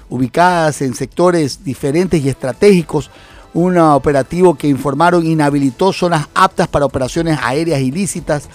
ubicadas 0.10 0.82
en 0.82 0.96
sectores 0.96 1.64
diferentes 1.64 2.24
y 2.24 2.30
estratégicos. 2.30 3.12
Un 3.54 3.78
operativo 3.80 4.56
que 4.56 4.68
informaron 4.68 5.26
inhabilitó 5.26 5.92
zonas 5.92 6.28
aptas 6.36 6.68
para 6.68 6.86
operaciones 6.86 7.40
aéreas 7.42 7.82
ilícitas, 7.82 8.48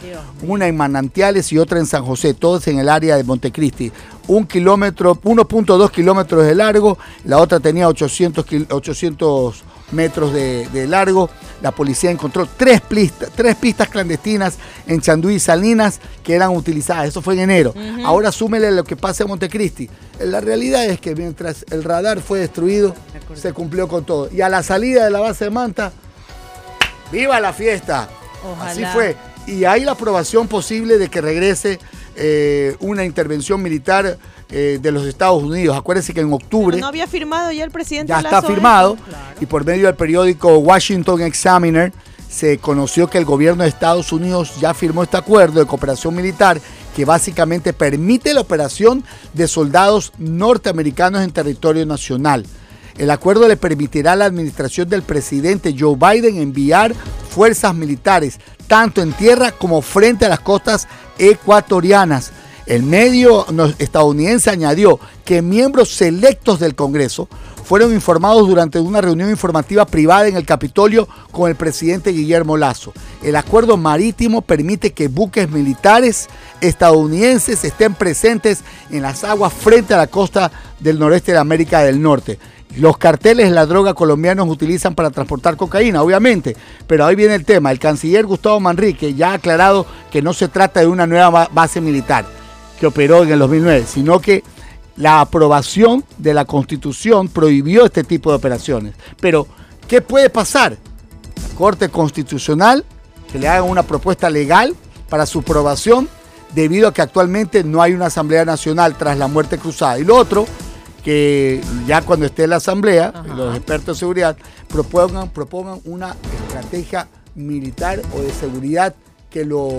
una 0.47 0.69
en 0.69 0.77
Manantiales 0.77 1.53
y 1.53 1.59
otra 1.59 1.79
en 1.81 1.87
San 1.87 2.05
José, 2.05 2.33
todas 2.33 2.69
en 2.69 2.79
el 2.79 2.89
área 2.89 3.17
de 3.17 3.25
Montecristi. 3.25 3.91
Un 4.29 4.47
kilómetro, 4.47 5.17
1.2 5.17 5.91
kilómetros 5.91 6.47
de 6.47 6.55
largo, 6.55 6.97
la 7.25 7.39
otra 7.39 7.59
tenía 7.61 7.89
800, 7.89 8.47
kil- 8.47 8.67
800 8.71 9.65
metros 9.95 10.33
de, 10.35 10.69
de 10.69 10.87
largo. 10.87 11.31
La 11.63 11.71
policía 11.71 12.11
encontró 12.11 12.47
tres, 12.57 12.83
plistas- 12.83 13.31
tres 13.35 13.55
pistas 13.57 13.89
clandestinas 13.89 14.57
en 14.87 15.01
Chanduí 15.01 15.37
y 15.37 15.41
Salinas 15.41 16.01
que 16.23 16.35
eran 16.35 16.51
utilizadas. 16.51 17.09
Eso 17.09 17.23
fue 17.23 17.35
en 17.35 17.41
enero. 17.41 17.73
Ahora 18.05 18.31
súmele 18.33 18.71
lo 18.73 18.85
que 18.85 18.97
pasa 18.97 19.23
en 19.23 19.31
Montecristi. 19.31 19.89
La 20.21 20.41
realidad 20.41 20.85
es 20.85 21.01
que 21.01 21.15
mientras 21.15 21.65
el 21.71 21.83
radar 21.83 22.21
fue 22.21 22.41
destruido, 22.41 22.95
se 23.35 23.53
cumplió 23.55 23.89
con 23.89 24.05
todo. 24.05 24.29
Y 24.31 24.43
a 24.43 24.49
la 24.51 24.63
salida 24.63 25.05
de 25.05 25.11
la 25.11 25.21
base 25.21 25.45
de 25.45 25.51
Manta, 25.51 25.93
¡viva 27.11 27.41
la 27.41 27.53
fiesta! 27.53 28.09
Ojalá. 28.45 28.71
Así 28.71 28.85
fue. 28.93 29.17
Y 29.47 29.65
hay 29.65 29.85
la 29.85 29.93
aprobación 29.93 30.49
posible 30.49 30.99
de 30.99 31.09
que 31.09 31.21
regrese 31.21 31.79
eh, 32.17 32.77
una 32.81 33.05
intervención 33.05 33.63
militar 33.63 34.19
eh, 34.51 34.79
de 34.81 34.93
los 34.93 35.07
Estados 35.07 35.43
Unidos. 35.43 35.77
Acuérdense 35.77 36.13
que 36.13 36.21
en 36.21 36.33
octubre 36.33 36.79
¿No 36.79 36.87
había 36.87 37.07
firmado 37.07 37.51
ya 37.53 37.65
el 37.65 37.71
presidente 37.71 38.11
ya 38.11 38.19
está 38.19 38.31
Lazo 38.31 38.49
firmado 38.49 38.97
y 39.41 39.47
por 39.47 39.65
medio 39.65 39.87
del 39.87 39.95
periódico 39.95 40.59
Washington 40.59 41.23
Examiner 41.23 41.93
se 42.29 42.59
conoció 42.59 43.09
que 43.09 43.19
el 43.19 43.25
gobierno 43.25 43.63
de 43.63 43.69
Estados 43.69 44.13
Unidos 44.13 44.55
ya 44.61 44.75
firmó 44.75 45.05
este 45.05 45.17
acuerdo 45.17 45.61
de 45.61 45.67
cooperación 45.67 46.15
militar 46.15 46.61
que 46.95 47.05
básicamente 47.05 47.73
permite 47.73 48.35
la 48.35 48.41
operación 48.41 49.05
de 49.33 49.47
soldados 49.49 50.13
norteamericanos 50.19 51.23
en 51.23 51.31
territorio 51.33 51.87
nacional. 51.87 52.45
El 52.97 53.11
acuerdo 53.11 53.49
le 53.49 53.57
permitirá 53.57 54.13
a 54.13 54.17
la 54.17 54.25
administración 54.27 54.89
del 54.89 55.03
presidente 55.03 55.75
Joe 55.79 55.97
Biden 55.97 56.37
enviar 56.37 56.95
fuerzas 57.31 57.75
militares 57.75 58.39
tanto 58.67 59.03
en 59.03 59.13
tierra 59.13 59.53
como 59.53 59.83
frente 59.83 60.27
a 60.27 60.29
las 60.29 60.41
costas 60.41 60.89
ecuatorianas. 61.19 62.33
El 62.67 62.83
medio 62.83 63.45
estadounidense 63.79 64.49
añadió 64.49 64.99
que 65.27 65.43
miembros 65.43 65.91
selectos 65.91 66.61
del 66.61 66.75
Congreso 66.75 67.29
fueron 67.63 67.93
informados 67.93 68.49
durante 68.49 68.81
una 68.81 69.03
reunión 69.03 69.29
informativa 69.29 69.85
privada 69.85 70.29
en 70.29 70.37
el 70.37 70.47
Capitolio 70.47 71.07
con 71.31 71.51
el 71.51 71.57
presidente 71.57 72.11
Guillermo 72.11 72.57
Lazo. 72.57 72.95
El 73.23 73.37
acuerdo 73.37 73.77
marítimo 73.77 74.41
permite 74.41 74.93
que 74.93 75.09
buques 75.09 75.51
militares 75.51 76.29
estadounidenses 76.63 77.65
estén 77.65 77.95
presentes 77.95 78.61
en 78.91 79.03
las 79.03 79.25
aguas 79.25 79.53
frente 79.53 79.93
a 79.93 79.99
la 79.99 80.07
costa 80.07 80.51
del 80.81 80.99
noreste 80.99 81.33
de 81.33 81.39
América 81.39 81.81
del 81.81 82.01
Norte. 82.01 82.39
Los 82.77 82.97
carteles 82.97 83.49
de 83.49 83.55
la 83.55 83.67
droga 83.67 83.93
colombianos 83.93 84.49
utilizan 84.49 84.95
para 84.95 85.11
transportar 85.11 85.57
cocaína, 85.57 86.03
obviamente, 86.03 86.57
pero 86.87 87.05
ahí 87.05 87.15
viene 87.15 87.35
el 87.35 87.45
tema. 87.45 87.71
El 87.71 87.79
canciller 87.79 88.25
Gustavo 88.25 88.59
Manrique 88.59 89.15
ya 89.15 89.31
ha 89.31 89.35
aclarado 89.35 89.87
que 90.11 90.23
no 90.23 90.33
se 90.33 90.49
trata 90.49 90.81
de 90.81 90.87
una 90.87 91.07
nueva 91.07 91.49
base 91.53 91.81
militar 91.83 92.25
que 92.79 92.87
operó 92.87 93.23
en 93.23 93.31
el 93.31 93.39
2009, 93.39 93.85
sino 93.87 94.21
que 94.21 94.43
la 94.97 95.21
aprobación 95.21 96.05
de 96.19 96.35
la 96.35 96.45
Constitución 96.45 97.29
prohibió 97.29 97.85
este 97.85 98.05
tipo 98.05 98.31
de 98.31 98.37
operaciones. 98.37 98.95
Pero, 99.21 99.47
¿qué 99.89 100.01
puede 100.01 100.31
pasar? 100.31 100.77
La 101.37 101.55
Corte 101.57 101.89
Constitucional, 101.89 102.85
que 103.31 103.39
le 103.39 103.49
hagan 103.49 103.69
una 103.69 103.83
propuesta 103.83 104.31
legal 104.31 104.75
para 105.09 105.27
su 105.27 105.41
aprobación, 105.41 106.09
debido 106.55 106.89
a 106.89 106.95
que 106.95 107.03
actualmente 107.03 107.65
no 107.65 107.83
hay 107.83 107.93
una 107.93 108.07
Asamblea 108.07 108.45
Nacional 108.45 108.97
tras 108.97 109.19
la 109.19 109.27
muerte 109.27 109.59
cruzada. 109.59 109.99
Y 109.99 110.05
lo 110.05 110.17
otro, 110.17 110.47
que 111.03 111.61
ya 111.87 112.03
cuando 112.03 112.27
esté 112.27 112.47
la 112.47 112.57
Asamblea, 112.57 113.13
los 113.35 113.57
expertos 113.57 113.97
de 113.97 114.01
seguridad 114.01 114.37
propongan, 114.69 115.31
propongan 115.31 115.81
una 115.85 116.17
estrategia 116.47 117.09
militar 117.35 118.01
o 118.17 118.23
de 118.23 118.33
seguridad 118.33 118.95
que 119.35 119.45
los 119.45 119.73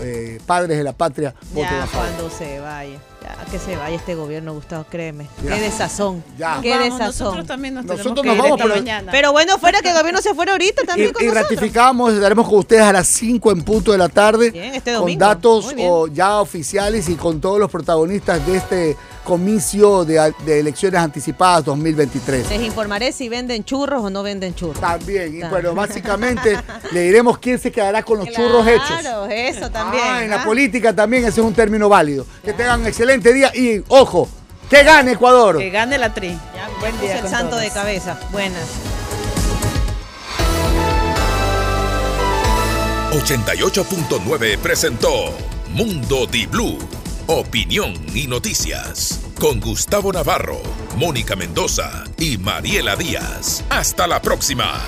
eh, 0.00 0.40
padres 0.46 0.78
de 0.78 0.82
la 0.84 0.94
patria 0.94 1.34
voten 1.52 1.70
Ya 1.70 1.82
a 1.82 1.86
favor. 1.86 2.06
cuando 2.08 2.30
se 2.30 2.58
vaya. 2.58 2.98
Ya 3.20 3.44
que 3.50 3.58
se 3.58 3.76
vaya 3.76 3.94
este 3.96 4.14
gobierno, 4.14 4.54
Gustavo, 4.54 4.86
créeme. 4.88 5.26
Ya. 5.44 5.54
Qué 5.56 5.60
desazón. 5.60 6.24
Ya. 6.38 6.58
Qué 6.62 6.70
Vamos, 6.70 6.84
desazón. 6.98 7.06
nosotros 7.26 7.46
también 7.46 7.74
nos 7.74 7.84
Nosotros 7.84 8.14
tenemos 8.14 8.22
que 8.22 8.28
nos 8.28 8.36
ir 8.36 8.42
vamos, 8.42 8.58
esta 8.58 8.64
pero- 8.64 8.80
mañana. 8.80 9.12
Pero 9.12 9.32
bueno, 9.32 9.58
fuera 9.58 9.80
que 9.82 9.90
el 9.90 9.96
gobierno 9.98 10.22
se 10.22 10.34
fuera 10.34 10.52
ahorita 10.52 10.82
también 10.84 11.12
con 11.12 11.22
Y, 11.22 11.26
y 11.26 11.28
nosotros. 11.28 11.50
ratificamos, 11.50 12.12
estaremos 12.14 12.48
con 12.48 12.58
ustedes 12.60 12.82
a 12.82 12.92
las 12.94 13.06
5 13.08 13.52
en 13.52 13.62
punto 13.62 13.92
de 13.92 13.98
la 13.98 14.08
tarde. 14.08 14.50
Bien, 14.50 14.74
este 14.74 14.92
con 14.92 15.00
domingo. 15.00 15.20
datos 15.20 15.74
bien. 15.74 15.88
o, 15.90 16.06
ya 16.06 16.40
oficiales 16.40 17.08
y 17.10 17.16
con 17.16 17.40
todos 17.42 17.58
los 17.60 17.70
protagonistas 17.70 18.46
de 18.46 18.56
este 18.56 18.96
comicio 19.28 20.06
de, 20.06 20.32
de 20.46 20.60
elecciones 20.60 20.98
anticipadas 20.98 21.62
2023. 21.66 22.48
Les 22.48 22.62
informaré 22.62 23.12
si 23.12 23.28
venden 23.28 23.62
churros 23.62 24.02
o 24.02 24.08
no 24.08 24.22
venden 24.22 24.54
churros. 24.54 24.80
También, 24.80 25.36
y 25.36 25.42
bueno, 25.42 25.74
básicamente 25.74 26.56
le 26.92 27.02
diremos 27.02 27.36
quién 27.36 27.58
se 27.58 27.70
quedará 27.70 28.02
con 28.02 28.20
los 28.20 28.28
churros 28.30 28.66
hechos. 28.66 29.00
Claro, 29.00 29.26
eso 29.26 29.70
también. 29.70 30.02
Ah, 30.02 30.24
en 30.24 30.30
la 30.30 30.44
política 30.44 30.94
también 30.94 31.24
ese 31.26 31.42
es 31.42 31.46
un 31.46 31.52
término 31.52 31.90
válido. 31.90 32.24
Que 32.42 32.54
tengan 32.54 32.80
un 32.80 32.86
excelente 32.86 33.34
día 33.34 33.52
y, 33.54 33.84
ojo, 33.88 34.30
que 34.70 34.82
gane 34.82 35.12
Ecuador. 35.12 35.58
Que 35.58 35.68
gane 35.68 35.98
la 35.98 36.14
tri. 36.14 36.28
Ya, 36.28 36.70
Buen 36.80 36.98
día 36.98 37.18
el 37.18 37.28
santo 37.28 37.50
todos. 37.50 37.62
de 37.64 37.70
cabeza. 37.70 38.18
Buenas. 38.32 38.64
88.9 43.12 44.56
presentó 44.56 45.34
Mundo 45.74 46.26
Di 46.26 46.46
Blue. 46.46 46.78
Opinión 47.30 47.92
y 48.14 48.26
noticias. 48.26 49.20
Con 49.38 49.60
Gustavo 49.60 50.10
Navarro, 50.14 50.62
Mónica 50.96 51.36
Mendoza 51.36 52.04
y 52.16 52.38
Mariela 52.38 52.96
Díaz. 52.96 53.62
Hasta 53.68 54.06
la 54.06 54.22
próxima. 54.22 54.82